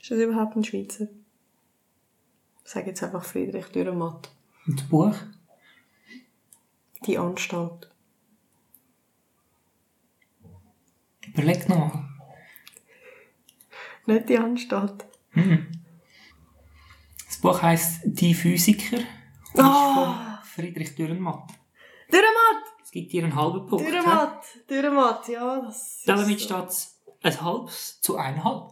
Ist 0.00 0.10
das 0.10 0.18
überhaupt 0.18 0.56
ein 0.56 0.64
Schweizer? 0.64 1.06
Ich 2.64 2.70
sage 2.70 2.88
jetzt 2.88 3.02
einfach 3.04 3.24
Friedrich 3.24 3.66
Dürrematt. 3.66 4.32
Und 4.66 4.80
das 4.80 4.88
Buch? 4.88 5.16
Die 7.06 7.16
Anstalt. 7.16 7.88
Überleg 11.28 11.68
noch 11.68 11.94
mal. 11.94 12.08
Nicht 14.06 14.28
die 14.28 14.38
Anstalt. 14.38 15.06
Das 15.34 15.44
Buch 17.42 17.60
heisst 17.62 18.00
Die 18.04 18.34
Physiker 18.34 18.98
Ah. 19.58 20.40
ist 20.42 20.48
von 20.50 20.64
Friedrich 20.64 20.94
Dürrenmatt. 20.94 21.50
Dürrematt! 22.10 22.64
Es 22.82 22.90
gibt 22.90 23.12
dir 23.12 23.24
einen 23.24 23.34
halben 23.36 23.66
Punkt. 23.66 23.84
hä? 23.84 23.90
Dürrematt! 23.90 24.44
Dürrematt, 24.70 25.28
ja, 25.28 25.60
das 25.60 25.98
ist 25.98 26.08
Damit 26.08 26.40
so. 26.40 26.46
steht 26.46 26.68
es 26.68 27.00
ein 27.22 27.40
halbes 27.42 28.00
zu 28.00 28.16
eineinhalb. 28.16 28.70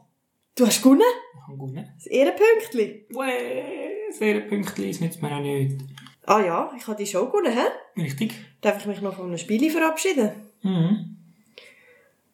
Du 0.56 0.66
hast 0.66 0.82
gewonnen? 0.82 1.02
Ich 1.34 1.42
habe 1.42 1.52
gewonnen. 1.54 1.92
Das 1.96 2.06
Ehrenpünktchen. 2.06 3.04
Uäh, 3.16 4.10
sehr 4.12 4.40
Pünktchen 4.40 4.84
ist 4.88 5.00
nützt 5.00 5.20
mir 5.22 5.32
auch 5.34 5.40
nicht. 5.40 5.80
Ah 6.26 6.40
ja, 6.40 6.72
ich 6.76 6.86
habe 6.86 6.96
die 6.96 7.06
Show 7.06 7.26
gewonnen, 7.26 7.52
hä? 7.52 8.00
Richtig. 8.00 8.34
Darf 8.60 8.78
ich 8.78 8.86
mich 8.86 9.00
noch 9.00 9.14
von 9.16 9.26
einem 9.26 9.38
Spiel 9.38 9.70
verabschieden? 9.70 10.32
Mhm. 10.62 11.16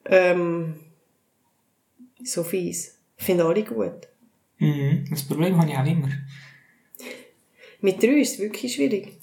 Ähm. 0.07 0.81
So 2.25 2.43
fies. 2.45 2.99
Ich 3.17 3.25
finde 3.25 3.45
alle 3.45 3.63
gut. 3.65 4.09
Mhm. 4.59 5.07
Das 5.11 5.23
Problem 5.23 5.57
habe 5.59 5.71
ich 5.71 5.77
auch 5.77 5.87
immer. 5.87 6.11
Mit 7.81 8.03
drei 8.03 8.21
ist 8.21 8.35
es 8.35 8.39
wirklich 8.39 8.75
schwierig. 8.75 9.19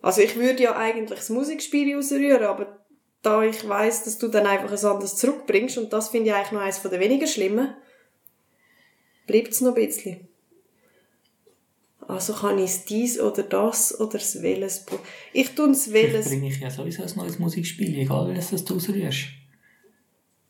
Also 0.00 0.20
ich 0.20 0.36
würde 0.36 0.62
ja 0.62 0.76
eigentlich 0.76 1.18
das 1.18 1.30
Musikspiel 1.30 1.96
ausrühren, 1.96 2.44
aber 2.44 2.84
da 3.22 3.42
ich 3.42 3.66
weiß, 3.66 4.04
dass 4.04 4.18
du 4.18 4.28
dann 4.28 4.46
einfach 4.46 4.70
ein 4.70 4.90
anderes 4.90 5.16
zurückbringst 5.16 5.78
und 5.78 5.92
das 5.92 6.10
finde 6.10 6.28
ich 6.28 6.34
eigentlich 6.34 6.52
noch 6.52 6.60
eines 6.60 6.82
der 6.82 7.00
weniger 7.00 7.26
schlimmen, 7.26 7.74
bleibt 9.26 9.48
es 9.48 9.62
noch 9.62 9.74
ein 9.74 9.86
bisschen. 9.86 10.28
Also 12.06 12.34
kann 12.34 12.58
ich 12.58 12.66
es 12.66 12.84
dies 12.84 13.18
oder 13.18 13.42
das 13.42 13.98
oder 13.98 14.18
das 14.18 14.42
Welles... 14.42 14.84
Ich 15.32 15.54
tue 15.54 15.68
das 15.68 15.90
Welles... 15.90 16.28
bringe 16.28 16.48
ich 16.48 16.60
ja 16.60 16.70
sowieso 16.70 17.02
ein 17.02 17.12
neues 17.16 17.38
Musikspiel, 17.38 17.98
egal 17.98 18.28
welches 18.28 18.62
du 18.62 18.76
ausrührst. 18.76 19.28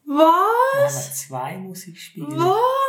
Wir 0.05 0.15
haben 0.17 0.85
Was? 0.85 1.29
zwei 1.29 1.57
Musikspiele. 1.59 2.27
Was? 2.27 2.84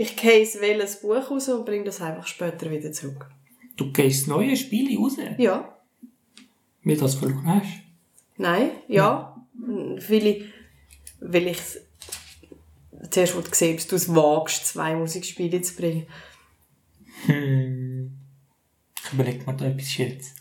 Ich 0.00 0.14
gehe 0.14 0.44
das 0.44 0.60
Welles 0.60 1.00
Buch 1.00 1.28
raus 1.28 1.48
und 1.48 1.64
bringe 1.66 1.82
das 1.82 2.00
einfach 2.00 2.24
später 2.24 2.70
wieder 2.70 2.92
zurück. 2.92 3.28
Du 3.76 3.90
gehst 3.92 4.28
neue 4.28 4.56
Spiele 4.56 4.96
raus, 4.96 5.16
Ja. 5.38 5.76
wie 6.82 6.94
du 6.94 7.00
das 7.00 7.16
verloren 7.16 7.44
hast. 7.46 7.80
Nein, 8.36 8.70
ja. 8.86 9.44
Weil 9.56 10.26
ich, 10.28 10.44
weil 11.18 11.48
ich 11.48 11.58
zuerst 13.10 13.34
wollte 13.34 13.52
sehen, 13.56 13.76
ob 13.76 13.88
du 13.88 13.96
es 13.96 14.14
wagst, 14.14 14.66
zwei 14.68 14.94
Musikspiele 14.94 15.60
zu 15.62 15.74
bringen. 15.74 16.06
Hm. 17.26 18.12
Ich 19.04 19.12
überlege 19.12 19.44
mir 19.46 19.56
da 19.56 19.64
etwas 19.64 19.96
jetzt. 19.96 20.36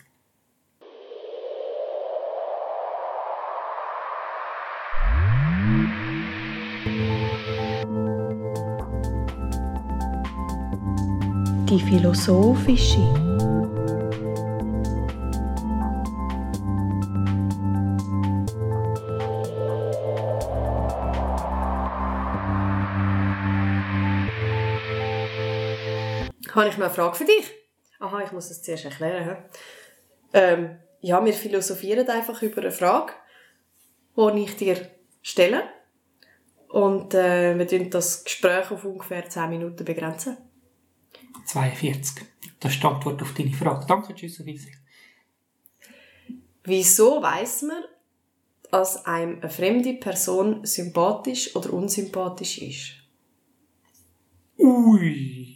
Die 11.70 11.82
philosophische. 11.82 13.02
Habe 26.56 26.70
ich 26.70 26.78
noch 26.78 26.86
eine 26.86 26.90
Frage 26.90 27.16
für 27.16 27.26
dich? 27.26 27.52
Aha, 28.00 28.22
ich 28.24 28.32
muss 28.32 28.48
das 28.48 28.64
zuerst 28.64 28.86
erklären. 28.86 29.38
Ähm, 30.32 30.80
ja, 31.02 31.24
wir 31.24 31.34
philosophieren 31.34 32.08
einfach 32.08 32.42
über 32.44 32.62
eine 32.62 32.72
Frage, 32.72 33.12
die 34.16 34.44
ich 34.44 34.56
dir 34.56 34.90
stelle. 35.22 35.64
Und 36.70 37.14
äh, 37.14 37.58
wir 37.58 37.68
tun 37.68 37.90
das 37.90 38.24
Gespräch 38.24 38.72
auf 38.72 38.86
ungefähr 38.86 39.28
10 39.28 39.50
Minuten 39.50 39.84
begrenzen. 39.84 40.38
42. 41.46 42.26
Das 42.60 42.74
ist 42.74 42.82
die 42.82 42.88
Antwort 42.88 43.22
auf 43.22 43.34
deine 43.34 43.54
Frage. 43.54 43.86
Danke, 43.88 44.16
tschüss, 44.16 44.40
auf 44.40 44.46
Wiedersehen. 44.46 44.78
Wieso 46.64 47.22
weiß 47.22 47.64
man, 47.64 47.84
dass 48.72 49.06
einem 49.06 49.40
eine 49.40 49.50
fremde 49.50 49.94
Person 49.94 50.66
sympathisch 50.66 51.56
oder 51.56 51.72
unsympathisch 51.72 52.58
ist? 52.58 52.94
Ui. 54.58 55.56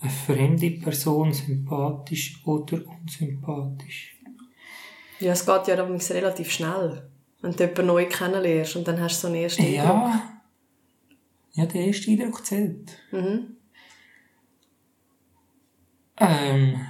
Eine 0.00 0.10
fremde 0.10 0.70
Person, 0.70 1.32
sympathisch 1.32 2.40
oder 2.46 2.80
unsympathisch. 2.86 4.16
Ja, 5.20 5.32
es 5.32 5.44
geht 5.44 5.66
ja 5.66 5.74
relativ 5.74 6.52
schnell, 6.52 7.10
wenn 7.40 7.52
du 7.52 7.64
jemanden 7.64 7.86
neu 7.86 8.06
kennenlernst 8.06 8.76
und 8.76 8.86
dann 8.86 9.00
hast 9.00 9.18
du 9.18 9.22
so 9.22 9.26
einen 9.26 9.42
ersten 9.42 9.64
Eindruck. 9.64 10.37
Ja. 11.58 11.66
Der 11.66 11.86
erste 11.86 12.12
Eindruck 12.12 12.46
zählt. 12.46 12.96
Mhm. 13.10 13.56
Ähm. 16.18 16.86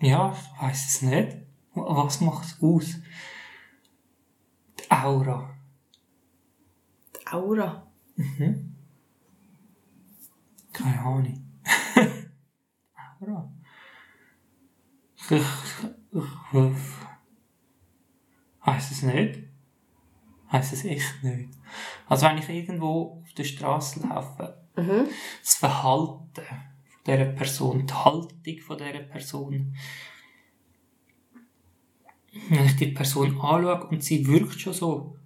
Ja, 0.00 0.32
ich 0.34 0.62
weiss 0.62 0.86
es 0.86 1.02
nicht. 1.02 1.38
Was 1.72 2.20
macht 2.20 2.44
es 2.44 2.62
aus? 2.62 3.00
Die 4.78 4.90
Aura. 4.90 5.56
Die 7.16 7.26
Aura. 7.28 7.90
Keine 10.74 11.00
Ahnung. 11.00 11.60
Aura. 13.20 13.50
Ich, 15.16 15.30
ich, 15.30 15.42
ich, 16.12 16.22
es 18.90 19.02
nicht. 19.02 19.38
Weiss 20.50 20.72
es 20.72 20.84
echt 20.84 21.22
nicht. 21.22 21.48
Also 22.10 22.26
wenn 22.26 22.38
ich 22.38 22.48
irgendwo 22.48 23.22
auf 23.22 23.32
der 23.34 23.44
Straße 23.44 24.00
laufe, 24.00 24.58
das 25.42 25.54
Verhalten 25.54 26.32
von 26.34 27.04
dieser 27.06 27.24
Person, 27.26 27.86
die 27.86 27.94
Haltung 27.94 28.58
von 28.66 28.78
dieser 28.78 28.98
Person, 29.04 29.76
wenn 32.48 32.64
ich 32.66 32.76
die 32.76 32.88
Person 32.88 33.40
anschaue 33.40 33.86
und 33.86 34.02
sie 34.02 34.26
wirkt 34.26 34.60
schon 34.60 34.72
so, 34.72 35.16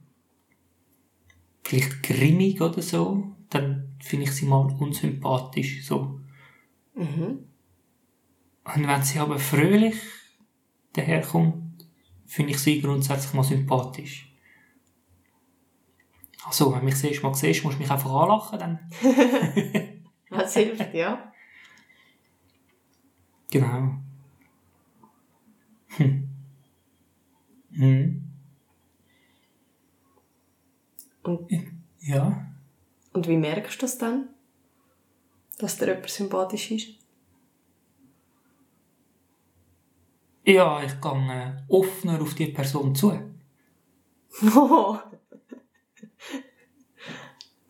vielleicht 1.63 2.03
grimmig 2.03 2.61
oder 2.61 2.83
so, 2.83 3.35
dann 3.49 3.97
finde 4.01 4.25
ich 4.27 4.33
sie 4.33 4.45
mal 4.45 4.71
unsympathisch, 4.79 5.87
so. 5.87 6.21
Und 8.75 8.89
wenn 8.89 9.03
sie 9.03 9.19
aber 9.21 9.39
fröhlich 9.39 9.97
daherkommt, 10.93 11.87
finde 12.27 12.53
ich 12.53 12.59
sie 12.59 12.83
grundsätzlich 12.83 13.33
mal 13.33 13.43
sympathisch. 13.43 14.34
Also, 16.47 16.73
wenn 16.75 16.85
mich 16.85 16.97
siehst, 16.97 17.23
mal 17.23 17.35
siehst, 17.35 17.65
musst 17.65 17.77
du 17.79 17.83
mich 17.83 17.91
einfach 17.91 18.13
anlachen, 18.13 18.59
dann. 18.59 18.91
Das 20.31 20.55
hilft, 20.55 20.93
ja. 20.95 21.33
Genau. 23.53 23.95
Hm. 25.97 26.29
Hm. 27.71 28.25
Und, 31.23 31.51
Ja. 32.01 32.47
und 33.13 33.29
wie 33.29 33.37
merkst 33.37 33.77
du 33.77 33.81
das 33.87 33.97
dann? 33.99 34.29
Dass 35.59 35.79
dir 35.79 35.87
jemand 35.87 36.11
sympathisch 36.11 36.73
ist? 36.73 36.89
Ja, 40.45 40.83
ich 40.83 41.01
gehe 41.01 41.57
äh, 41.69 41.73
offener 41.73 42.21
auf 42.21 42.35
die 42.35 42.47
Person 42.47 42.95
zu. 42.95 43.13
Oh. 44.55 44.99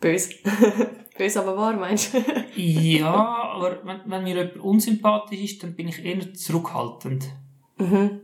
Böse. 0.05 0.34
Böse, 1.16 1.40
aber 1.40 1.57
wahr, 1.57 1.74
meinst 1.76 2.12
du? 2.12 2.18
Ja, 2.61 3.14
aber 3.55 3.80
wenn, 3.84 4.00
wenn 4.05 4.22
mir 4.22 4.36
jemand 4.36 4.59
unsympathisch 4.59 5.40
ist, 5.40 5.62
dann 5.62 5.74
bin 5.74 5.88
ich 5.88 6.05
eher 6.05 6.34
zurückhaltend. 6.34 7.30
mhm. 7.78 8.20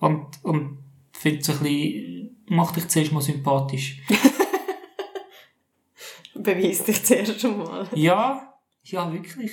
Und, 0.00 0.26
und 0.42 0.78
finde 1.12 1.40
es 1.40 1.48
ein 1.48 1.58
bisschen, 1.60 2.44
mach 2.48 2.72
dich 2.72 2.88
zuerst 2.88 3.12
mal 3.12 3.22
sympathisch. 3.22 4.02
Beweis 6.34 6.84
dich 6.84 7.02
zuerst 7.02 7.40
schon 7.40 7.56
mal. 7.56 7.88
Ja, 7.94 8.54
ja, 8.82 9.10
wirklich. 9.10 9.52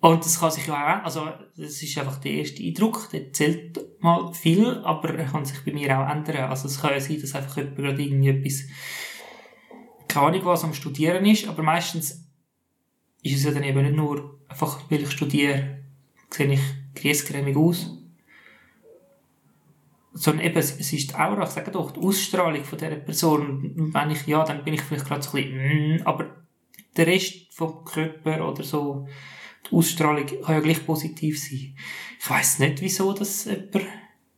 Und 0.00 0.24
das 0.24 0.40
kann 0.40 0.50
sich 0.50 0.66
ja 0.66 1.00
auch, 1.00 1.04
also, 1.04 1.28
das 1.56 1.82
ist 1.82 1.98
einfach 1.98 2.18
der 2.18 2.32
erste 2.32 2.62
Eindruck, 2.62 3.10
der 3.10 3.32
zählt 3.32 3.78
mal 4.00 4.32
viel, 4.32 4.78
aber 4.78 5.14
er 5.14 5.26
kann 5.26 5.44
sich 5.44 5.62
bei 5.62 5.72
mir 5.72 5.98
auch 5.98 6.10
ändern. 6.10 6.48
Also, 6.48 6.68
es 6.68 6.80
kann 6.80 6.92
ja 6.92 7.00
sein, 7.00 7.20
dass 7.20 7.34
einfach 7.34 7.58
jemand 7.58 7.76
gerade 7.76 8.02
irgendwie 8.02 8.30
etwas, 8.30 8.64
keine 10.08 10.26
Ahnung 10.28 10.44
was 10.46 10.64
am 10.64 10.72
Studieren 10.72 11.26
ist, 11.26 11.46
aber 11.46 11.62
meistens 11.62 12.26
ist 13.22 13.36
es 13.36 13.44
ja 13.44 13.50
dann 13.50 13.62
eben 13.62 13.82
nicht 13.82 13.94
nur 13.94 14.40
einfach, 14.48 14.90
weil 14.90 15.02
ich 15.02 15.10
studiere, 15.10 15.80
sehe 16.30 16.50
ich 16.50 16.60
griesgrämig 16.94 17.56
aus. 17.56 17.96
Sondern 20.12 20.46
eben, 20.46 20.56
es 20.56 20.72
ist 20.80 21.10
die 21.10 21.14
Aura, 21.14 21.44
ich 21.44 21.50
sage 21.50 21.70
doch, 21.70 21.90
die 21.90 22.00
Ausstrahlung 22.00 22.64
von 22.64 22.78
dieser 22.78 22.96
Person. 22.96 23.92
Wenn 23.92 24.10
ich, 24.10 24.26
ja, 24.26 24.44
dann 24.44 24.64
bin 24.64 24.74
ich 24.74 24.82
vielleicht 24.82 25.06
gerade 25.06 25.22
so 25.22 25.36
ein 25.36 25.44
bisschen, 25.44 25.98
mm, 25.98 26.02
aber 26.06 26.44
der 26.96 27.06
Rest 27.06 27.52
vom 27.54 27.84
Körper 27.84 28.48
oder 28.48 28.64
so, 28.64 29.06
die 29.70 29.76
Ausstrahlung 29.76 30.26
kann 30.26 30.54
ja 30.54 30.60
gleich 30.60 30.84
positiv 30.84 31.40
sein. 31.40 31.76
Ich 32.18 32.30
weiss 32.30 32.58
nicht, 32.58 32.80
wieso 32.80 33.12
das 33.12 33.44
jemand, 33.46 33.74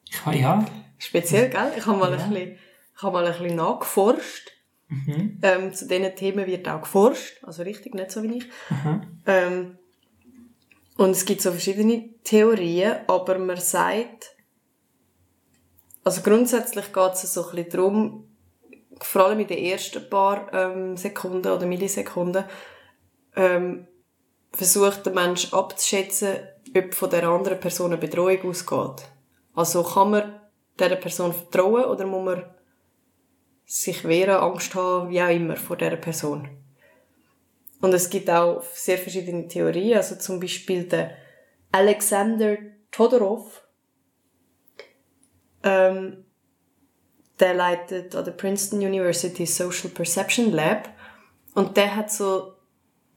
ich 0.09 0.27
weiß, 0.27 0.41
ja, 0.41 0.65
Speziell, 0.99 1.49
gell? 1.51 1.73
Ich 1.77 1.85
habe 1.87 1.99
mal, 1.99 2.13
Ja. 2.13 2.19
ein, 2.25 2.31
bisschen, 2.31 2.59
ich 2.97 3.03
habe 3.03 3.13
mal 3.13 3.27
ein 3.27 3.33
bisschen 3.37 3.57
nachgeforscht. 3.57 4.53
mhm, 4.89 5.39
Ähm, 5.43 5.73
zu 5.75 5.89
diesen 5.89 6.15
Themen 6.15 6.47
wird 6.47 6.69
auch 6.69 6.83
geforscht. 6.83 7.43
Also 7.43 7.63
richtig, 7.65 7.95
nicht 7.95 8.11
so 8.13 8.23
wie 8.23 8.39
ich. 8.39 8.45
Ähm, 9.27 9.79
und 10.97 11.11
es 11.11 11.25
gibt 11.25 11.41
so 11.41 11.51
verschiedene 11.51 12.11
Theorien, 12.23 12.99
aber 13.09 13.39
man 13.39 13.57
sagt, 13.57 14.37
also 16.05 16.21
grundsätzlich 16.23 16.93
geht 16.93 17.13
es 17.15 17.33
so 17.35 17.49
ein 17.49 17.57
bisschen 17.57 17.71
darum, 17.71 18.29
vor 19.01 19.25
allem 19.27 19.41
in 19.41 19.47
den 19.49 19.59
ersten 19.59 20.09
paar 20.09 20.53
ähm, 20.53 20.97
Sekunden 20.97 21.49
oder 21.51 21.67
Millisekunden, 21.67 22.45
ähm, 23.35 23.87
versucht 24.53 25.07
der 25.07 25.13
Mensch 25.13 25.53
abzuschätzen, 25.53 26.39
ob 26.77 26.95
von 26.95 27.11
der 27.11 27.25
anderen 27.25 27.61
Person 27.61 27.93
eine 27.93 28.01
Bedrohung 28.01 28.43
ausgeht. 28.51 29.07
Also 29.55 29.83
kann 29.83 30.11
man 30.11 30.41
dieser 30.79 30.97
Person 30.97 31.33
vertrauen 31.33 31.85
oder 31.85 32.07
muss 32.07 32.25
man 32.25 32.45
sich 33.65 34.05
wehren, 34.05 34.37
Angst 34.37 34.75
haben, 34.75 35.11
wie 35.11 35.23
auch 35.23 35.29
immer, 35.29 35.57
vor 35.57 35.77
dieser 35.77 35.97
Person. 35.97 36.49
Und 37.81 37.93
es 37.93 38.11
gibt 38.11 38.31
auch 38.31 38.63
sehr 38.63 38.99
verschiedene 38.99 39.49
Theorien, 39.49 39.97
also 39.97 40.17
zum 40.17 40.39
Beispiel 40.39 40.85
der 40.85 41.17
Alexander 41.73 42.57
Todorov, 42.91 43.67
ähm, 45.65 46.25
der 47.41 47.55
leitet 47.55 48.15
an 48.15 48.25
der 48.25 48.33
Princeton 48.33 48.81
University 48.81 49.47
Social 49.47 49.91
Perception 49.91 50.53
Lab 50.53 50.89
und 51.55 51.77
der 51.77 51.97
hat 51.97 52.13
so 52.13 52.55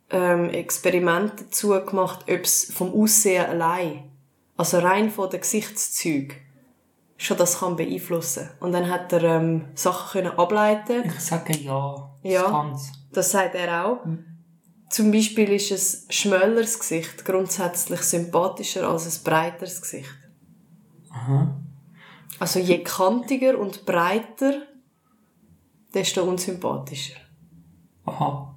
ähm, 0.10 0.50
Experimente 0.50 1.46
dazu 1.46 1.70
gemacht, 1.70 2.22
ob 2.30 2.42
es 2.44 2.72
vom 2.74 2.94
Aussehen 2.94 3.46
allein, 3.46 4.12
also 4.58 4.80
rein 4.80 5.10
von 5.12 5.30
den 5.30 5.42
Gesichtszügen, 5.42 6.38
schon 7.18 7.38
das 7.38 7.60
kann 7.60 7.76
beeinflussen. 7.76 8.50
Und 8.60 8.72
dann 8.74 8.90
hat 8.90 9.12
er 9.14 9.24
ähm, 9.24 9.66
Sachen 9.76 10.24
können 10.24 10.38
ableiten 10.38 11.04
ich 11.06 11.20
sage 11.20 11.58
ja, 11.58 12.10
Ja. 12.24 12.42
das 12.44 12.52
kann's. 12.52 12.92
das 13.12 13.32
sagt 13.32 13.56
er 13.56 13.86
auch. 13.86 14.00
Zum 14.90 15.12
Beispiel 15.12 15.52
ist 15.52 15.72
ein 15.72 16.12
schmälleres 16.12 16.80
Gesicht 16.80 17.26
grundsätzlich 17.26 18.02
sympathischer 18.02 18.88
als 18.88 19.06
ein 19.06 19.24
breiteres 19.24 19.82
Gesicht. 19.82 20.14
Aha. 21.10 21.60
Also 22.40 22.60
je 22.60 22.84
kantiger 22.84 23.58
und 23.58 23.86
breiter, 23.86 24.62
desto 25.94 26.24
unsympathischer. 26.24 27.16
Aha. 28.06 28.55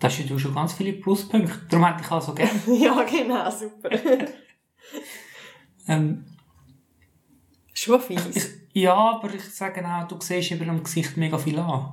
Da 0.00 0.08
hast 0.08 0.28
du 0.28 0.38
schon 0.38 0.54
ganz 0.54 0.72
viele 0.72 0.94
Pluspunkte. 0.94 1.60
Darum 1.68 1.86
hätte 1.86 2.02
ich 2.02 2.10
also 2.10 2.34
gerne. 2.34 2.50
ja, 2.78 3.02
genau, 3.04 3.50
super. 3.50 3.90
Ähm, 5.86 6.24
Schon 7.74 8.00
fies. 8.00 8.50
ja, 8.72 8.94
aber 8.94 9.32
ich 9.34 9.44
sage 9.44 9.86
auch, 9.86 10.08
du 10.08 10.16
siehst 10.20 10.52
eben 10.52 10.68
am 10.70 10.82
Gesicht 10.82 11.16
mega 11.16 11.38
viel 11.38 11.58
an. 11.58 11.92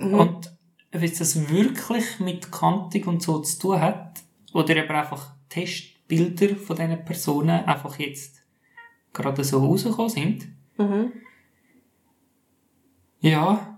Und 0.00 0.52
ob 0.94 1.00
jetzt 1.02 1.20
das 1.20 1.48
wirklich 1.48 2.20
mit 2.20 2.50
Kantung 2.52 3.02
und 3.04 3.22
so 3.22 3.38
zu 3.40 3.58
tun 3.58 3.80
hat, 3.80 4.22
oder 4.54 4.76
eben 4.76 4.90
einfach 4.94 5.32
Testbilder 5.48 6.56
von 6.56 6.76
diesen 6.76 7.04
Personen 7.04 7.64
einfach 7.64 7.98
jetzt 7.98 8.42
gerade 9.12 9.44
so 9.44 9.58
rausgekommen 9.64 10.10
sind, 10.10 10.48
Mhm. 10.78 11.12
ja, 13.20 13.77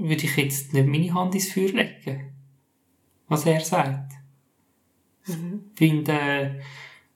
würde 0.00 0.24
ich 0.24 0.36
jetzt 0.36 0.72
nicht 0.72 0.86
meine 0.86 1.14
Hand 1.14 1.34
ins 1.34 1.52
Feuer 1.52 1.72
legen, 1.72 2.32
was 3.28 3.46
er 3.46 3.60
sagt. 3.60 4.12
Ich 5.26 5.36
finde, 5.74 6.60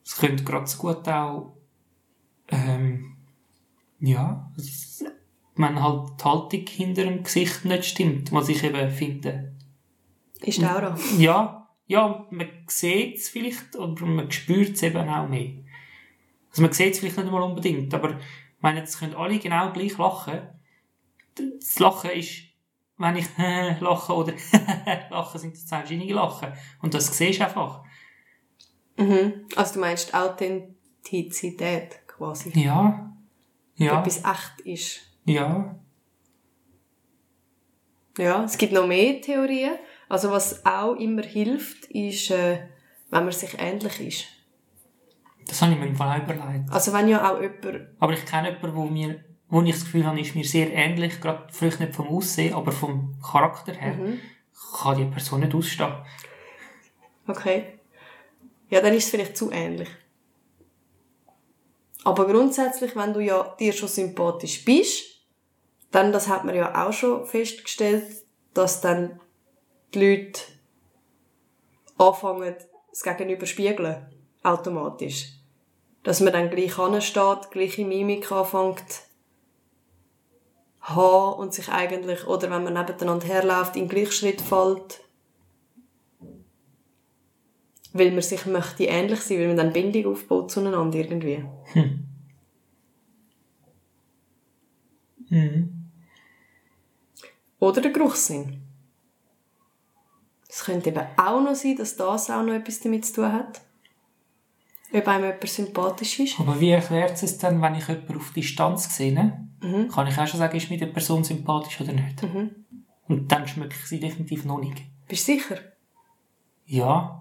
es 0.05 0.17
könnte 0.17 0.45
gerade 0.45 0.67
so 0.67 0.79
gut 0.79 1.09
auch, 1.09 1.57
ähm, 2.49 3.17
ja, 4.01 4.53
wenn 5.57 5.83
halt 5.83 6.11
die 6.21 6.25
Haltung 6.25 6.67
hinter 6.67 7.05
dem 7.05 7.23
Gesicht 7.23 7.65
nicht 7.65 7.85
stimmt, 7.85 8.33
was 8.33 8.49
ich 8.49 8.63
eben 8.63 8.91
finde. 8.91 9.55
Ist 10.41 10.61
die 10.61 10.67
Aura. 10.67 10.97
Ja, 11.19 11.69
ja, 11.87 12.27
man 12.31 12.49
sieht 12.67 13.17
es 13.17 13.29
vielleicht, 13.29 13.77
oder 13.77 14.07
man 14.07 14.31
spürt 14.31 14.73
es 14.73 14.83
eben 14.83 15.09
auch 15.09 15.29
mehr. 15.29 15.65
Also 16.51 16.63
man 16.63 16.73
sieht 16.73 16.93
es 16.93 17.01
vielleicht 17.01 17.17
nicht 17.17 17.31
mal 17.31 17.43
unbedingt, 17.43 17.93
aber 17.95 18.11
ich 18.11 18.17
meine, 18.61 18.81
jetzt 18.81 18.99
können 18.99 19.15
alle 19.15 19.39
genau 19.39 19.73
gleich 19.73 19.97
lachen. 19.99 20.41
Das 21.35 21.79
Lachen 21.79 22.11
ist, 22.11 22.43
wenn 22.97 23.17
ich 23.17 23.27
lache 23.81 24.13
oder 24.13 24.33
lache, 25.11 25.39
sind 25.39 25.55
das 25.55 25.67
zwei 25.67 25.79
verschiedene 25.79 26.13
Lachen. 26.13 26.53
Und 26.81 26.95
das 26.95 27.07
siehst 27.17 27.41
du 27.41 27.45
einfach. 27.45 27.83
Mhm. 28.97 29.47
Also 29.57 29.75
du 29.75 29.81
meinst 29.81 30.15
Authentizität 30.15 32.07
quasi. 32.07 32.51
Ja. 32.59 33.13
Ja. 33.77 34.01
Etwas 34.01 34.19
echt 34.19 34.61
ist. 34.65 35.01
Ja. 35.25 35.79
Ja, 38.17 38.45
es 38.45 38.57
gibt 38.57 38.73
noch 38.73 38.87
mehr 38.87 39.21
Theorien. 39.21 39.73
Also 40.09 40.31
was 40.31 40.65
auch 40.65 40.95
immer 40.95 41.23
hilft, 41.23 41.87
ist, 41.87 42.31
äh, 42.31 42.69
wenn 43.11 43.25
man 43.25 43.33
sich 43.33 43.57
ähnlich 43.59 44.01
ist. 44.01 44.27
Das 45.47 45.61
habe 45.61 45.73
ich 45.73 45.79
mir 45.79 45.87
im 45.87 45.97
Fall 45.97 46.21
auch 46.21 46.23
überlegt. 46.23 46.71
Also 46.71 46.93
wenn 46.93 47.09
ja 47.09 47.31
auch 47.31 47.41
jemand 47.41 47.89
Aber 47.99 48.13
ich 48.13 48.25
kenne 48.25 48.51
jemanden, 48.51 48.77
wo 48.77 48.85
mir, 48.85 49.25
wo 49.55 49.63
ich 49.63 49.71
das 49.71 49.85
Gefühl 49.85 50.05
habe, 50.05 50.21
ist 50.21 50.35
mir 50.35 50.45
sehr 50.45 50.73
ähnlich, 50.73 51.21
gerade 51.21 51.47
vielleicht 51.53 51.79
nicht 51.79 51.95
vom 51.95 52.09
Aussehen, 52.09 52.55
aber 52.55 52.73
vom 52.73 53.15
Charakter 53.23 53.73
her, 53.73 53.97
kann 54.77 54.99
die 54.99 55.05
Person 55.05 55.41
nicht 55.41 55.55
ausstehen. 55.55 55.95
Okay. 57.29 57.79
Ja, 58.69 58.81
dann 58.81 58.95
ist 58.95 59.05
es 59.05 59.11
vielleicht 59.11 59.37
zu 59.37 59.53
ähnlich. 59.53 59.89
Aber 62.03 62.27
grundsätzlich, 62.27 62.97
wenn 62.97 63.15
du 63.15 63.21
ja 63.21 63.55
dir 63.61 63.73
schon 63.73 63.89
sympathisch 63.89 64.65
bist, 64.65 65.05
dann, 65.93 66.13
das 66.13 66.27
hat 66.27 66.45
man 66.45 66.57
ja 66.57 66.85
auch 66.85 66.93
schon 66.93 67.25
festgestellt, 67.25 68.25
dass 68.55 68.81
dann 68.81 69.21
die 69.95 70.01
Leute 70.05 70.41
anfangen, 71.97 72.57
das 72.91 73.05
Gegenüber 73.05 73.47
spiegeln. 73.47 74.05
Automatisch. 74.43 75.29
Dass 76.03 76.19
man 76.19 76.33
dann 76.33 76.51
gleich 76.51 76.77
ansteht, 76.77 77.53
gleiche 77.53 77.85
Mimik 77.85 78.33
anfängt 78.33 79.14
haben 80.85 81.39
und 81.41 81.53
sich 81.53 81.69
eigentlich, 81.69 82.27
oder 82.27 82.51
wenn 82.51 82.65
man 82.65 82.75
nebeneinander 82.75 83.27
herläuft, 83.27 83.77
in 83.77 83.89
Gleichschritt 83.89 84.41
fällt 84.41 85.05
weil 87.95 88.11
man 88.11 88.23
sich 88.23 88.45
möchte 88.45 88.85
ähnlich 88.85 89.21
sein, 89.21 89.39
weil 89.39 89.47
man 89.47 89.57
dann 89.57 89.73
Bindung 89.73 90.13
aufbaut 90.13 90.51
zueinander 90.51 90.99
irgendwie. 90.99 91.45
Mhm. 95.31 95.91
Oder 97.59 97.81
der 97.81 97.93
Geruchssinn. 97.93 98.63
Es 100.49 100.65
könnte 100.65 100.91
eben 100.91 101.07
auch 101.17 101.41
noch 101.41 101.55
sein, 101.55 101.77
dass 101.77 101.97
das 101.97 102.31
auch 102.31 102.43
noch 102.43 102.53
etwas 102.53 102.81
damit 102.81 103.07
zu 103.07 103.15
tun 103.15 103.33
hat. 103.33 103.63
Ob 104.93 105.09
einem 105.09 105.25
jemand 105.25 105.49
sympathisch 105.49 106.21
ist. 106.21 106.39
Aber 106.39 106.61
wie 106.61 106.71
erklärt 106.71 107.21
es 107.23 107.39
dann, 107.39 107.63
wenn 107.63 107.75
ich 107.75 107.89
jemanden 107.89 108.17
auf 108.17 108.33
Distanz 108.33 108.95
sehe? 108.95 109.49
Kann 109.93 110.07
ich 110.07 110.19
auch 110.19 110.27
schon 110.27 110.39
sagen, 110.41 110.57
ist 110.57 110.71
mir 110.71 110.79
die 110.79 110.87
Person 110.87 111.25
sympathisch 111.25 111.81
oder 111.81 111.93
nicht? 111.93 112.23
Und 113.09 113.29
dann 113.33 113.47
schmecke 113.47 113.75
ich 113.79 113.87
sie 113.87 114.01
definitiv 114.01 114.45
noch 114.45 114.59
nicht. 114.61 114.83
Bist 115.09 115.29
du 115.29 115.33
sicher? 115.33 115.57
Ja. 116.67 117.21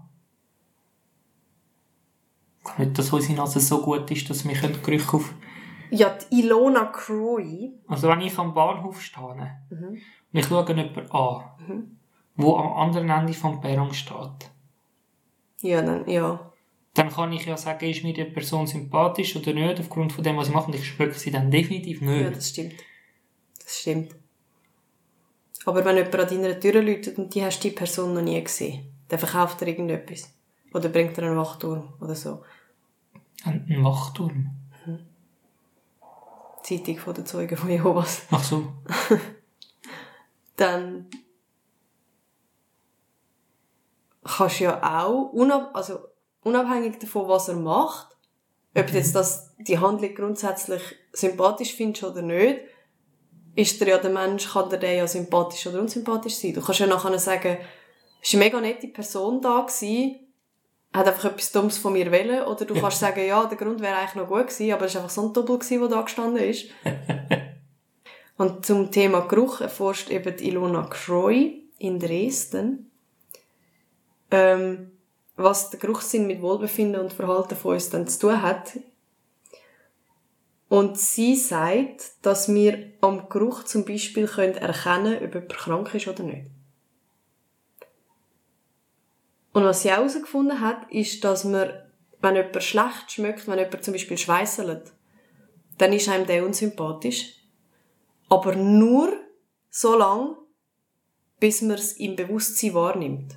Nicht, 2.77 2.97
dass 2.97 3.11
unsere 3.11 3.37
Nase 3.37 3.59
so 3.59 3.81
gut 3.81 4.09
ist, 4.11 4.29
dass 4.29 4.45
wir 4.47 4.53
Gerüche 4.55 5.13
auf 5.17 5.33
Ja, 5.89 6.09
die 6.31 6.39
Ilona 6.39 6.85
Croy. 6.85 7.73
Also 7.87 8.07
wenn 8.07 8.21
ich 8.21 8.37
am 8.39 8.53
Bahnhof 8.53 9.01
stehe 9.01 9.57
Mhm. 9.69 9.83
und 9.87 9.99
ich 10.31 10.45
schaue 10.45 10.65
jemanden 10.67 11.11
an, 11.11 11.97
wo 12.35 12.55
am 12.57 12.73
anderen 12.73 13.09
Ende 13.09 13.33
vom 13.33 13.59
Perron 13.61 13.93
steht, 13.93 14.49
Ja, 15.61 15.81
dann, 15.81 16.07
ja. 16.09 16.51
Dann 16.93 17.09
kann 17.09 17.33
ich 17.33 17.45
ja 17.45 17.57
sagen, 17.57 17.89
ist 17.89 18.03
mir 18.03 18.13
die 18.13 18.23
Person 18.25 18.67
sympathisch 18.67 19.35
oder 19.35 19.53
nicht, 19.53 19.79
aufgrund 19.79 20.13
von 20.13 20.23
dem, 20.23 20.37
was 20.37 20.47
sie 20.47 20.53
macht, 20.53 20.67
und 20.67 20.75
ich 20.75 20.87
schmecke 20.87 21.13
sie 21.17 21.31
dann 21.31 21.49
definitiv 21.49 22.01
Ja, 22.01 22.07
nicht. 22.11 22.35
das 22.37 22.49
stimmt. 22.49 22.73
Das 23.63 23.79
stimmt. 23.79 24.15
Aber 25.65 25.83
wenn 25.85 25.95
jemand 25.97 26.15
an 26.15 26.27
deiner 26.27 26.59
Tür 26.59 26.81
läutet 26.81 27.17
und 27.17 27.33
die 27.33 27.43
hast 27.43 27.61
die 27.63 27.71
Person 27.71 28.13
noch 28.13 28.21
nie 28.21 28.43
gesehen, 28.43 28.85
dann 29.07 29.19
verkauft 29.19 29.61
er 29.61 29.69
irgendetwas. 29.69 30.31
Oder 30.73 30.89
bringt 30.89 31.17
er 31.17 31.25
einen 31.25 31.37
Wachturm 31.37 31.93
oder 32.01 32.15
so. 32.15 32.43
Ein 33.43 33.65
ein 33.69 33.83
Wachturm. 33.83 34.49
Zeitung 36.63 36.97
von 36.97 37.13
den 37.13 37.25
Zeugen 37.25 37.57
von 37.57 37.69
Jehovas. 37.69 38.25
Ach 38.31 38.41
so. 38.43 38.71
Dann 40.55 41.07
kannst 44.23 44.59
du 44.59 44.63
ja 44.65 45.03
auch, 45.03 45.31
unab 45.33 45.75
also 45.75 45.99
unabhängig 46.43 46.99
davon, 46.99 47.27
was 47.27 47.47
er 47.47 47.55
macht, 47.55 48.15
ob 48.75 48.87
du 48.87 48.93
jetzt 48.93 49.15
das, 49.15 49.55
die 49.59 49.79
Handlung 49.79 50.15
grundsätzlich 50.15 50.81
sympathisch 51.11 51.75
findest 51.75 52.03
oder 52.03 52.21
nicht, 52.21 52.61
ist 53.55 53.79
dir 53.79 53.89
ja 53.89 53.97
der 53.99 54.09
Mensch, 54.09 54.51
kann 54.51 54.69
dir 54.69 54.79
der 54.79 54.93
ja 54.93 55.07
sympathisch 55.07 55.67
oder 55.67 55.79
unsympathisch 55.79 56.35
sein. 56.35 56.53
Du 56.53 56.61
kannst 56.61 56.79
ja 56.79 56.87
nachher 56.87 57.17
sagen, 57.19 57.57
es 58.21 58.33
war 58.33 58.41
eine 58.41 58.45
mega 58.45 58.61
nette 58.61 58.87
Person 58.87 59.41
da 59.41 59.61
gewesen, 59.61 60.19
hat 60.93 61.07
einfach 61.07 61.31
etwas 61.31 61.51
Dummes 61.51 61.77
von 61.77 61.93
mir 61.93 62.11
wollen, 62.11 62.43
oder 62.43 62.65
du 62.65 62.73
kannst 62.73 62.99
sagen, 62.99 63.25
ja, 63.25 63.45
der 63.45 63.57
Grund 63.57 63.81
wäre 63.81 63.95
eigentlich 63.95 64.15
noch 64.15 64.27
gut 64.27 64.47
gewesen, 64.47 64.71
aber 64.71 64.85
es 64.85 64.95
war 64.95 65.01
einfach 65.01 65.13
so 65.13 65.27
ein 65.27 65.33
Doppel 65.33 65.59
gewesen, 65.59 65.79
der 65.79 65.89
da 65.89 66.01
gestanden 66.01 66.43
ist. 66.43 66.65
Und 68.37 68.65
zum 68.65 68.91
Thema 68.91 69.21
Geruch 69.21 69.61
erforscht 69.61 70.09
eben 70.09 70.35
die 70.35 70.49
Ilona 70.49 70.87
Croy 70.89 71.63
in 71.77 71.99
Dresden, 71.99 72.91
ähm, 74.31 74.92
was 75.35 75.69
der 75.71 75.79
Geruchssinn 75.79 76.27
mit 76.27 76.41
Wohlbefinden 76.41 77.01
und 77.01 77.13
Verhalten 77.13 77.55
von 77.55 77.73
uns 77.73 77.89
dann 77.89 78.07
zu 78.07 78.19
tun 78.19 78.41
hat. 78.41 78.79
Und 80.69 80.97
sie 80.97 81.35
sagt, 81.35 82.13
dass 82.23 82.51
wir 82.53 82.93
am 83.01 83.29
Geruch 83.29 83.63
zum 83.63 83.85
Beispiel 83.85 84.27
können 84.27 84.55
erkennen 84.55 85.17
ob 85.23 85.33
jemand 85.33 85.49
krank 85.49 85.93
ist 85.95 86.07
oder 86.07 86.23
nicht. 86.23 86.47
Und 89.53 89.63
was 89.65 89.83
sie 89.83 89.91
auch 89.91 89.97
herausgefunden 89.97 90.61
hat, 90.61 90.91
ist, 90.91 91.23
dass 91.23 91.43
man, 91.43 91.71
wenn 92.21 92.35
jemand 92.35 92.63
schlecht 92.63 93.11
schmeckt, 93.11 93.47
wenn 93.47 93.59
jemand 93.59 93.83
zum 93.83 93.93
Beispiel 93.93 94.17
schweisselt, 94.17 94.91
dann 95.77 95.93
ist 95.93 96.09
einem 96.09 96.25
der 96.25 96.43
unsympathisch. 96.43 97.35
Aber 98.29 98.55
nur 98.55 99.13
so 99.69 99.95
lang, 99.95 100.35
bis 101.39 101.61
man 101.61 101.77
es 101.77 101.93
im 101.93 102.15
Bewusstsein 102.15 102.73
wahrnimmt. 102.73 103.35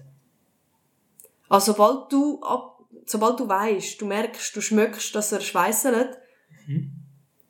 Also 1.48 1.72
sobald 1.72 2.12
du, 2.12 2.40
ab, 2.42 2.80
sobald 3.04 3.40
du 3.40 3.48
weißt, 3.48 4.00
du 4.00 4.06
merkst, 4.06 4.54
du 4.54 4.60
schmeckst, 4.60 5.14
dass 5.14 5.32
er 5.32 5.40
schweisselt, 5.40 6.18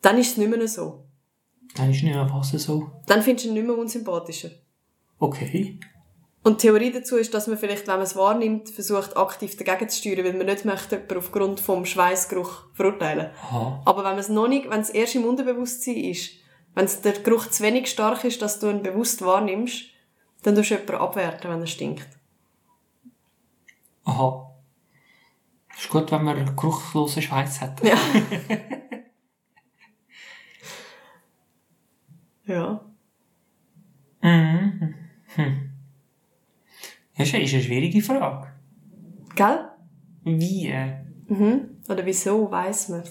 dann 0.02 0.18
ist 0.18 0.32
es 0.32 0.36
nicht 0.36 0.50
mehr 0.50 0.68
so. 0.68 1.04
Dann 1.74 1.90
ist 1.90 2.02
nicht 2.02 2.14
mehr 2.14 2.28
fast 2.28 2.58
so. 2.58 2.90
Dann 3.06 3.22
findest 3.22 3.46
du 3.46 3.50
ihn 3.50 3.54
nicht 3.54 3.66
mehr 3.66 3.76
unsympathischer. 3.76 4.50
Okay. 5.18 5.78
Und 6.42 6.62
die 6.62 6.68
Theorie 6.68 6.92
dazu 6.92 7.16
ist, 7.16 7.34
dass 7.34 7.48
man 7.48 7.58
vielleicht, 7.58 7.88
wenn 7.88 7.96
man 7.96 8.04
es 8.04 8.14
wahrnimmt, 8.14 8.70
versucht, 8.70 9.16
aktiv 9.16 9.56
dagegen 9.56 9.88
zu 9.88 9.98
steuern, 9.98 10.24
weil 10.24 10.34
man 10.34 10.46
nicht 10.46 10.64
möchte, 10.64 10.94
jemanden 10.94 11.18
aufgrund 11.18 11.58
vom 11.58 11.84
Schweißgeruch 11.84 12.66
verurteilen. 12.72 13.30
Aha. 13.42 13.82
Aber 13.84 14.04
wenn 14.04 14.10
man 14.10 14.18
es 14.20 14.28
noch 14.28 14.46
nicht, 14.46 14.70
wenn 14.70 14.80
es 14.80 14.90
erst 14.90 15.16
im 15.16 15.24
Unterbewusstsein 15.24 15.96
ist, 15.96 16.34
wenn 16.76 16.84
es 16.84 17.00
der 17.00 17.14
Geruch 17.14 17.46
zu 17.48 17.64
wenig 17.64 17.88
stark 17.88 18.22
ist, 18.22 18.42
dass 18.42 18.60
du 18.60 18.70
ihn 18.70 18.84
bewusst 18.84 19.22
wahrnimmst, 19.22 19.86
dann 20.44 20.54
tust 20.54 20.70
du 20.70 20.74
jemanden 20.74 20.94
abwerten, 20.94 21.50
wenn 21.50 21.60
er 21.60 21.66
stinkt. 21.66 22.06
Aha. 24.06 24.50
Ist 25.76 25.88
gut, 25.90 26.10
wenn 26.10 26.24
man 26.24 26.56
geruchlosen 26.56 27.20
Schweiß 27.22 27.60
hat. 27.60 27.82
Ja. 27.84 27.96
ja. 32.46 32.80
Mhm. 34.22 34.94
Hm. 35.34 35.70
Das 37.18 37.28
ist 37.28 37.34
eine- 37.34 37.46
schwierige 37.46 38.00
Frage. 38.02 38.48
Gell? 39.34 39.68
Wie? 40.24 40.68
Äh, 40.68 41.04
Mhm. 41.28 41.78
Oder 41.88 42.06
wieso 42.06 42.48
weiß 42.50 42.88
man 42.90 43.02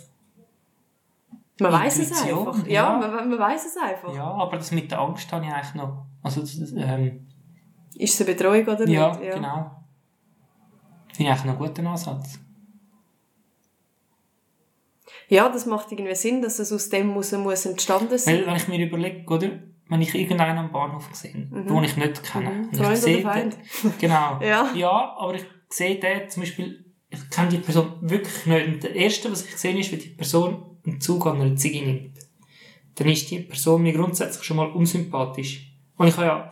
Man 1.60 1.72
weiß 1.74 2.00
es 2.00 2.24
einfach. 2.24 2.66
Ja, 2.66 2.72
ja. 2.94 2.98
man, 2.98 3.30
man 3.30 3.40
weiß 3.40 3.66
es 3.66 3.76
einfach. 3.78 4.14
ja, 4.16 4.24
aber 4.26 4.56
das 4.58 4.72
mit 4.72 4.90
der 4.90 5.00
Angst 5.02 5.30
habe 5.34 5.44
ich 5.46 5.52
eigentlich 5.52 5.76
noch. 5.76 6.06
Also, 6.24 6.40
das, 6.42 6.56
ähm, 6.72 7.28
Ist 7.96 8.14
es 8.14 8.22
eine 8.26 8.34
Betreuung 8.36 8.66
oder 8.68 8.88
ja, 8.88 9.16
nicht? 9.18 9.34
genau. 9.34 9.75
Finde 11.16 11.32
ich 11.32 11.38
eigentlich 11.40 11.46
noch 11.54 11.60
einen 11.60 11.68
guten 11.68 11.88
Ansatz. 11.88 12.40
Ja, 15.28 15.50
das 15.50 15.66
macht 15.66 15.92
irgendwie 15.92 16.16
Sinn, 16.16 16.42
dass 16.42 16.60
es 16.60 16.72
aus 16.72 16.90
dem 16.90 17.08
muss, 17.08 17.32
muss 17.32 17.66
entstanden 17.66 18.18
sein. 18.18 18.38
Weil, 18.40 18.48
wenn 18.48 18.56
ich 18.56 18.68
mir 18.68 18.86
überlege, 18.86 19.26
oder, 19.34 19.50
wenn 19.90 20.02
ich 20.02 20.14
irgendeinen 20.14 20.58
am 20.58 20.72
Bahnhof 20.72 21.10
sehe, 21.14 21.32
den 21.34 21.84
ich 21.84 21.98
nicht 21.98 22.24
kenne, 22.24 22.52
Mhm. 22.52 22.70
und 22.80 22.92
ich 22.94 23.00
sehe 23.00 23.24
den- 23.24 23.54
genau, 24.00 24.40
Ja. 24.42 24.72
ja, 24.74 25.16
aber 25.18 25.36
ich 25.36 25.46
sehe 25.70 26.00
den 26.00 26.30
zum 26.30 26.44
Beispiel, 26.44 26.86
ich 27.10 27.30
kenne 27.30 27.50
die 27.50 27.58
Person 27.58 27.94
wirklich 28.02 28.46
nicht. 28.46 28.68
Und 28.68 28.84
das 28.84 28.92
Erste, 28.92 29.32
was 29.32 29.46
ich 29.46 29.56
sehe, 29.58 29.78
ist, 29.80 29.92
wenn 29.92 30.00
die 30.00 30.10
Person 30.10 30.78
einen 30.86 31.02
Zug 31.02 31.26
an 31.28 31.42
einer 31.42 31.56
Ziege 31.56 31.86
nimmt. 31.86 32.18
Dann 32.96 33.10
ist 33.10 33.30
die 33.32 33.40
Person 33.40 33.82
mir 33.84 33.94
grundsätzlich 33.94 34.44
schon 34.44 34.58
mal 34.58 34.70
unsympathisch. 34.72 35.72
Und 35.98 36.08
ich 36.08 36.18
habe 36.18 36.28
ja 36.28 36.50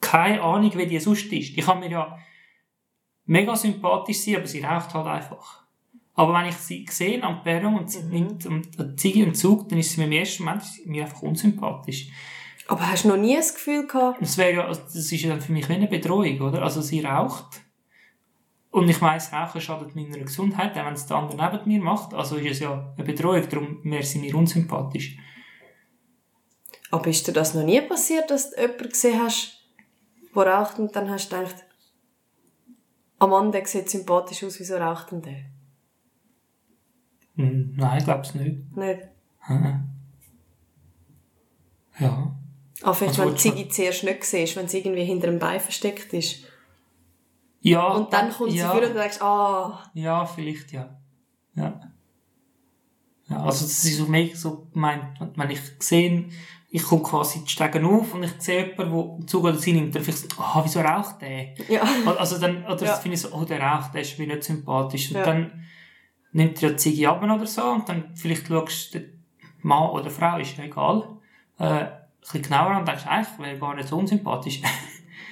keine 0.00 0.40
Ahnung, 0.42 0.72
wie 0.76 0.86
die 0.86 0.98
sonst 0.98 1.32
ist. 1.32 1.56
Die 1.56 1.60
kann 1.60 1.80
mir 1.80 1.90
ja 1.90 2.18
mega 3.28 3.54
sympathisch 3.54 4.20
sein, 4.24 4.36
aber 4.36 4.46
sie 4.46 4.60
raucht 4.60 4.92
halt 4.94 5.06
einfach. 5.06 5.62
Aber 6.14 6.34
wenn 6.34 6.48
ich 6.48 6.56
sie 6.56 6.84
sehe 6.90 7.22
am 7.22 7.44
Perron 7.44 7.78
und 7.78 7.90
sie 7.90 8.02
nimmt 8.02 8.44
eine 8.44 8.96
Ziege 8.96 9.22
einen 9.22 9.34
Zug, 9.34 9.68
dann 9.68 9.78
ist 9.78 9.92
sie 9.92 10.00
mir 10.00 10.06
im 10.06 10.12
ersten 10.12 10.44
Moment 10.44 10.64
mir 10.84 11.04
einfach 11.04 11.22
unsympathisch. 11.22 12.08
Aber 12.66 12.90
hast 12.90 13.04
du 13.04 13.08
noch 13.08 13.16
nie 13.16 13.36
das 13.36 13.54
Gefühl 13.54 13.86
gehabt, 13.86 14.20
Das 14.20 14.36
wäre 14.36 14.52
ja, 14.52 14.64
also 14.66 14.80
das 14.82 14.96
ist 14.96 15.22
ja 15.22 15.30
dann 15.30 15.40
für 15.40 15.52
mich 15.52 15.68
wie 15.68 15.74
eine 15.74 15.86
Bedrohung, 15.86 16.40
oder? 16.40 16.62
Also 16.62 16.80
sie 16.80 17.00
raucht. 17.00 17.62
Und 18.70 18.88
ich 18.88 19.00
weiss, 19.00 19.32
Rauchen 19.32 19.60
schadet 19.60 19.96
meiner 19.96 20.18
Gesundheit, 20.18 20.76
auch 20.76 20.84
wenn 20.84 20.92
es 20.92 21.06
der 21.06 21.16
andere 21.16 21.52
neben 21.52 21.68
mir 21.68 21.80
macht. 21.80 22.12
Also 22.12 22.36
ist 22.36 22.50
es 22.50 22.58
ja 22.60 22.92
eine 22.96 23.06
Bedrohung, 23.06 23.48
darum 23.48 23.80
wäre 23.84 24.02
sie 24.02 24.18
mir 24.18 24.34
unsympathisch. 24.34 25.16
aber 26.90 27.06
ist 27.06 27.26
dir 27.26 27.32
das 27.32 27.54
noch 27.54 27.64
nie 27.64 27.80
passiert, 27.80 28.30
dass 28.30 28.50
du 28.50 28.60
jemanden 28.60 28.88
gesehen 28.88 29.22
hast, 29.22 29.64
der 30.34 30.46
raucht 30.46 30.78
und 30.78 30.94
dann 30.94 31.08
hast 31.08 31.32
du 31.32 31.36
gedacht, 31.36 31.64
am 33.18 33.30
Mann, 33.30 33.52
der 33.52 33.66
sieht 33.66 33.90
sympathisch 33.90 34.44
aus, 34.44 34.58
wieso 34.60 34.76
raucht 34.76 35.10
denn 35.12 35.22
der? 35.22 35.44
Hm, 37.36 37.74
Nein, 37.76 37.98
ich 37.98 38.04
glaube 38.04 38.20
es 38.22 38.34
nicht. 38.34 38.76
Nicht. 38.76 39.00
Hm. 39.40 39.84
Ja. 41.98 42.34
Aber 42.82 42.94
vielleicht, 42.94 43.18
Also 43.18 43.22
wenn 43.22 43.30
du- 43.30 43.36
Ziege 43.40 43.68
zuerst 43.68 44.04
nicht 44.04 44.24
siehst, 44.24 44.56
wenn 44.56 44.68
sie 44.68 44.78
irgendwie 44.78 45.04
hinter 45.04 45.28
einem 45.28 45.38
Bein 45.38 45.60
versteckt 45.60 46.12
ist. 46.12 46.44
Ja. 47.60 47.88
Und 47.88 48.12
dann 48.12 48.30
kommt 48.30 48.52
sie 48.52 48.58
ja, 48.58 48.74
wieder 48.76 48.86
und 48.88 48.94
du 48.94 49.00
denkst, 49.00 49.20
ah, 49.20 49.82
Ja, 49.94 50.24
vielleicht, 50.26 50.70
ja. 50.72 50.96
Ja. 51.54 51.80
Ja, 53.28 53.36
also 53.42 53.64
das 53.66 53.84
ist 53.84 53.96
so 53.96 54.06
mega 54.06 54.34
so 54.36 54.68
gemeint, 54.72 55.04
wenn 55.36 55.50
ich 55.50 55.60
sehe, 55.80 56.28
ich 56.70 56.82
komme 56.82 57.02
quasi 57.02 57.42
die 57.44 57.48
Stegen 57.50 57.84
auf 57.86 58.12
und 58.14 58.24
ich 58.24 58.32
sehe 58.38 58.66
jemanden, 58.70 58.92
der 58.94 59.04
einen 59.14 59.28
Zug 59.28 59.44
oder 59.44 59.54
sie 59.54 59.72
nimmt, 59.72 59.94
dann 59.94 60.02
vielleicht 60.02 60.32
so, 60.32 60.42
ah, 60.42 60.60
wieso 60.62 60.80
raucht 60.80 61.22
der? 61.22 61.54
ja. 61.68 61.82
Also 62.18 62.38
dann, 62.38 62.64
oder 62.66 62.84
Ja. 62.84 62.94
finde 62.94 63.14
ich 63.14 63.22
so, 63.22 63.32
oh, 63.32 63.44
der 63.44 63.60
raucht, 63.60 63.94
der 63.94 64.02
ist 64.02 64.18
mir 64.18 64.26
nicht 64.26 64.44
sympathisch. 64.44 65.10
Und 65.10 65.16
Ja. 65.16 65.24
dann 65.24 65.64
nimmt 66.32 66.56
er 66.62 66.68
ja 66.68 66.74
die 66.74 66.76
Ziege 66.76 67.08
ab 67.08 67.22
oder 67.22 67.46
so 67.46 67.62
und 67.62 67.88
dann 67.88 68.14
vielleicht 68.14 68.48
schaust 68.48 68.94
du 68.94 69.00
den 69.00 69.24
Mann 69.62 69.90
oder 69.90 70.10
Frau, 70.10 70.38
ist 70.38 70.56
ja 70.58 70.64
egal, 70.64 71.08
äh, 71.58 71.64
ein 71.64 71.88
bisschen 72.20 72.42
genauer 72.42 72.70
an 72.72 72.80
und 72.80 72.88
denkst, 72.88 73.06
eigentlich 73.06 73.38
wäre 73.38 73.58
gar 73.58 73.74
nicht 73.74 73.88
so 73.88 73.96
unsympathisch. 73.96 74.60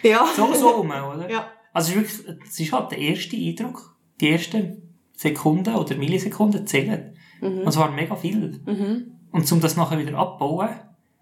Ja. 0.02 0.24
so, 0.36 0.52
so 0.54 0.68
rum, 0.70 0.88
oder? 0.90 1.30
Ja. 1.30 1.48
Also 1.74 1.92
es 2.00 2.12
ist 2.20 2.26
wirklich, 2.26 2.42
es 2.48 2.60
ist 2.60 2.72
halt 2.72 2.90
der 2.92 2.98
erste 2.98 3.36
Eindruck. 3.36 3.94
Die 4.20 4.30
ersten 4.30 4.96
Sekunden 5.12 5.74
oder 5.74 5.94
Millisekunden 5.96 6.66
zählen. 6.66 7.14
Und 7.42 7.70
zwar 7.70 7.90
mega 7.90 8.16
viel. 8.16 8.58
Mhm. 8.64 9.12
Und 9.30 9.52
um 9.52 9.60
das 9.60 9.76
nachher 9.76 9.98
wieder 9.98 10.16
abbauen, 10.16 10.70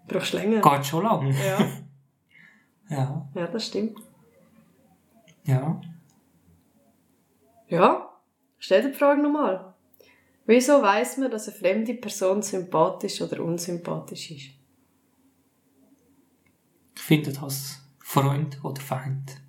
Brauchst 0.07 0.33
länger. 0.33 0.61
geht 0.61 0.85
schon 0.85 1.03
lang. 1.03 1.33
Ja. 1.33 1.67
Ja. 2.87 3.27
ja, 3.33 3.47
das 3.47 3.65
stimmt. 3.65 3.97
Ja. 5.43 5.81
Ja. 7.67 8.09
Stell 8.59 8.83
dir 8.83 8.89
die 8.91 8.93
Frage 8.95 9.23
nochmal. 9.23 9.73
Wieso 10.45 10.83
weiss 10.83 11.17
man, 11.17 11.31
dass 11.31 11.47
eine 11.47 11.57
fremde 11.57 11.95
Person 11.95 12.43
sympathisch 12.43 13.19
oder 13.21 13.43
unsympathisch 13.43 14.29
ist? 14.29 14.49
Ich 16.95 17.01
finde 17.01 17.33
das 17.33 17.81
Freund 17.97 18.63
oder 18.63 18.79
Feind. 18.79 19.41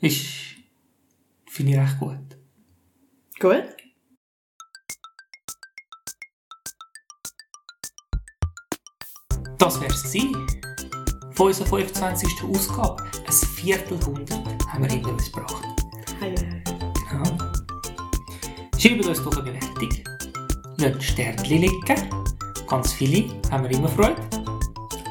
Ist, 0.00 0.56
finde 1.46 1.72
ich 1.72 1.78
recht 1.78 1.98
gut. 1.98 2.36
Gut. 3.40 3.74
Das 9.68 9.82
wär's 9.82 10.02
gewesen. 10.02 10.46
Von 11.32 11.48
unserer 11.48 11.66
25. 11.66 12.42
Ausgabe. 12.42 13.04
Ein 13.26 13.32
Viertelhundert 13.32 14.64
haben 14.66 14.82
wir 14.82 14.90
hinter 14.90 15.10
uns 15.10 15.30
gebracht. 15.30 15.62
Hei. 16.22 16.34
Ja. 17.12 17.22
Schreibt 18.78 19.04
uns 19.04 19.22
doch 19.22 19.36
eine 19.36 19.52
Bewertung. 19.52 19.90
Lasst 20.78 21.02
Sternchen 21.02 21.60
liegen. 21.60 22.08
Ganz 22.66 22.94
viele 22.94 23.28
haben 23.50 23.64
wir 23.64 23.72
immer 23.72 23.90
Freude. 23.90 24.16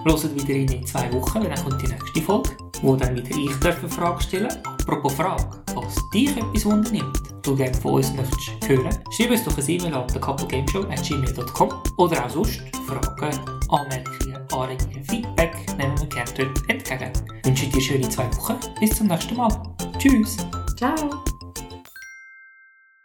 Hört 0.05 0.35
wieder 0.35 0.55
rein 0.55 0.67
in 0.69 0.87
zwei 0.87 1.13
Wochen, 1.13 1.43
dann 1.43 1.63
kommt 1.63 1.79
die 1.83 1.87
nächste 1.89 2.21
Folge, 2.23 2.49
wo 2.81 2.95
dann 2.95 3.15
wieder 3.15 3.37
ich 3.37 3.59
darf 3.59 3.77
eine 3.77 3.89
Frage 3.89 4.23
stellen 4.23 4.57
Apropos 4.65 5.13
Frage, 5.13 5.43
falls 5.73 5.97
dich 6.11 6.35
etwas 6.35 6.65
wundernimmt, 6.65 7.21
du 7.43 7.55
gerne 7.55 7.75
von 7.75 7.95
uns 7.95 8.11
möchtest 8.13 8.53
hören, 8.67 8.97
schreib 9.11 9.31
uns 9.31 9.43
doch 9.43 9.57
ein 9.57 9.69
E-Mail 9.69 9.93
an 9.93 10.07
thecouplegameshow.gmail.com 10.07 11.73
oder 11.97 12.25
auch 12.25 12.29
sonst 12.29 12.61
Fragen, 12.87 13.37
Anmerkungen, 13.69 14.26
Anregungen, 14.61 15.03
Feedback 15.03 15.55
nehmen 15.77 15.97
wir 15.99 16.07
gerne 16.07 16.53
entgegen. 16.67 17.11
Ich 17.41 17.45
wünsche 17.45 17.67
dir 17.67 17.81
schöne 17.81 18.09
zwei 18.09 18.25
Wochen. 18.37 18.57
Bis 18.79 18.95
zum 18.95 19.07
nächsten 19.07 19.35
Mal. 19.35 19.49
Tschüss. 19.97 20.37
Ciao. 20.77 21.23